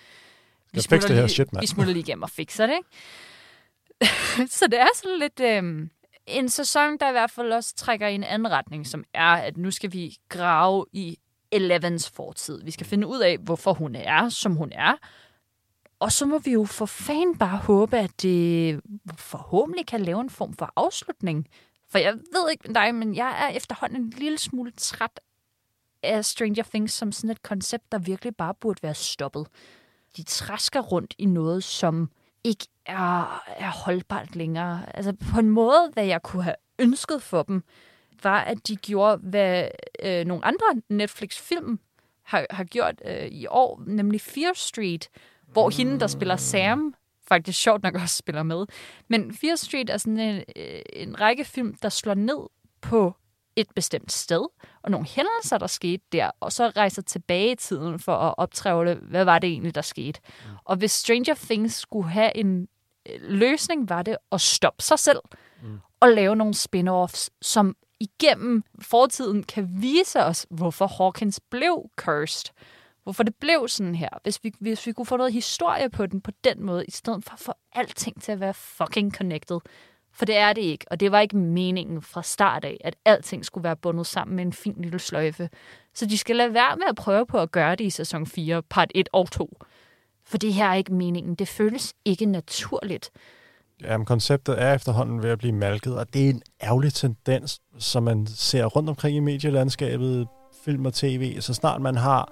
vi 0.73 0.81
fikser 0.81 0.97
det 0.97 1.15
her 1.15 1.15
lige, 1.15 1.29
shit, 1.29 1.53
mand." 1.53 1.61
Vi 1.61 1.67
smutter 1.67 1.93
lige 1.93 2.03
igennem 2.03 2.23
og 2.23 2.29
fikser 2.29 2.67
det, 2.67 2.73
ikke? 2.73 2.89
så 4.57 4.67
det 4.67 4.79
er 4.79 4.87
sådan 4.95 5.19
lidt 5.19 5.39
øh, 5.39 5.87
en 6.27 6.49
sæson, 6.49 6.97
der 6.97 7.09
i 7.09 7.11
hvert 7.11 7.31
fald 7.31 7.53
også 7.53 7.75
trækker 7.75 8.07
i 8.07 8.15
en 8.15 8.23
anden 8.23 8.51
retning, 8.51 8.87
som 8.87 9.03
er, 9.13 9.33
at 9.33 9.57
nu 9.57 9.71
skal 9.71 9.93
vi 9.93 10.17
grave 10.29 10.85
i 10.93 11.17
Elevens 11.51 12.09
fortid. 12.09 12.63
Vi 12.63 12.71
skal 12.71 12.87
finde 12.87 13.07
ud 13.07 13.19
af, 13.19 13.37
hvorfor 13.37 13.73
hun 13.73 13.95
er, 13.95 14.29
som 14.29 14.55
hun 14.55 14.71
er. 14.71 14.93
Og 15.99 16.11
så 16.11 16.25
må 16.25 16.39
vi 16.39 16.51
jo 16.51 16.65
for 16.65 16.85
fan 16.85 17.37
bare 17.37 17.57
håbe, 17.57 17.97
at 17.97 18.21
det 18.21 18.81
forhåbentlig 19.17 19.85
kan 19.85 20.01
lave 20.01 20.21
en 20.21 20.29
form 20.29 20.53
for 20.53 20.73
afslutning. 20.75 21.47
For 21.89 21.97
jeg 21.97 22.13
ved 22.13 22.51
ikke 22.51 22.63
med 22.67 22.75
dig, 22.75 22.95
men 22.95 23.15
jeg 23.15 23.45
er 23.45 23.55
efterhånden 23.55 24.01
en 24.01 24.09
lille 24.09 24.37
smule 24.37 24.71
træt 24.71 25.19
af 26.03 26.25
Stranger 26.25 26.63
Things 26.63 26.93
som 26.93 27.11
sådan 27.11 27.29
et 27.29 27.43
koncept, 27.43 27.91
der 27.91 27.97
virkelig 27.97 28.35
bare 28.35 28.53
burde 28.53 28.83
være 28.83 28.93
stoppet. 28.93 29.47
De 30.17 30.23
træsker 30.23 30.81
rundt 30.81 31.15
i 31.17 31.25
noget, 31.25 31.63
som 31.63 32.09
ikke 32.43 32.67
er, 32.85 33.43
er 33.47 33.71
holdbart 33.85 34.35
længere. 34.35 34.95
Altså 34.97 35.13
på 35.33 35.39
en 35.39 35.49
måde, 35.49 35.89
hvad 35.93 36.05
jeg 36.05 36.23
kunne 36.23 36.43
have 36.43 36.55
ønsket 36.79 37.21
for 37.21 37.43
dem, 37.43 37.63
var, 38.23 38.39
at 38.39 38.67
de 38.67 38.75
gjorde, 38.75 39.17
hvad 39.17 39.67
øh, 40.03 40.25
nogle 40.25 40.45
andre 40.45 40.81
Netflix-film 40.89 41.79
har, 42.23 42.45
har 42.49 42.63
gjort 42.63 43.01
øh, 43.05 43.27
i 43.27 43.47
år, 43.49 43.83
nemlig 43.87 44.21
Fear 44.21 44.53
Street, 44.55 45.09
hvor 45.47 45.69
hende, 45.69 45.99
der 45.99 46.07
spiller 46.07 46.35
Sam, 46.35 46.95
faktisk 47.27 47.61
sjovt 47.61 47.83
nok 47.83 47.95
også 47.95 48.17
spiller 48.17 48.43
med. 48.43 48.65
Men 49.07 49.33
Fear 49.33 49.55
Street 49.55 49.89
er 49.89 49.97
sådan 49.97 50.19
en, 50.19 50.43
øh, 50.55 50.81
en 50.93 51.21
række 51.21 51.45
film, 51.45 51.73
der 51.73 51.89
slår 51.89 52.13
ned 52.13 52.47
på 52.81 53.15
et 53.57 53.67
bestemt 53.75 54.11
sted, 54.11 54.45
og 54.81 54.91
nogle 54.91 55.07
hændelser, 55.07 55.57
der 55.57 55.67
skete 55.67 56.03
der, 56.11 56.31
og 56.39 56.51
så 56.51 56.69
rejser 56.69 57.01
tilbage 57.01 57.51
i 57.51 57.55
tiden 57.55 57.99
for 57.99 58.15
at 58.15 58.35
optrævle, 58.37 58.95
hvad 58.95 59.25
var 59.25 59.39
det 59.39 59.49
egentlig, 59.49 59.75
der 59.75 59.81
skete. 59.81 60.19
Mm. 60.23 60.51
Og 60.65 60.75
hvis 60.75 60.91
Stranger 60.91 61.35
Things 61.35 61.75
skulle 61.75 62.09
have 62.09 62.37
en 62.37 62.67
øh, 63.09 63.19
løsning, 63.21 63.89
var 63.89 64.01
det 64.01 64.17
at 64.31 64.41
stoppe 64.41 64.83
sig 64.83 64.99
selv 64.99 65.19
mm. 65.63 65.79
og 65.99 66.09
lave 66.09 66.35
nogle 66.35 66.53
spin-offs, 66.53 67.29
som 67.41 67.75
igennem 67.99 68.63
fortiden 68.81 69.43
kan 69.43 69.67
vise 69.81 70.23
os, 70.23 70.45
hvorfor 70.49 70.87
Hawkins 70.87 71.39
blev 71.49 71.89
cursed. 71.95 72.53
Hvorfor 73.03 73.23
det 73.23 73.35
blev 73.35 73.67
sådan 73.67 73.95
her. 73.95 74.09
Hvis 74.23 74.43
vi, 74.43 74.53
hvis 74.59 74.87
vi 74.87 74.91
kunne 74.91 75.05
få 75.05 75.17
noget 75.17 75.33
historie 75.33 75.89
på 75.89 76.05
den 76.05 76.21
på 76.21 76.31
den 76.43 76.63
måde, 76.63 76.85
i 76.85 76.91
stedet 76.91 77.23
for 77.23 77.33
at 77.33 77.39
få 77.39 77.53
alting 77.73 78.21
til 78.21 78.31
at 78.31 78.39
være 78.39 78.53
fucking 78.53 79.15
connected. 79.15 79.59
For 80.17 80.25
det 80.25 80.37
er 80.37 80.53
det 80.53 80.61
ikke, 80.61 80.85
og 80.91 80.99
det 80.99 81.11
var 81.11 81.19
ikke 81.19 81.37
meningen 81.37 82.01
fra 82.01 82.23
start 82.23 82.65
af, 82.65 82.77
at 82.83 82.95
alting 83.05 83.45
skulle 83.45 83.63
være 83.63 83.75
bundet 83.75 84.07
sammen 84.07 84.35
med 84.35 84.45
en 84.45 84.53
fin 84.53 84.75
lille 84.77 84.99
sløjfe. 84.99 85.49
Så 85.93 86.05
de 86.05 86.17
skal 86.17 86.35
lade 86.35 86.53
være 86.53 86.75
med 86.75 86.85
at 86.89 86.95
prøve 86.95 87.25
på 87.25 87.39
at 87.39 87.51
gøre 87.51 87.75
det 87.75 87.83
i 87.83 87.89
sæson 87.89 88.25
4, 88.25 88.63
part 88.69 88.91
1 88.95 89.09
og 89.13 89.31
2. 89.31 89.57
For 90.25 90.37
det 90.37 90.53
her 90.53 90.65
er 90.69 90.73
ikke 90.73 90.93
meningen. 90.93 91.35
Det 91.35 91.47
føles 91.47 91.93
ikke 92.05 92.25
naturligt. 92.25 93.09
Jamen, 93.81 94.05
konceptet 94.05 94.61
er 94.61 94.73
efterhånden 94.73 95.23
ved 95.23 95.29
at 95.29 95.37
blive 95.37 95.53
malket, 95.53 95.97
og 95.97 96.13
det 96.13 96.25
er 96.25 96.29
en 96.29 96.41
ærgerlig 96.63 96.93
tendens, 96.93 97.59
som 97.77 98.03
man 98.03 98.27
ser 98.27 98.65
rundt 98.65 98.89
omkring 98.89 99.17
i 99.17 99.19
medielandskabet, 99.19 100.27
film 100.65 100.85
og 100.85 100.93
tv. 100.93 101.41
Så 101.41 101.53
snart 101.53 101.81
man 101.81 101.95
har 101.95 102.31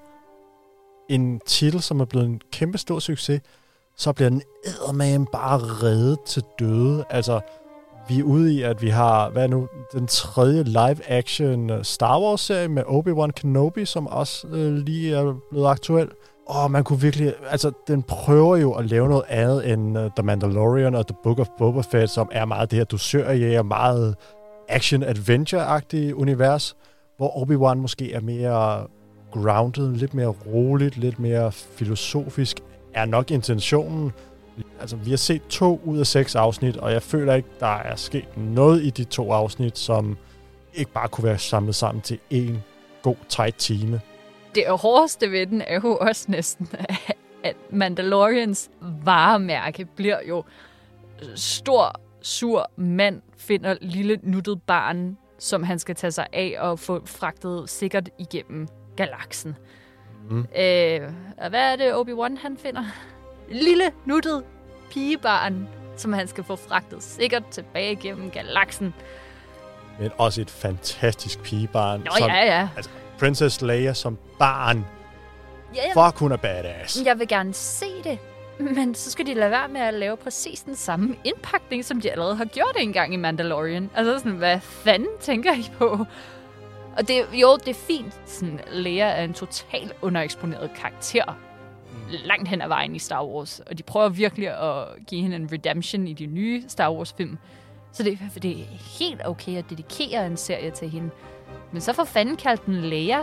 en 1.09 1.39
titel, 1.45 1.81
som 1.81 1.99
er 1.99 2.05
blevet 2.05 2.25
en 2.25 2.41
kæmpe 2.51 2.77
stor 2.77 2.99
succes, 2.99 3.41
så 3.97 4.13
bliver 4.13 4.29
den 4.29 4.41
eddermame 4.65 5.25
bare 5.31 5.57
reddet 5.57 6.17
til 6.25 6.43
døde. 6.59 7.05
Altså, 7.09 7.41
vi 8.09 8.19
er 8.19 8.23
ude 8.23 8.53
i, 8.53 8.61
at 8.61 8.81
vi 8.81 8.89
har, 8.89 9.29
hvad 9.29 9.43
er 9.43 9.47
nu, 9.47 9.67
den 9.93 10.07
tredje 10.07 10.63
live-action 10.63 11.69
øh, 11.69 11.83
Star 11.83 12.19
Wars-serie 12.19 12.67
med 12.67 12.83
Obi-Wan 12.83 13.31
Kenobi, 13.31 13.85
som 13.85 14.07
også 14.07 14.47
øh, 14.47 14.73
lige 14.73 15.15
er 15.15 15.33
blevet 15.51 15.67
aktuel. 15.67 16.09
Og 16.47 16.71
man 16.71 16.83
kunne 16.83 17.01
virkelig, 17.01 17.33
altså, 17.49 17.71
den 17.87 18.03
prøver 18.03 18.57
jo 18.57 18.73
at 18.73 18.85
lave 18.85 19.09
noget 19.09 19.23
andet 19.29 19.71
end 19.71 19.97
uh, 19.97 20.03
The 20.15 20.23
Mandalorian 20.23 20.95
og 20.95 21.07
The 21.07 21.17
Book 21.23 21.39
of 21.39 21.47
Boba 21.57 21.81
Fett, 21.81 22.11
som 22.11 22.29
er 22.31 22.45
meget 22.45 22.71
det 22.71 22.77
her 22.77 22.83
dusørjæger, 22.85 23.63
meget 23.63 24.15
action-adventure-agtige 24.69 26.15
univers, 26.15 26.75
hvor 27.17 27.29
Obi-Wan 27.29 27.75
måske 27.75 28.13
er 28.13 28.21
mere 28.21 28.87
grounded, 29.31 29.95
lidt 29.95 30.13
mere 30.13 30.27
roligt, 30.27 30.97
lidt 30.97 31.19
mere 31.19 31.51
filosofisk, 31.51 32.57
er 32.93 33.05
nok 33.05 33.31
intentionen. 33.31 34.11
Altså, 34.79 34.95
vi 34.95 35.09
har 35.09 35.17
set 35.17 35.41
to 35.47 35.81
ud 35.83 35.99
af 35.99 36.07
seks 36.07 36.35
afsnit, 36.35 36.77
og 36.77 36.91
jeg 36.91 37.03
føler 37.03 37.33
ikke, 37.33 37.49
der 37.59 37.75
er 37.75 37.95
sket 37.95 38.37
noget 38.37 38.83
i 38.83 38.89
de 38.89 39.03
to 39.03 39.31
afsnit, 39.31 39.77
som 39.77 40.17
ikke 40.73 40.91
bare 40.91 41.07
kunne 41.07 41.25
være 41.25 41.37
samlet 41.37 41.75
sammen 41.75 42.01
til 42.01 42.19
en 42.29 42.63
god, 43.01 43.15
tight 43.29 43.57
time. 43.57 44.01
Det 44.55 44.63
hårdeste 44.67 45.31
ved 45.31 45.47
den 45.47 45.61
er 45.61 45.79
jo 45.83 45.97
også 45.97 46.25
næsten, 46.31 46.69
at 47.43 47.55
Mandalorians 47.69 48.69
varemærke 48.81 49.85
bliver 49.95 50.17
jo 50.29 50.43
stor, 51.35 51.95
sur 52.21 52.71
mand 52.75 53.21
finder 53.37 53.75
lille 53.81 54.19
nuttet 54.23 54.61
barn, 54.61 55.17
som 55.39 55.63
han 55.63 55.79
skal 55.79 55.95
tage 55.95 56.11
sig 56.11 56.27
af 56.33 56.55
og 56.59 56.79
få 56.79 57.05
fragtet 57.05 57.69
sikkert 57.69 58.09
igennem 58.19 58.67
galaksen. 58.95 59.55
Mm. 60.29 60.39
Øh, 60.39 61.01
og 61.37 61.49
hvad 61.49 61.71
er 61.71 61.75
det, 61.75 61.93
Obi-Wan 61.93 62.41
han 62.41 62.57
finder? 62.57 62.83
Lille, 63.51 63.91
nuttet 64.05 64.43
pigebarn, 64.89 65.67
som 65.97 66.13
han 66.13 66.27
skal 66.27 66.43
få 66.43 66.55
fragtet 66.55 67.03
sikkert 67.03 67.47
tilbage 67.51 67.95
gennem 67.95 68.29
galaksen. 68.31 68.93
Men 69.99 70.11
også 70.17 70.41
et 70.41 70.49
fantastisk 70.49 71.39
pigebarn. 71.43 71.99
Nå, 71.99 72.11
som, 72.17 72.29
ja, 72.29 72.45
ja. 72.45 72.69
Altså, 72.75 72.91
Princess 73.19 73.61
Leia 73.61 73.93
som 73.93 74.17
barn. 74.39 74.85
Ja, 75.75 75.81
jeg, 75.81 75.91
Fuck, 75.93 76.19
hun 76.19 76.31
er 76.31 76.37
badass. 76.37 77.01
jeg 77.05 77.19
vil 77.19 77.27
gerne 77.27 77.53
se 77.53 77.85
det. 78.03 78.19
Men 78.59 78.95
så 78.95 79.11
skal 79.11 79.25
de 79.25 79.33
lade 79.33 79.51
være 79.51 79.67
med 79.67 79.81
at 79.81 79.93
lave 79.93 80.17
præcis 80.17 80.61
den 80.61 80.75
samme 80.75 81.15
indpakning, 81.23 81.85
som 81.85 82.01
de 82.01 82.11
allerede 82.11 82.35
har 82.35 82.45
gjort 82.45 82.75
engang 82.79 83.13
i 83.13 83.17
Mandalorian. 83.17 83.89
Altså 83.95 84.17
sådan, 84.17 84.31
hvad 84.31 84.59
fanden 84.59 85.07
tænker 85.21 85.53
I 85.53 85.71
på? 85.77 86.05
Og 86.97 87.07
det, 87.07 87.25
jo, 87.33 87.55
det 87.55 87.67
er 87.67 87.79
fint. 87.87 88.13
Sådan, 88.25 88.59
Leia 88.71 89.05
er 89.05 89.23
en 89.23 89.33
total 89.33 89.91
undereksponeret 90.01 90.69
karakter. 90.79 91.37
Langt 92.25 92.47
hen 92.47 92.61
ad 92.61 92.67
vejen 92.67 92.95
i 92.95 92.99
Star 92.99 93.25
Wars. 93.25 93.59
Og 93.59 93.77
de 93.77 93.83
prøver 93.83 94.09
virkelig 94.09 94.47
at 94.47 94.87
give 95.07 95.21
hende 95.21 95.35
en 95.35 95.49
redemption 95.51 96.07
i 96.07 96.13
de 96.13 96.25
nye 96.25 96.63
Star 96.67 96.91
Wars-film. 96.93 97.37
Så 97.91 98.03
det, 98.03 98.19
det 98.43 98.51
er 98.51 98.65
helt 98.99 99.21
okay 99.25 99.57
at 99.57 99.65
dedikere 99.69 100.27
en 100.27 100.37
serie 100.37 100.71
til 100.71 100.89
hende. 100.89 101.09
Men 101.71 101.81
så 101.81 101.93
for 101.93 102.03
fanden 102.03 102.35
kaldte 102.35 102.65
den 102.65 102.75
Leia, 102.81 103.19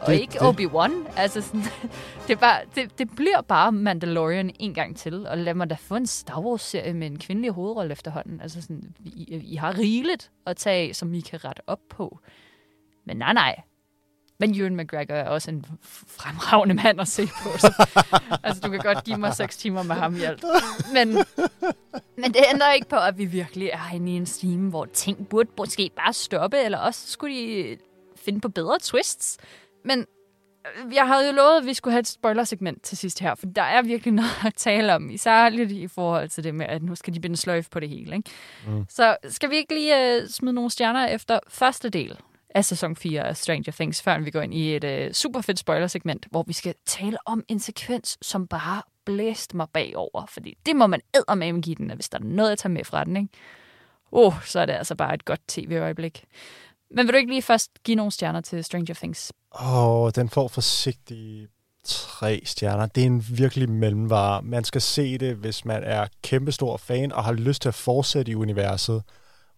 og 0.00 0.06
Det- 0.06 0.20
ikke 0.20 0.32
det- 0.32 0.40
Obi-Wan. 0.40 0.92
Altså 1.16 1.40
sådan, 1.40 1.62
det, 2.28 2.38
bare, 2.40 2.58
det, 2.74 2.98
det 2.98 3.10
bliver 3.16 3.40
bare 3.40 3.72
Mandalorian 3.72 4.50
en 4.58 4.74
gang 4.74 4.96
til. 4.96 5.26
Og 5.26 5.38
lad 5.38 5.54
mig 5.54 5.70
da 5.70 5.74
få 5.74 5.94
en 5.94 6.06
Star 6.06 6.40
Wars-serie 6.40 6.94
med 6.94 7.06
en 7.06 7.18
kvindelig 7.18 7.50
hovedrolle 7.50 7.92
efterhånden. 7.92 8.40
Altså 8.40 8.62
sådan, 8.62 8.94
I, 9.04 9.34
I 9.52 9.56
har 9.56 9.78
rigeligt 9.78 10.30
at 10.46 10.56
tage 10.56 10.94
som 10.94 11.14
I 11.14 11.20
kan 11.20 11.44
rette 11.44 11.60
op 11.66 11.80
på. 11.90 12.18
Men 13.06 13.16
nej, 13.16 13.32
nej. 13.32 13.56
Men 14.40 14.60
Ewan 14.60 14.76
McGregor 14.76 15.14
er 15.14 15.28
også 15.28 15.50
en 15.50 15.66
fremragende 16.06 16.74
mand 16.74 17.00
at 17.00 17.08
se 17.08 17.26
på. 17.26 17.58
Så, 17.58 17.86
altså, 18.44 18.60
du 18.60 18.70
kan 18.70 18.80
godt 18.80 19.04
give 19.04 19.18
mig 19.18 19.34
seks 19.34 19.56
timer 19.56 19.82
med 19.82 19.94
ham 19.94 20.16
i 20.16 20.22
alt. 20.22 20.44
Men, 20.92 21.08
men 22.16 22.34
det 22.34 22.44
ændrer 22.54 22.72
ikke 22.72 22.88
på, 22.88 22.96
at 22.96 23.18
vi 23.18 23.24
virkelig 23.24 23.68
er 23.68 23.94
inde 23.94 24.12
i 24.12 24.16
en 24.16 24.26
stime, 24.26 24.70
hvor 24.70 24.84
ting 24.84 25.28
burde 25.28 25.50
måske 25.58 25.90
bare 25.96 26.12
stoppe, 26.12 26.58
eller 26.58 26.78
også 26.78 27.08
skulle 27.08 27.36
de 27.36 27.76
finde 28.16 28.40
på 28.40 28.48
bedre 28.48 28.78
twists. 28.82 29.38
Men 29.84 30.06
øh, 30.66 30.94
jeg 30.94 31.06
havde 31.06 31.26
jo 31.26 31.32
lovet, 31.32 31.56
at 31.60 31.66
vi 31.66 31.74
skulle 31.74 31.92
have 31.92 32.00
et 32.00 32.08
spoilersegment 32.08 32.82
til 32.82 32.98
sidst 32.98 33.20
her, 33.20 33.34
for 33.34 33.46
der 33.46 33.62
er 33.62 33.82
virkelig 33.82 34.14
noget 34.14 34.46
at 34.46 34.54
tale 34.54 34.94
om, 34.94 35.10
især 35.10 35.48
lidt 35.48 35.70
i 35.70 35.88
forhold 35.88 36.28
til 36.28 36.44
det 36.44 36.54
med, 36.54 36.66
at 36.66 36.82
nu 36.82 36.94
skal 36.94 37.14
de 37.14 37.20
binde 37.20 37.36
sløjf 37.36 37.68
på 37.70 37.80
det 37.80 37.88
hele. 37.88 38.16
Ikke? 38.16 38.30
Mm. 38.66 38.84
Så 38.88 39.16
skal 39.28 39.50
vi 39.50 39.56
ikke 39.56 39.74
lige 39.74 40.22
uh, 40.22 40.28
smide 40.28 40.54
nogle 40.54 40.70
stjerner 40.70 41.06
efter 41.06 41.38
første 41.48 41.88
del 41.88 42.16
af 42.54 42.64
sæson 42.64 42.96
4 42.96 43.22
af 43.22 43.36
Stranger 43.36 43.72
Things, 43.72 44.02
før 44.02 44.18
vi 44.18 44.30
går 44.30 44.40
ind 44.40 44.54
i 44.54 44.76
et 44.76 44.84
øh, 44.84 45.12
super 45.12 45.40
fedt 45.40 45.58
spoilersegment, 45.58 46.26
hvor 46.30 46.44
vi 46.46 46.52
skal 46.52 46.74
tale 46.86 47.16
om 47.26 47.44
en 47.48 47.60
sekvens, 47.60 48.18
som 48.22 48.46
bare 48.46 48.82
blæste 49.04 49.56
mig 49.56 49.66
bagover. 49.72 50.26
Fordi 50.28 50.58
det 50.66 50.76
må 50.76 50.86
man 50.86 51.00
eddermame 51.14 51.60
give 51.60 51.76
den, 51.76 51.90
hvis 51.94 52.08
der 52.08 52.18
er 52.18 52.24
noget 52.24 52.52
at 52.52 52.58
tage 52.58 52.72
med 52.72 52.84
fra 52.84 53.04
den. 53.04 53.16
Ikke? 53.16 53.28
Oh, 54.12 54.44
så 54.44 54.60
er 54.60 54.66
det 54.66 54.72
altså 54.72 54.94
bare 54.94 55.14
et 55.14 55.24
godt 55.24 55.40
tv-øjeblik. 55.48 56.24
Men 56.90 57.06
vil 57.06 57.12
du 57.12 57.18
ikke 57.18 57.32
lige 57.32 57.42
først 57.42 57.70
give 57.84 57.94
nogle 57.94 58.12
stjerner 58.12 58.40
til 58.40 58.64
Stranger 58.64 58.94
Things? 58.94 59.32
Åh, 59.62 60.10
den 60.14 60.28
får 60.28 60.48
forsigtige 60.48 61.48
tre 61.84 62.40
stjerner. 62.44 62.86
Det 62.86 63.02
er 63.02 63.06
en 63.06 63.24
virkelig 63.28 63.70
mellemvare. 63.70 64.42
Man 64.42 64.64
skal 64.64 64.80
se 64.80 65.18
det, 65.18 65.36
hvis 65.36 65.64
man 65.64 65.82
er 65.84 66.06
kæmpestor 66.22 66.76
fan 66.76 67.12
og 67.12 67.24
har 67.24 67.32
lyst 67.32 67.62
til 67.62 67.68
at 67.68 67.74
fortsætte 67.74 68.32
i 68.32 68.34
universet. 68.34 69.02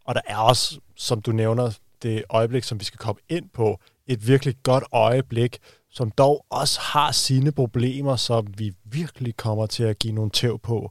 Og 0.04 0.14
der 0.14 0.20
er 0.26 0.36
også, 0.36 0.80
som 0.96 1.22
du 1.22 1.32
nævner, 1.32 1.70
det 2.04 2.24
øjeblik, 2.30 2.64
som 2.64 2.80
vi 2.80 2.84
skal 2.84 2.98
komme 2.98 3.20
ind 3.28 3.48
på, 3.54 3.80
et 4.06 4.26
virkelig 4.28 4.54
godt 4.62 4.84
øjeblik, 4.92 5.58
som 5.90 6.10
dog 6.10 6.46
også 6.50 6.80
har 6.80 7.12
sine 7.12 7.52
problemer, 7.52 8.16
som 8.16 8.46
vi 8.58 8.72
virkelig 8.84 9.36
kommer 9.36 9.66
til 9.66 9.82
at 9.82 9.98
give 9.98 10.12
nogle 10.12 10.30
tæv 10.30 10.58
på. 10.58 10.90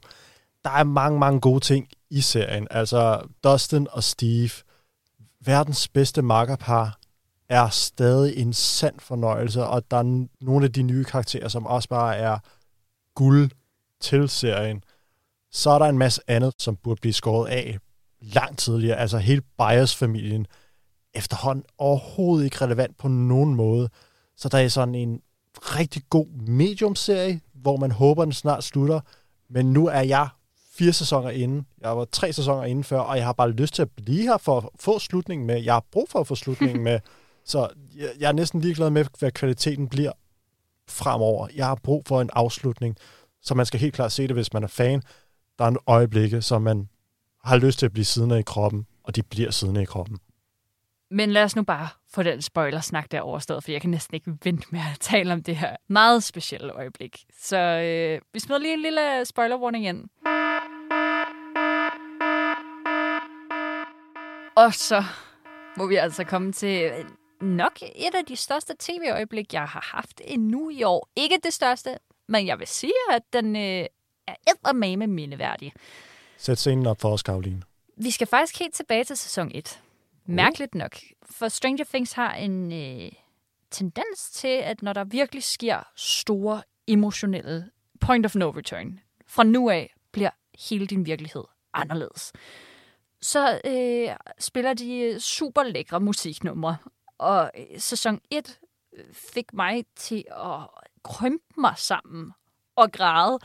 Der 0.64 0.70
er 0.70 0.84
mange, 0.84 1.18
mange 1.18 1.40
gode 1.40 1.60
ting 1.60 1.88
i 2.10 2.20
serien. 2.20 2.68
Altså 2.70 3.28
Dustin 3.44 3.88
og 3.90 4.04
Steve, 4.04 4.50
verdens 5.40 5.88
bedste 5.88 6.22
makkerpar, 6.22 6.98
er 7.48 7.68
stadig 7.68 8.36
en 8.36 8.52
sand 8.52 9.00
fornøjelse, 9.00 9.64
og 9.64 9.90
der 9.90 9.96
er 9.96 10.26
nogle 10.40 10.64
af 10.64 10.72
de 10.72 10.82
nye 10.82 11.04
karakterer, 11.04 11.48
som 11.48 11.66
også 11.66 11.88
bare 11.88 12.16
er 12.16 12.38
guld 13.14 13.50
til 14.00 14.28
serien. 14.28 14.84
Så 15.52 15.70
er 15.70 15.78
der 15.78 15.86
en 15.86 15.98
masse 15.98 16.20
andet, 16.26 16.54
som 16.58 16.76
burde 16.76 17.00
blive 17.00 17.12
skåret 17.12 17.48
af 17.48 17.78
langt 18.20 18.58
tidligere. 18.58 18.96
Altså 18.96 19.18
hele 19.18 19.42
Byers-familien 19.58 20.46
efterhånden 21.14 21.64
overhovedet 21.78 22.44
ikke 22.44 22.60
relevant 22.60 22.98
på 22.98 23.08
nogen 23.08 23.54
måde. 23.54 23.88
Så 24.36 24.48
der 24.48 24.58
er 24.58 24.68
sådan 24.68 24.94
en 24.94 25.20
rigtig 25.56 26.02
god 26.10 26.26
medium-serie, 26.46 27.40
hvor 27.54 27.76
man 27.76 27.90
håber, 27.90 28.24
den 28.24 28.32
snart 28.32 28.64
slutter. 28.64 29.00
Men 29.50 29.72
nu 29.72 29.86
er 29.86 30.00
jeg 30.00 30.28
fire 30.74 30.92
sæsoner 30.92 31.30
inde. 31.30 31.64
Jeg 31.80 31.96
var 31.96 32.04
tre 32.04 32.32
sæsoner 32.32 32.64
inde 32.64 32.84
før, 32.84 32.98
og 32.98 33.16
jeg 33.16 33.24
har 33.24 33.32
bare 33.32 33.50
lyst 33.50 33.74
til 33.74 33.82
at 33.82 33.90
blive 33.90 34.22
her 34.22 34.38
for 34.38 34.56
at 34.56 34.68
få 34.80 34.98
slutningen 34.98 35.46
med. 35.46 35.62
Jeg 35.62 35.74
har 35.74 35.84
brug 35.92 36.08
for 36.10 36.20
at 36.20 36.26
få 36.26 36.34
slutningen 36.34 36.84
med. 36.88 37.00
Så 37.44 37.68
jeg, 37.96 38.08
jeg 38.18 38.28
er 38.28 38.32
næsten 38.32 38.60
ligeglad 38.60 38.90
med, 38.90 39.04
hvad 39.18 39.32
kvaliteten 39.32 39.88
bliver 39.88 40.12
fremover. 40.88 41.48
Jeg 41.54 41.66
har 41.66 41.74
brug 41.82 42.02
for 42.06 42.20
en 42.20 42.30
afslutning, 42.32 42.96
så 43.42 43.54
man 43.54 43.66
skal 43.66 43.80
helt 43.80 43.94
klart 43.94 44.12
se 44.12 44.22
det, 44.22 44.36
hvis 44.36 44.52
man 44.52 44.64
er 44.64 44.68
fan. 44.68 45.02
Der 45.58 45.64
er 45.64 45.68
en 45.68 45.78
øjeblikke, 45.86 46.42
som 46.42 46.62
man 46.62 46.88
har 47.44 47.56
lyst 47.56 47.78
til 47.78 47.86
at 47.86 47.92
blive 47.92 48.04
siddende 48.04 48.38
i 48.38 48.42
kroppen, 48.42 48.86
og 49.04 49.16
de 49.16 49.22
bliver 49.22 49.50
siddende 49.50 49.82
i 49.82 49.84
kroppen. 49.84 50.18
Men 51.14 51.32
lad 51.32 51.44
os 51.44 51.56
nu 51.56 51.62
bare 51.62 51.88
få 52.10 52.22
den 52.22 52.42
spoilersnak 52.42 53.10
der 53.12 53.20
overstået, 53.20 53.64
for 53.64 53.72
jeg 53.72 53.80
kan 53.80 53.90
næsten 53.90 54.14
ikke 54.14 54.32
vente 54.44 54.66
med 54.70 54.80
at 54.92 55.00
tale 55.00 55.32
om 55.32 55.42
det 55.42 55.56
her 55.56 55.76
meget 55.88 56.24
specielle 56.24 56.72
øjeblik. 56.72 57.24
Så 57.40 57.58
øh, 57.58 58.20
vi 58.32 58.40
smider 58.40 58.60
lige 58.60 58.74
en 58.74 58.82
lille 58.82 59.24
spoiler 59.24 59.56
warning 59.56 59.86
ind. 59.86 60.08
Og 64.56 64.74
så 64.74 65.04
må 65.76 65.86
vi 65.86 65.96
altså 65.96 66.24
komme 66.24 66.52
til 66.52 66.92
nok 67.40 67.82
et 67.82 68.14
af 68.14 68.24
de 68.28 68.36
største 68.36 68.74
tv-øjeblik, 68.78 69.52
jeg 69.52 69.64
har 69.64 69.90
haft 69.92 70.20
endnu 70.24 70.70
i 70.70 70.82
år. 70.82 71.08
Ikke 71.16 71.38
det 71.44 71.52
største, 71.52 71.98
men 72.28 72.46
jeg 72.46 72.58
vil 72.58 72.66
sige, 72.66 72.92
at 73.12 73.22
den 73.32 73.56
øh, 73.56 73.86
er 74.26 74.34
eddermame 74.48 75.06
mindeværdig. 75.06 75.72
Sæt 76.36 76.58
scenen 76.58 76.86
op 76.86 77.00
for 77.00 77.12
os, 77.12 77.22
Karoline. 77.22 77.62
Vi 77.96 78.10
skal 78.10 78.26
faktisk 78.26 78.58
helt 78.58 78.74
tilbage 78.74 79.04
til 79.04 79.16
sæson 79.16 79.50
1. 79.54 79.80
Mærkeligt 80.26 80.74
nok. 80.74 80.96
For 81.30 81.48
Stranger 81.48 81.84
Things 81.84 82.12
har 82.12 82.34
en 82.34 82.72
øh, 82.72 83.12
tendens 83.70 84.30
til, 84.32 84.48
at 84.48 84.82
når 84.82 84.92
der 84.92 85.04
virkelig 85.04 85.42
sker 85.42 85.92
store 85.96 86.62
emotionelle 86.86 87.70
point 88.00 88.26
of 88.26 88.34
no 88.34 88.50
return, 88.50 89.00
fra 89.26 89.44
nu 89.44 89.70
af 89.70 89.94
bliver 90.12 90.30
hele 90.68 90.86
din 90.86 91.06
virkelighed 91.06 91.44
anderledes. 91.72 92.32
Så 93.20 93.60
øh, 93.64 94.16
spiller 94.38 94.74
de 94.74 94.98
øh, 94.98 95.18
super 95.18 95.62
lækre 95.62 96.00
musiknumre. 96.00 96.76
Og 97.18 97.50
øh, 97.58 97.80
sæson 97.80 98.20
1 98.30 98.60
øh, 98.92 99.04
fik 99.12 99.52
mig 99.52 99.84
til 99.96 100.24
at 100.30 100.68
krympe 101.04 101.60
mig 101.60 101.74
sammen 101.76 102.32
og 102.76 102.92
græde, 102.92 103.38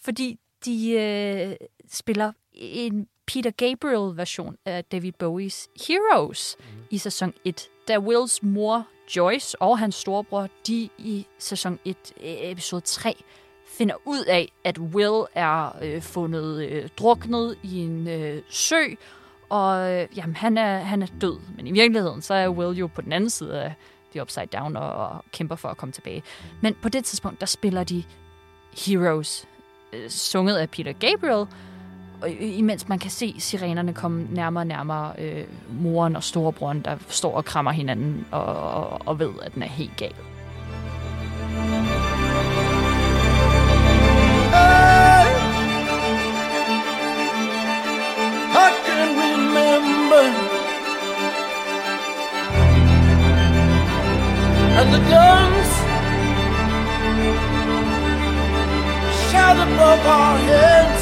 fordi 0.00 0.40
de 0.64 0.90
øh, 0.90 1.56
spiller 1.88 2.32
en 2.52 3.08
Peter 3.28 3.50
Gabriel-version 3.50 4.56
af 4.64 4.84
David 4.84 5.12
Bowies 5.12 5.68
Heroes 5.88 6.56
mm. 6.58 6.64
i 6.90 6.98
sæson 6.98 7.34
1, 7.44 7.68
da 7.88 7.98
Wills 7.98 8.42
mor 8.42 8.86
Joyce 9.16 9.62
og 9.62 9.78
hans 9.78 9.94
storebror, 9.94 10.48
de 10.66 10.88
i 10.98 11.26
sæson 11.38 11.78
1, 11.84 11.96
episode 12.20 12.80
3, 12.80 13.24
finder 13.66 13.94
ud 14.04 14.24
af, 14.24 14.52
at 14.64 14.78
Will 14.78 15.24
er 15.34 15.76
øh, 15.82 16.02
fundet 16.02 16.68
øh, 16.68 16.88
druknet 16.98 17.58
i 17.62 17.78
en 17.78 18.08
øh, 18.08 18.42
sø, 18.48 18.82
og 19.48 19.92
øh, 19.92 20.08
jamen, 20.16 20.36
han, 20.36 20.58
er, 20.58 20.78
han 20.78 21.02
er 21.02 21.06
død. 21.20 21.38
Men 21.56 21.66
i 21.66 21.72
virkeligheden, 21.72 22.22
så 22.22 22.34
er 22.34 22.48
Will 22.48 22.78
jo 22.78 22.86
på 22.86 23.00
den 23.00 23.12
anden 23.12 23.30
side 23.30 23.62
af 23.62 23.74
The 24.10 24.22
Upside 24.22 24.46
Down 24.46 24.76
og, 24.76 24.92
og 24.92 25.24
kæmper 25.32 25.56
for 25.56 25.68
at 25.68 25.76
komme 25.76 25.92
tilbage. 25.92 26.22
Men 26.60 26.76
på 26.82 26.88
det 26.88 27.04
tidspunkt, 27.04 27.40
der 27.40 27.46
spiller 27.46 27.84
de 27.84 28.04
Heroes, 28.86 29.46
øh, 29.92 30.10
sunget 30.10 30.56
af 30.56 30.70
Peter 30.70 30.92
Gabriel, 30.92 31.46
og 32.20 32.30
imens 32.30 32.88
man 32.88 32.98
kan 32.98 33.10
se 33.10 33.34
sirenerne 33.38 33.92
komme 33.94 34.26
nærmere 34.30 34.62
og 34.62 34.66
nærmere 34.66 35.12
øh, 35.18 35.44
moren 35.82 36.16
og 36.16 36.22
storebroren, 36.22 36.80
der 36.80 36.96
står 37.08 37.36
og 37.36 37.44
krammer 37.44 37.72
hinanden 37.72 38.26
og, 38.30 38.44
og, 38.44 39.00
og 39.06 39.18
ved, 39.18 39.30
at 39.42 39.54
den 39.54 39.62
er 39.62 39.66
helt 39.66 39.96
gal. 39.96 40.12
Remember. 49.20 50.24
And 54.78 54.88
the 54.94 55.00
guns 55.14 55.70
Shout 59.30 59.58
above 59.66 60.06
our 60.06 60.36
heads 60.38 60.97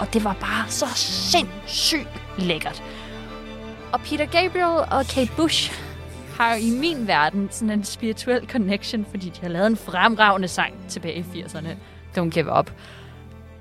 Og 0.00 0.12
det 0.12 0.24
var 0.24 0.36
bare 0.40 0.64
så 0.68 0.86
sindssygt 0.94 2.08
lækkert. 2.38 2.82
Og 3.92 4.00
Peter 4.00 4.26
Gabriel 4.26 4.86
og 4.90 5.06
Kate 5.06 5.32
Bush 5.36 5.72
har 6.38 6.54
jo 6.54 6.60
i 6.60 6.70
min 6.70 7.06
verden 7.06 7.48
sådan 7.50 7.70
en 7.70 7.84
spirituel 7.84 8.48
connection, 8.48 9.06
fordi 9.10 9.28
de 9.28 9.40
har 9.40 9.48
lavet 9.48 9.66
en 9.66 9.76
fremragende 9.76 10.48
sang 10.48 10.74
tilbage 10.88 11.26
i 11.34 11.42
80'erne. 11.42 11.68
Don't 12.18 12.30
Give 12.30 12.58
Up. 12.58 12.70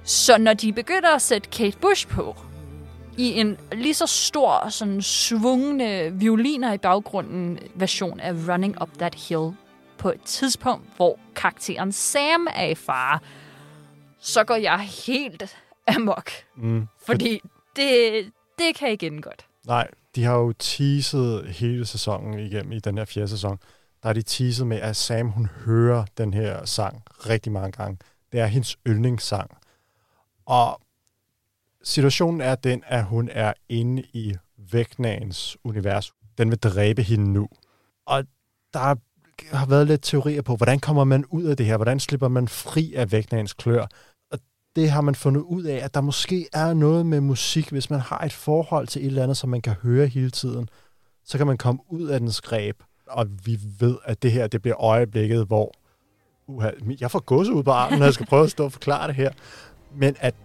Så 0.04 0.38
når 0.38 0.54
de 0.54 0.74
begynder 0.74 1.16
at 1.16 1.22
sætte 1.22 1.50
Kate 1.50 1.78
Bush 1.78 2.08
på, 2.08 2.36
i 3.18 3.40
en 3.40 3.58
lige 3.72 3.94
så 3.94 4.06
stor, 4.06 4.70
sådan 4.70 5.02
svungne 5.02 6.14
violiner 6.14 6.74
i 6.74 6.78
baggrunden 6.78 7.60
version 7.76 8.20
af 8.20 8.34
Running 8.48 8.82
Up 8.82 8.90
That 8.98 9.16
Hill, 9.16 9.52
på 9.98 10.10
et 10.10 10.22
tidspunkt, 10.22 10.86
hvor 10.96 11.20
karakteren 11.36 11.92
Sam 11.92 12.48
er 12.56 12.66
i 12.66 12.76
fare, 12.76 13.20
så 14.20 14.44
går 14.44 14.56
jeg 14.56 14.80
helt 14.80 15.58
amok. 15.88 16.32
Mm. 16.56 16.88
Fordi 17.06 17.42
det, 17.76 18.12
det 18.60 18.76
kan 18.76 18.90
ikke 18.90 19.08
ende 19.08 19.22
godt. 19.22 19.46
Nej, 19.68 19.88
de 20.16 20.24
har 20.24 20.36
jo 20.36 20.54
teaset 20.60 21.46
hele 21.50 21.86
sæsonen 21.86 22.40
igennem 22.40 22.72
i 22.72 22.80
den 22.80 22.98
her 22.98 23.06
fjerde 23.06 23.28
sæson. 23.28 23.60
Der 24.04 24.10
er 24.10 24.14
de 24.14 24.22
teaset 24.22 24.68
med, 24.68 24.78
at 24.78 24.96
Sam 24.96 25.30
hun 25.30 25.46
hører 25.66 26.06
den 26.18 26.34
her 26.34 26.66
sang 26.66 27.04
rigtig 27.30 27.52
mange 27.52 27.72
gange. 27.72 27.98
Det 28.32 28.40
er 28.40 28.46
hendes 28.46 28.78
yndlingssang. 28.88 29.58
Og 30.46 30.82
situationen 31.86 32.42
er 32.42 32.56
den, 32.56 32.84
at 32.88 33.06
hun 33.06 33.30
er 33.32 33.54
inde 33.70 34.04
i 34.14 34.36
Vægnagens 34.72 35.58
univers. 35.64 36.14
Den 36.38 36.50
vil 36.50 36.60
dræbe 36.60 37.04
hende 37.04 37.34
nu. 37.34 37.48
Og 38.08 38.24
der 38.74 38.96
har 39.52 39.66
været 39.66 39.88
lidt 39.88 40.02
teorier 40.04 40.42
på, 40.42 40.56
hvordan 40.56 40.80
kommer 40.80 41.04
man 41.04 41.26
ud 41.26 41.44
af 41.44 41.58
det 41.58 41.66
her? 41.66 41.76
Hvordan 41.76 42.00
slipper 42.00 42.28
man 42.28 42.48
fri 42.48 42.94
af 42.94 43.12
Vægnagens 43.12 43.54
klør? 43.54 43.86
Og 44.32 44.40
det 44.76 44.90
har 44.92 45.02
man 45.02 45.16
fundet 45.16 45.42
ud 45.42 45.64
af, 45.64 45.76
at 45.76 45.94
der 45.94 46.02
måske 46.02 46.48
er 46.54 46.74
noget 46.74 47.06
med 47.06 47.22
musik, 47.22 47.70
hvis 47.70 47.90
man 47.90 48.00
har 48.00 48.20
et 48.20 48.34
forhold 48.34 48.88
til 48.88 49.02
et 49.02 49.06
eller 49.06 49.24
andet, 49.24 49.38
som 49.38 49.50
man 49.50 49.62
kan 49.62 49.74
høre 49.74 50.08
hele 50.08 50.30
tiden, 50.30 50.70
så 51.26 51.38
kan 51.38 51.48
man 51.48 51.58
komme 51.58 51.82
ud 51.90 52.08
af 52.08 52.20
dens 52.20 52.42
greb. 52.42 52.84
Og 53.08 53.28
vi 53.46 53.60
ved, 53.80 53.98
at 54.06 54.24
det 54.24 54.32
her, 54.32 54.48
det 54.48 54.62
bliver 54.62 54.82
øjeblikket, 54.84 55.46
hvor 55.46 55.72
uha, 56.48 56.72
jeg 57.00 57.12
får 57.12 57.20
gåse 57.20 57.54
ud 57.54 57.64
på 57.64 57.72
armen, 57.72 58.00
når 58.00 58.06
jeg 58.06 58.14
skal 58.14 58.26
prøve 58.26 58.44
at 58.44 58.52
stå 58.52 58.66
og 58.66 58.72
forklare 58.72 59.08
det 59.08 59.16
her. 59.16 59.32
Men 59.96 60.16
at 60.20 60.36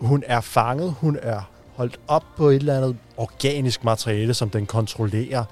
hun 0.00 0.22
er 0.26 0.40
fanget, 0.40 0.94
hun 1.00 1.18
er 1.22 1.40
holdt 1.76 2.00
op 2.08 2.24
på 2.36 2.48
et 2.48 2.56
eller 2.56 2.76
andet 2.76 2.96
organisk 3.16 3.84
materiale, 3.84 4.34
som 4.34 4.50
den 4.50 4.66
kontrollerer. 4.66 5.44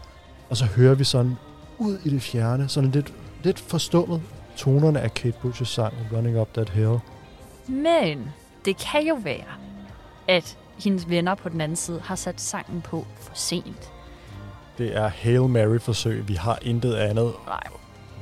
Og 0.50 0.56
så 0.56 0.64
hører 0.64 0.94
vi 0.94 1.04
sådan 1.04 1.36
ud 1.78 1.98
i 2.04 2.10
det 2.10 2.22
fjerne, 2.22 2.68
sådan 2.68 2.90
lidt, 2.90 3.12
lidt 3.42 3.60
forstummet 3.60 4.22
tonerne 4.56 5.00
af 5.00 5.14
Kate 5.14 5.36
Bush's 5.44 5.64
sang 5.64 5.94
Running 6.12 6.40
Up 6.40 6.54
That 6.54 6.68
Hill. 6.68 6.98
Men 7.68 8.28
det 8.64 8.76
kan 8.76 9.06
jo 9.06 9.14
være, 9.14 9.46
at 10.28 10.58
hendes 10.84 11.08
venner 11.08 11.34
på 11.34 11.48
den 11.48 11.60
anden 11.60 11.76
side 11.76 12.00
har 12.04 12.14
sat 12.14 12.40
sangen 12.40 12.80
på 12.80 13.06
for 13.20 13.32
sent. 13.34 13.92
Det 14.78 14.96
er 14.96 15.08
Hail 15.08 15.40
Mary-forsøg. 15.40 16.28
Vi 16.28 16.34
har 16.34 16.58
intet 16.62 16.94
andet. 16.94 17.32
Nej. 17.46 17.62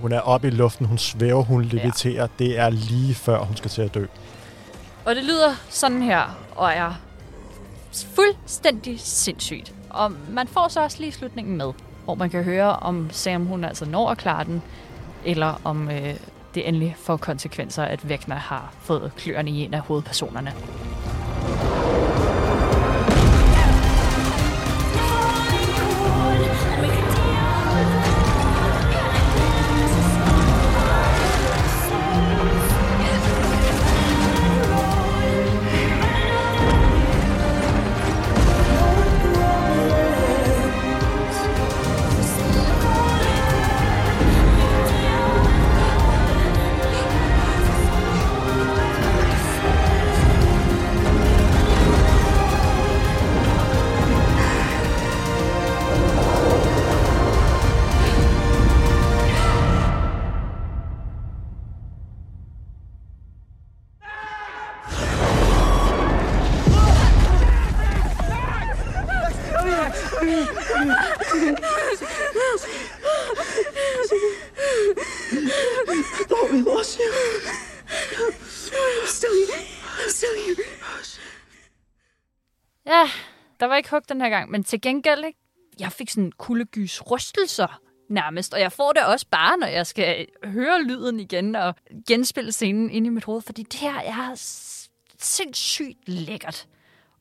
Hun 0.00 0.12
er 0.12 0.20
oppe 0.20 0.48
i 0.48 0.50
luften, 0.50 0.86
hun 0.86 0.98
svæver, 0.98 1.42
hun 1.42 1.62
leviterer. 1.62 2.22
Ja. 2.22 2.26
Det 2.44 2.58
er 2.58 2.70
lige 2.70 3.14
før, 3.14 3.38
hun 3.38 3.56
skal 3.56 3.70
til 3.70 3.82
at 3.82 3.94
dø. 3.94 4.06
Og 5.06 5.14
det 5.14 5.24
lyder 5.24 5.54
sådan 5.68 6.02
her, 6.02 6.22
og 6.56 6.72
er 6.72 6.94
fuldstændig 8.14 9.00
sindssygt. 9.00 9.74
Og 9.90 10.12
man 10.30 10.48
får 10.48 10.68
så 10.68 10.82
også 10.82 11.00
lige 11.00 11.12
slutningen 11.12 11.56
med, 11.56 11.72
hvor 12.04 12.14
man 12.14 12.30
kan 12.30 12.44
høre, 12.44 12.76
om 12.76 13.10
Sam 13.10 13.46
hun 13.46 13.64
altså 13.64 13.84
når 13.84 14.10
at 14.10 14.18
klare 14.18 14.44
den, 14.44 14.62
eller 15.24 15.60
om 15.64 15.90
øh, 15.90 16.14
det 16.54 16.68
endelig 16.68 16.96
får 16.98 17.16
konsekvenser, 17.16 17.82
at 17.84 18.08
Vækner 18.08 18.36
har 18.36 18.74
fået 18.80 19.12
kløerne 19.16 19.50
i 19.50 19.64
en 19.64 19.74
af 19.74 19.80
hovedpersonerne. 19.80 20.52
Den 84.16 84.22
her 84.22 84.30
gang, 84.30 84.50
men 84.50 84.64
til 84.64 84.80
gengæld, 84.80 85.24
ikke? 85.24 85.38
jeg 85.80 85.92
fik 85.92 86.10
sådan 86.10 86.32
kuldegys 86.38 87.10
rystelser 87.10 87.80
nærmest, 88.08 88.54
og 88.54 88.60
jeg 88.60 88.72
får 88.72 88.92
det 88.92 89.06
også 89.06 89.26
bare, 89.30 89.58
når 89.58 89.66
jeg 89.66 89.86
skal 89.86 90.26
høre 90.44 90.82
lyden 90.82 91.20
igen 91.20 91.56
og 91.56 91.74
genspille 92.08 92.52
scenen 92.52 92.90
ind 92.90 93.06
i 93.06 93.08
mit 93.08 93.24
hoved, 93.24 93.42
fordi 93.42 93.62
det 93.62 93.80
her 93.80 94.00
er 94.00 94.32
sindssygt 95.18 96.08
lækkert. 96.08 96.66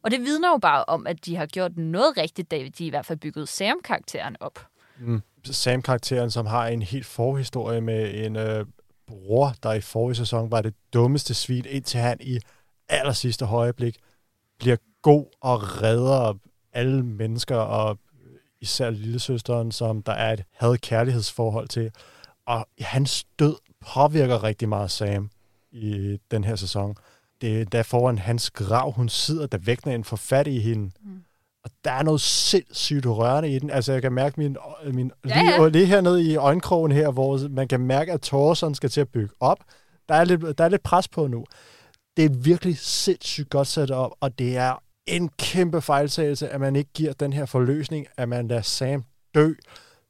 Og 0.04 0.12
det 0.12 0.20
vidner 0.22 0.50
jo 0.50 0.58
bare 0.58 0.86
om, 0.86 1.08
at 1.08 1.26
de 1.26 1.36
har 1.36 1.46
gjort 1.46 1.78
noget 1.78 2.18
rigtigt, 2.18 2.52
da 2.52 2.70
de 2.78 2.86
i 2.86 2.90
hvert 2.90 3.06
fald 3.06 3.20
byggede 3.20 3.48
Sam-karakteren 3.48 4.36
op. 4.40 4.68
Mm. 5.00 5.22
Sam-karakteren, 5.44 6.32
som 6.32 6.46
har 6.46 6.68
en 6.68 6.82
helt 6.82 7.06
forhistorie 7.06 7.82
med 7.82 8.26
en 8.26 8.36
øh, 8.36 8.66
bror, 9.08 9.54
der 9.64 9.74
i 9.74 9.82
forrige 9.82 10.16
sæson 10.16 10.52
var 10.52 10.62
det 10.62 10.74
dummeste 10.94 11.34
svin, 11.34 11.66
indtil 11.70 12.00
han 12.00 12.18
i 12.22 12.40
aller 12.90 13.14
sidste 13.14 13.46
højeblik 13.46 13.98
bliver 14.60 14.78
god 15.02 15.26
og 15.42 15.82
redder 15.82 16.34
alle 16.76 17.04
mennesker, 17.04 17.56
og 17.56 17.98
især 18.62 18.90
lillesøsteren, 18.90 19.72
som 19.72 20.02
der 20.02 20.12
er 20.12 20.34
et 20.34 20.44
had-kærlighedsforhold 20.52 21.68
til. 21.68 21.92
Og 22.46 22.68
hans 22.80 23.24
død 23.40 23.56
påvirker 23.94 24.44
rigtig 24.44 24.70
meget 24.70 24.92
Sam 24.92 25.30
i 25.72 26.18
den 26.32 26.44
her 26.44 26.56
sæson. 26.56 26.96
Det 27.42 27.62
er 27.62 27.66
der 27.66 27.84
foran 27.84 28.18
hans 28.18 28.52
grav, 28.52 28.92
hun 28.92 29.10
sidder, 29.10 29.48
der 29.48 29.58
vægner 29.58 29.96
en 29.96 30.04
får 30.04 30.18
fat 30.18 30.48
i 30.48 30.60
hende. 30.60 30.92
Mm. 31.04 31.24
Og 31.64 31.72
der 31.84 31.92
er 31.92 32.04
noget 32.04 32.22
sindssygt 32.22 33.06
rørende 33.06 33.56
i 33.56 33.60
den. 33.60 33.70
Altså, 33.70 33.94
jeg 33.94 34.02
kan 34.02 34.14
mærke 34.14 34.40
min, 34.40 34.58
min 34.94 35.12
Ja, 35.26 35.42
lige, 35.42 35.62
ja. 35.62 35.68
lige 35.68 35.86
hernede 35.86 36.24
i 36.24 36.36
øjenkrogen 36.36 36.92
her, 36.92 37.12
hvor 37.12 37.48
man 37.50 37.68
kan 37.68 37.80
mærke, 37.80 38.12
at 38.12 38.22
Thorson 38.22 38.76
skal 38.76 38.90
til 38.90 39.02
at 39.02 39.10
bygge 39.10 39.34
op. 39.40 39.60
Der 40.10 40.16
er 40.16 40.24
lidt, 40.24 40.58
der 40.58 40.64
er 40.64 40.70
lidt 40.70 40.84
pres 40.84 41.08
på 41.08 41.28
nu. 41.28 41.46
Det 42.18 42.26
er 42.26 42.30
virkelig 42.30 42.78
sindssygt 42.78 43.50
godt 43.50 43.68
sat 43.68 43.92
op, 43.92 44.12
og 44.20 44.40
det 44.40 44.58
er 44.58 44.84
en 45.08 45.30
kæmpe 45.30 45.82
fejltagelse, 45.82 46.50
at 46.50 46.60
man 46.60 46.76
ikke 46.76 46.90
giver 46.94 47.14
den 47.14 47.34
her 47.34 47.46
forløsning, 47.46 48.08
at 48.18 48.30
man 48.30 48.48
lader 48.48 48.62
Sam 48.62 49.04
dø, 49.36 49.54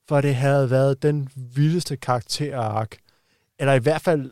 for 0.08 0.22
det 0.22 0.36
havde 0.36 0.70
været 0.70 1.02
den 1.04 1.30
vildeste 1.36 1.98
karakterark. 1.98 2.98
Eller 3.60 3.74
i 3.74 3.80
hvert 3.80 4.02
fald 4.02 4.32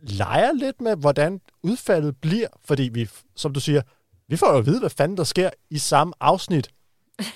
leger 0.00 0.52
lidt 0.52 0.80
med, 0.80 0.96
hvordan 0.96 1.40
udfaldet 1.62 2.16
bliver, 2.20 2.48
fordi 2.64 2.90
vi, 2.92 3.08
som 3.36 3.52
du 3.52 3.60
siger, 3.60 3.82
vi 4.28 4.36
får 4.36 4.52
jo 4.52 4.58
at 4.58 4.66
vide, 4.66 4.80
hvad 4.80 4.90
fanden 4.90 5.16
der 5.16 5.24
sker 5.24 5.50
i 5.70 5.78
samme 5.78 6.14
afsnit. 6.20 6.70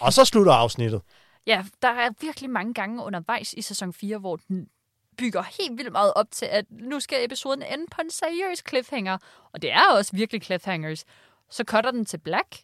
Og 0.00 0.12
så 0.12 0.24
slutter 0.24 0.52
afsnittet. 0.52 1.02
Ja, 1.46 1.64
der 1.82 1.88
er 1.88 2.10
virkelig 2.20 2.50
mange 2.50 2.74
gange 2.74 3.02
undervejs 3.02 3.52
i 3.52 3.62
sæson 3.62 3.92
4, 3.92 4.18
hvor 4.18 4.36
den 4.36 4.68
bygger 5.18 5.42
helt 5.42 5.78
vildt 5.78 5.92
meget 5.92 6.12
op 6.16 6.26
til, 6.30 6.46
at 6.46 6.64
nu 6.70 7.00
skal 7.00 7.24
episoden 7.24 7.62
ende 7.62 7.84
på 7.90 8.00
en 8.00 8.10
seriøs 8.10 8.62
cliffhanger. 8.68 9.18
Og 9.52 9.62
det 9.62 9.72
er 9.72 9.82
også 9.96 10.16
virkelig 10.16 10.42
cliffhangers. 10.42 11.04
Så 11.50 11.64
cutter 11.66 11.90
den 11.90 12.04
til 12.04 12.18
black. 12.18 12.62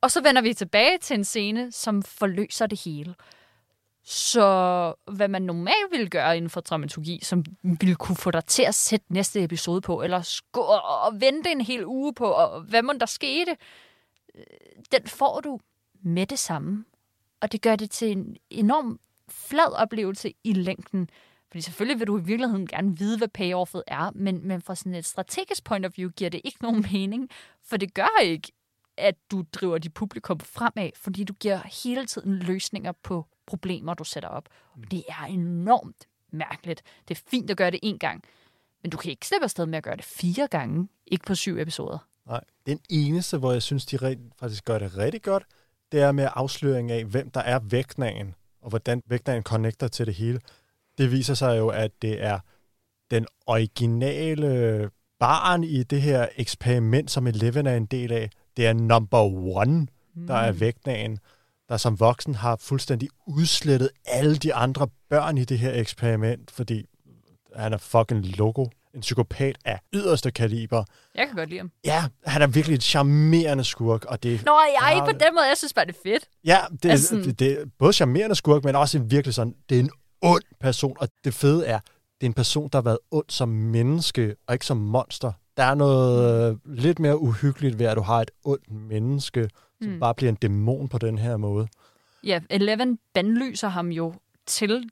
Og 0.00 0.10
så 0.10 0.22
vender 0.22 0.42
vi 0.42 0.54
tilbage 0.54 0.98
til 0.98 1.14
en 1.14 1.24
scene, 1.24 1.72
som 1.72 2.02
forløser 2.02 2.66
det 2.66 2.80
hele. 2.84 3.14
Så 4.04 4.94
hvad 5.12 5.28
man 5.28 5.42
normalt 5.42 5.90
ville 5.90 6.08
gøre 6.08 6.36
inden 6.36 6.50
for 6.50 6.60
dramaturgi, 6.60 7.20
som 7.22 7.44
ville 7.62 7.94
kunne 7.94 8.16
få 8.16 8.30
dig 8.30 8.44
til 8.44 8.62
at 8.62 8.74
sætte 8.74 9.12
næste 9.12 9.44
episode 9.44 9.80
på, 9.80 10.02
eller 10.02 10.40
gå 10.52 10.60
og 10.60 11.20
vente 11.20 11.50
en 11.50 11.60
hel 11.60 11.86
uge 11.86 12.14
på, 12.14 12.26
og 12.26 12.60
hvad 12.60 12.82
må 12.82 12.92
der 13.00 13.06
skete, 13.06 13.56
øh, 14.34 14.44
den 14.92 15.06
får 15.06 15.40
du 15.40 15.60
med 16.02 16.26
det 16.26 16.38
samme. 16.38 16.84
Og 17.40 17.52
det 17.52 17.62
gør 17.62 17.76
det 17.76 17.90
til 17.90 18.12
en 18.12 18.36
enorm 18.50 19.00
flad 19.28 19.72
oplevelse 19.72 20.32
i 20.44 20.52
længden. 20.52 21.10
Fordi 21.50 21.60
selvfølgelig 21.60 21.98
vil 21.98 22.06
du 22.06 22.18
i 22.18 22.22
virkeligheden 22.22 22.66
gerne 22.66 22.98
vide, 22.98 23.18
hvad 23.18 23.28
payoffet 23.28 23.82
er, 23.86 24.10
men, 24.14 24.48
men 24.48 24.62
fra 24.62 24.74
sådan 24.74 24.94
et 24.94 25.04
strategisk 25.04 25.64
point 25.64 25.86
of 25.86 25.92
view 25.96 26.10
giver 26.10 26.30
det 26.30 26.40
ikke 26.44 26.58
nogen 26.62 26.86
mening, 26.92 27.30
for 27.64 27.76
det 27.76 27.94
gør 27.94 28.22
ikke, 28.22 28.52
at 28.96 29.14
du 29.30 29.44
driver 29.52 29.78
dit 29.78 29.94
publikum 29.94 30.40
fremad, 30.40 30.90
fordi 30.96 31.24
du 31.24 31.32
giver 31.32 31.84
hele 31.84 32.06
tiden 32.06 32.34
løsninger 32.34 32.92
på 33.02 33.26
problemer, 33.46 33.94
du 33.94 34.04
sætter 34.04 34.28
op. 34.28 34.48
Og 34.72 34.90
det 34.90 35.04
er 35.08 35.24
enormt 35.24 36.06
mærkeligt. 36.32 36.82
Det 37.08 37.18
er 37.18 37.22
fint 37.30 37.50
at 37.50 37.56
gøre 37.56 37.70
det 37.70 37.80
en 37.82 37.98
gang, 37.98 38.24
men 38.82 38.90
du 38.90 38.96
kan 38.96 39.10
ikke 39.10 39.26
slippe 39.26 39.44
afsted 39.44 39.66
med 39.66 39.78
at 39.78 39.84
gøre 39.84 39.96
det 39.96 40.04
fire 40.04 40.48
gange, 40.50 40.88
ikke 41.06 41.24
på 41.26 41.34
syv 41.34 41.58
episoder. 41.58 41.98
Nej, 42.26 42.40
den 42.66 42.80
eneste, 42.90 43.38
hvor 43.38 43.52
jeg 43.52 43.62
synes, 43.62 43.86
de 43.86 43.96
rent, 43.96 44.32
faktisk 44.38 44.64
gør 44.64 44.78
det 44.78 44.96
rigtig 44.96 45.22
godt, 45.22 45.44
det 45.92 46.00
er 46.00 46.12
med 46.12 46.28
afsløring 46.34 46.90
af, 46.90 47.04
hvem 47.04 47.30
der 47.30 47.40
er 47.40 47.58
vægtningen, 47.58 48.34
og 48.60 48.68
hvordan 48.68 49.02
vægtningen 49.06 49.42
connecter 49.42 49.88
til 49.88 50.06
det 50.06 50.14
hele. 50.14 50.40
Det 50.98 51.12
viser 51.12 51.34
sig 51.34 51.58
jo, 51.58 51.68
at 51.68 51.90
det 52.02 52.24
er 52.24 52.38
den 53.10 53.26
originale 53.46 54.90
barn 55.20 55.64
i 55.64 55.82
det 55.82 56.02
her 56.02 56.28
eksperiment, 56.36 57.10
som 57.10 57.26
Eleven 57.26 57.66
er 57.66 57.76
en 57.76 57.86
del 57.86 58.12
af. 58.12 58.30
Det 58.56 58.66
er 58.66 58.72
number 58.72 59.20
one, 59.56 59.86
der 60.28 60.34
er 60.34 60.52
vægtningen, 60.52 61.18
der 61.68 61.76
som 61.76 62.00
voksen 62.00 62.34
har 62.34 62.56
fuldstændig 62.56 63.08
udslettet 63.26 63.90
alle 64.06 64.36
de 64.36 64.54
andre 64.54 64.88
børn 65.10 65.38
i 65.38 65.44
det 65.44 65.58
her 65.58 65.72
eksperiment, 65.72 66.50
fordi 66.50 66.84
han 67.56 67.72
er 67.72 67.78
fucking 67.78 68.36
logo. 68.36 68.66
En 68.94 69.00
psykopat 69.00 69.58
af 69.64 69.80
yderste 69.94 70.30
kaliber. 70.30 70.84
Jeg 71.14 71.26
kan 71.26 71.36
godt 71.36 71.48
lide 71.48 71.58
ham. 71.60 71.70
Ja, 71.84 72.04
han 72.26 72.42
er 72.42 72.46
virkelig 72.46 72.74
et 72.74 72.82
charmerende 72.82 73.64
skurk, 73.64 74.04
og 74.04 74.22
det... 74.22 74.44
Nå, 74.44 74.52
jeg 74.80 74.92
ikke 74.94 75.12
på 75.12 75.24
den 75.24 75.34
måde. 75.34 75.46
Jeg 75.46 75.56
synes 75.56 75.72
bare, 75.72 75.84
det 75.86 75.94
er 75.94 76.10
fedt. 76.10 76.28
Ja, 76.44 76.58
det, 76.82 76.90
Altså 76.90 77.16
det, 77.16 77.38
det 77.38 77.52
er 77.52 77.64
både 77.78 77.92
charmerende 77.92 78.34
skurk, 78.34 78.64
men 78.64 78.76
også 78.76 78.98
en 78.98 79.10
virkelig 79.10 79.34
sådan, 79.34 79.54
det 79.68 79.76
er 79.76 79.80
en 79.80 79.90
ond 80.22 80.42
person, 80.60 80.96
og 81.00 81.08
det 81.24 81.34
fede 81.34 81.66
er, 81.66 81.78
det 82.20 82.26
er 82.26 82.26
en 82.26 82.34
person, 82.34 82.68
der 82.72 82.78
har 82.78 82.82
været 82.82 82.98
ond 83.10 83.24
som 83.28 83.48
menneske, 83.48 84.36
og 84.46 84.54
ikke 84.54 84.66
som 84.66 84.76
monster. 84.76 85.32
Der 85.56 85.62
er 85.64 85.74
noget 85.74 86.50
øh, 86.50 86.56
lidt 86.76 86.98
mere 86.98 87.18
uhyggeligt 87.20 87.78
ved, 87.78 87.86
at 87.86 87.96
du 87.96 88.02
har 88.02 88.20
et 88.20 88.30
ondt 88.44 88.70
menneske, 88.70 89.48
som 89.82 89.90
Mm. 89.92 90.00
bare 90.00 90.14
bliver 90.14 90.28
en 90.30 90.34
dæmon 90.36 90.88
på 90.88 90.98
den 90.98 91.18
her 91.18 91.36
måde. 91.36 91.68
Ja, 92.24 92.40
Eleven 92.50 92.98
bandlyser 93.14 93.68
ham 93.68 93.88
jo 93.88 94.14
til 94.46 94.90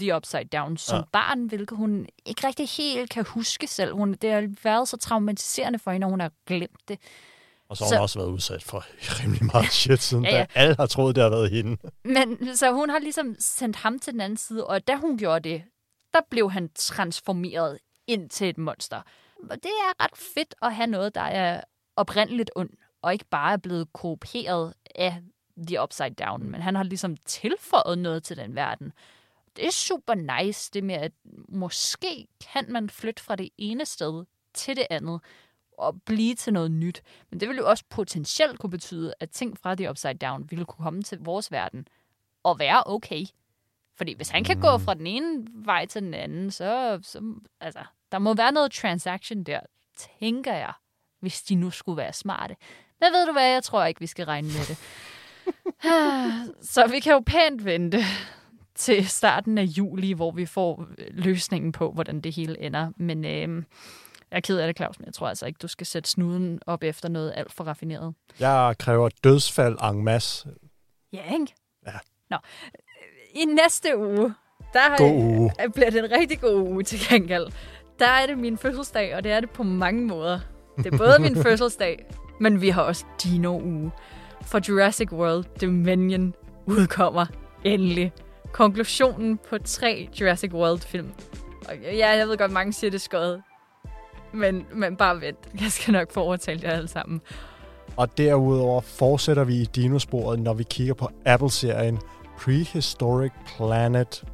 The 0.00 0.16
Upside 0.16 0.44
Down 0.44 0.76
som 0.76 0.96
Ja. 0.98 1.02
barn, 1.12 1.44
hvilket 1.46 1.78
hun 1.78 2.06
ikke 2.26 2.46
rigtig 2.46 2.68
helt 2.68 3.10
kan 3.10 3.24
huske 3.28 3.66
selv. 3.66 3.94
Hun, 3.94 4.12
det 4.12 4.32
har 4.32 4.48
været 4.64 4.88
så 4.88 4.96
traumatiserende 4.96 5.78
for 5.78 5.90
hende, 5.90 6.04
og 6.04 6.10
hun 6.10 6.20
har 6.20 6.32
glemt 6.46 6.88
det. 6.88 6.98
Og 7.74 7.78
så 7.78 7.84
har 7.84 7.88
Så- 7.88 7.96
hun 7.96 8.02
også 8.02 8.18
været 8.18 8.28
udsat 8.28 8.62
for 8.62 8.84
rimelig 9.22 9.44
meget 9.52 9.72
shit 9.72 10.00
siden, 10.02 10.24
Ja, 10.24 10.30
ja, 10.30 10.38
da 10.40 10.46
alle 10.54 10.76
har 10.76 10.86
troet, 10.86 11.16
det 11.16 11.22
har 11.22 11.30
været 11.30 11.50
hende. 11.50 11.76
Men 12.04 12.56
så 12.56 12.72
hun 12.72 12.90
har 12.90 12.98
ligesom 12.98 13.36
sendt 13.38 13.76
ham 13.76 13.98
til 13.98 14.12
den 14.12 14.20
anden 14.20 14.36
side, 14.36 14.66
og 14.66 14.88
da 14.88 14.96
hun 14.96 15.18
gjorde 15.18 15.48
det, 15.48 15.62
der 16.12 16.20
blev 16.30 16.50
han 16.50 16.70
transformeret 16.74 17.78
ind 18.06 18.30
til 18.30 18.48
et 18.48 18.58
monster. 18.58 19.02
Og 19.50 19.56
det 19.62 19.64
er 19.70 20.04
ret 20.04 20.16
fedt 20.16 20.54
at 20.62 20.74
have 20.74 20.86
noget, 20.86 21.14
der 21.14 21.20
er 21.20 21.60
oprindeligt 21.96 22.50
ond, 22.56 22.70
og 23.02 23.12
ikke 23.12 23.24
bare 23.30 23.52
er 23.52 23.56
blevet 23.56 23.92
korruperet 23.92 24.74
af 24.94 25.20
The 25.66 25.82
Upside 25.82 26.14
Down, 26.14 26.50
men 26.50 26.60
han 26.62 26.74
har 26.74 26.82
ligesom 26.82 27.16
tilføjet 27.26 27.98
noget 27.98 28.24
til 28.24 28.36
den 28.36 28.54
verden. 28.54 28.92
Det 29.56 29.66
er 29.66 29.70
super 29.70 30.14
nice, 30.42 30.70
det 30.74 30.84
med, 30.84 30.94
at 30.94 31.12
måske 31.48 32.26
kan 32.52 32.64
man 32.72 32.90
flytte 32.90 33.22
fra 33.22 33.36
det 33.36 33.48
ene 33.58 33.86
sted 33.86 34.24
til 34.54 34.76
det 34.76 34.86
andet, 34.90 35.20
og 35.78 36.02
blive 36.02 36.34
til 36.34 36.52
noget 36.52 36.70
nyt. 36.70 37.02
Men 37.30 37.40
det 37.40 37.48
vil 37.48 37.56
jo 37.56 37.68
også 37.68 37.84
potentielt 37.90 38.58
kunne 38.58 38.70
betyde, 38.70 39.14
at 39.20 39.30
ting 39.30 39.58
fra 39.58 39.74
The 39.74 39.90
Upside 39.90 40.14
Down 40.14 40.50
ville 40.50 40.64
kunne 40.64 40.84
komme 40.84 41.02
til 41.02 41.18
vores 41.18 41.52
verden 41.52 41.88
og 42.42 42.58
være 42.58 42.82
okay. 42.86 43.24
Fordi 43.96 44.14
hvis 44.14 44.28
han 44.28 44.44
kan 44.44 44.60
gå 44.60 44.78
fra 44.78 44.94
den 44.94 45.06
ene 45.06 45.46
vej 45.54 45.86
til 45.86 46.02
den 46.02 46.14
anden, 46.14 46.50
så, 46.50 46.98
så 47.02 47.34
altså, 47.60 47.80
der 48.12 48.18
må 48.18 48.34
være 48.34 48.52
noget 48.52 48.72
transaction 48.72 49.42
der, 49.42 49.60
tænker 50.20 50.54
jeg, 50.54 50.72
hvis 51.20 51.42
de 51.42 51.54
nu 51.54 51.70
skulle 51.70 51.96
være 51.96 52.12
smarte. 52.12 52.56
Men 53.00 53.12
ved 53.12 53.26
du 53.26 53.32
hvad, 53.32 53.46
jeg 53.46 53.62
tror 53.62 53.84
ikke, 53.84 54.00
vi 54.00 54.06
skal 54.06 54.26
regne 54.26 54.48
med 54.48 54.66
det. 54.68 54.78
så 56.74 56.86
vi 56.86 57.00
kan 57.00 57.12
jo 57.12 57.22
pænt 57.26 57.64
vente 57.64 57.98
til 58.74 59.08
starten 59.08 59.58
af 59.58 59.62
juli, 59.64 60.12
hvor 60.12 60.30
vi 60.30 60.46
får 60.46 60.86
løsningen 61.10 61.72
på, 61.72 61.92
hvordan 61.92 62.20
det 62.20 62.34
hele 62.34 62.60
ender. 62.60 62.92
Men 62.96 63.24
øh, 63.24 63.62
jeg 64.34 64.38
er 64.38 64.40
ked 64.40 64.58
af 64.58 64.66
det, 64.66 64.76
Claus, 64.76 64.98
men 64.98 65.06
jeg 65.06 65.14
tror 65.14 65.28
altså 65.28 65.46
ikke, 65.46 65.58
du 65.62 65.68
skal 65.68 65.86
sætte 65.86 66.10
snuden 66.10 66.60
op 66.66 66.82
efter 66.82 67.08
noget 67.08 67.32
alt 67.36 67.52
for 67.52 67.64
raffineret. 67.64 68.14
Jeg 68.40 68.74
kræver 68.78 69.08
dødsfald 69.24 69.78
en 69.90 70.04
masse. 70.04 70.48
Ja, 71.12 71.32
ikke? 71.32 71.54
Ja. 71.86 71.92
Nå. 72.30 72.36
I 73.34 73.44
næste 73.44 73.98
uge, 73.98 74.34
der 74.72 74.96
God 74.98 75.12
uge. 75.12 75.50
bliver 75.74 75.90
det 75.90 76.04
en 76.04 76.10
rigtig 76.10 76.40
god 76.40 76.54
uge 76.54 76.82
til 76.82 76.98
gengæld. 77.08 77.46
Der 77.98 78.06
er 78.06 78.26
det 78.26 78.38
min 78.38 78.58
fødselsdag, 78.58 79.16
og 79.16 79.24
det 79.24 79.32
er 79.32 79.40
det 79.40 79.50
på 79.50 79.62
mange 79.62 80.06
måder. 80.06 80.40
Det 80.76 80.86
er 80.86 80.98
både 80.98 81.18
min 81.18 81.42
fødselsdag, 81.46 82.06
men 82.40 82.60
vi 82.60 82.68
har 82.68 82.82
også 82.82 83.04
Dino-uge. 83.22 83.92
For 84.42 84.60
Jurassic 84.68 85.12
World 85.12 85.44
Dominion 85.60 86.34
udkommer 86.66 87.26
endelig. 87.64 88.12
Konklusionen 88.52 89.38
på 89.48 89.58
tre 89.58 90.08
Jurassic 90.20 90.52
World-film. 90.52 91.12
Og 91.68 91.76
ja, 91.78 92.16
jeg 92.16 92.28
ved 92.28 92.38
godt, 92.38 92.52
mange 92.52 92.72
siger 92.72 92.90
det 92.90 93.00
skøjet. 93.00 93.42
Men, 94.34 94.66
men 94.74 94.96
bare 94.96 95.20
vent. 95.20 95.38
Jeg 95.60 95.72
skal 95.72 95.92
nok 95.92 96.12
få 96.12 96.20
overtalt 96.20 96.62
jer 96.62 96.70
alle 96.70 96.88
sammen. 96.88 97.20
Og 97.96 98.18
derudover 98.18 98.80
fortsætter 98.80 99.44
vi 99.44 99.54
i 99.54 99.64
dinosporet, 99.64 100.38
når 100.38 100.54
vi 100.54 100.62
kigger 100.62 100.94
på 100.94 101.10
Apple-serien 101.24 101.98
Prehistoric 102.38 103.32
Planet, 103.56 104.24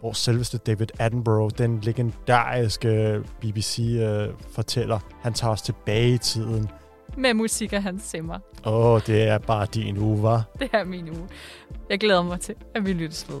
hvor 0.00 0.12
selveste 0.12 0.58
David 0.58 0.86
Attenborough, 0.98 1.50
den 1.58 1.80
legendariske 1.80 3.20
BBC-fortæller, 3.40 4.98
han 5.22 5.32
tager 5.32 5.52
os 5.52 5.62
tilbage 5.62 6.14
i 6.14 6.18
tiden. 6.18 6.70
Med 7.16 7.34
musik 7.34 7.72
af 7.72 7.82
Hans 7.82 8.02
Zimmer. 8.02 8.38
Åh, 8.66 9.00
det 9.06 9.22
er 9.22 9.38
bare 9.38 9.66
din 9.66 9.98
uge, 9.98 10.22
var. 10.22 10.42
Det 10.58 10.70
er 10.72 10.84
min 10.84 11.08
uge. 11.08 11.28
Jeg 11.90 12.00
glæder 12.00 12.22
mig 12.22 12.40
til, 12.40 12.54
at 12.74 12.86
vi 12.86 12.92
lyttes 12.92 13.26
ved. 13.28 13.40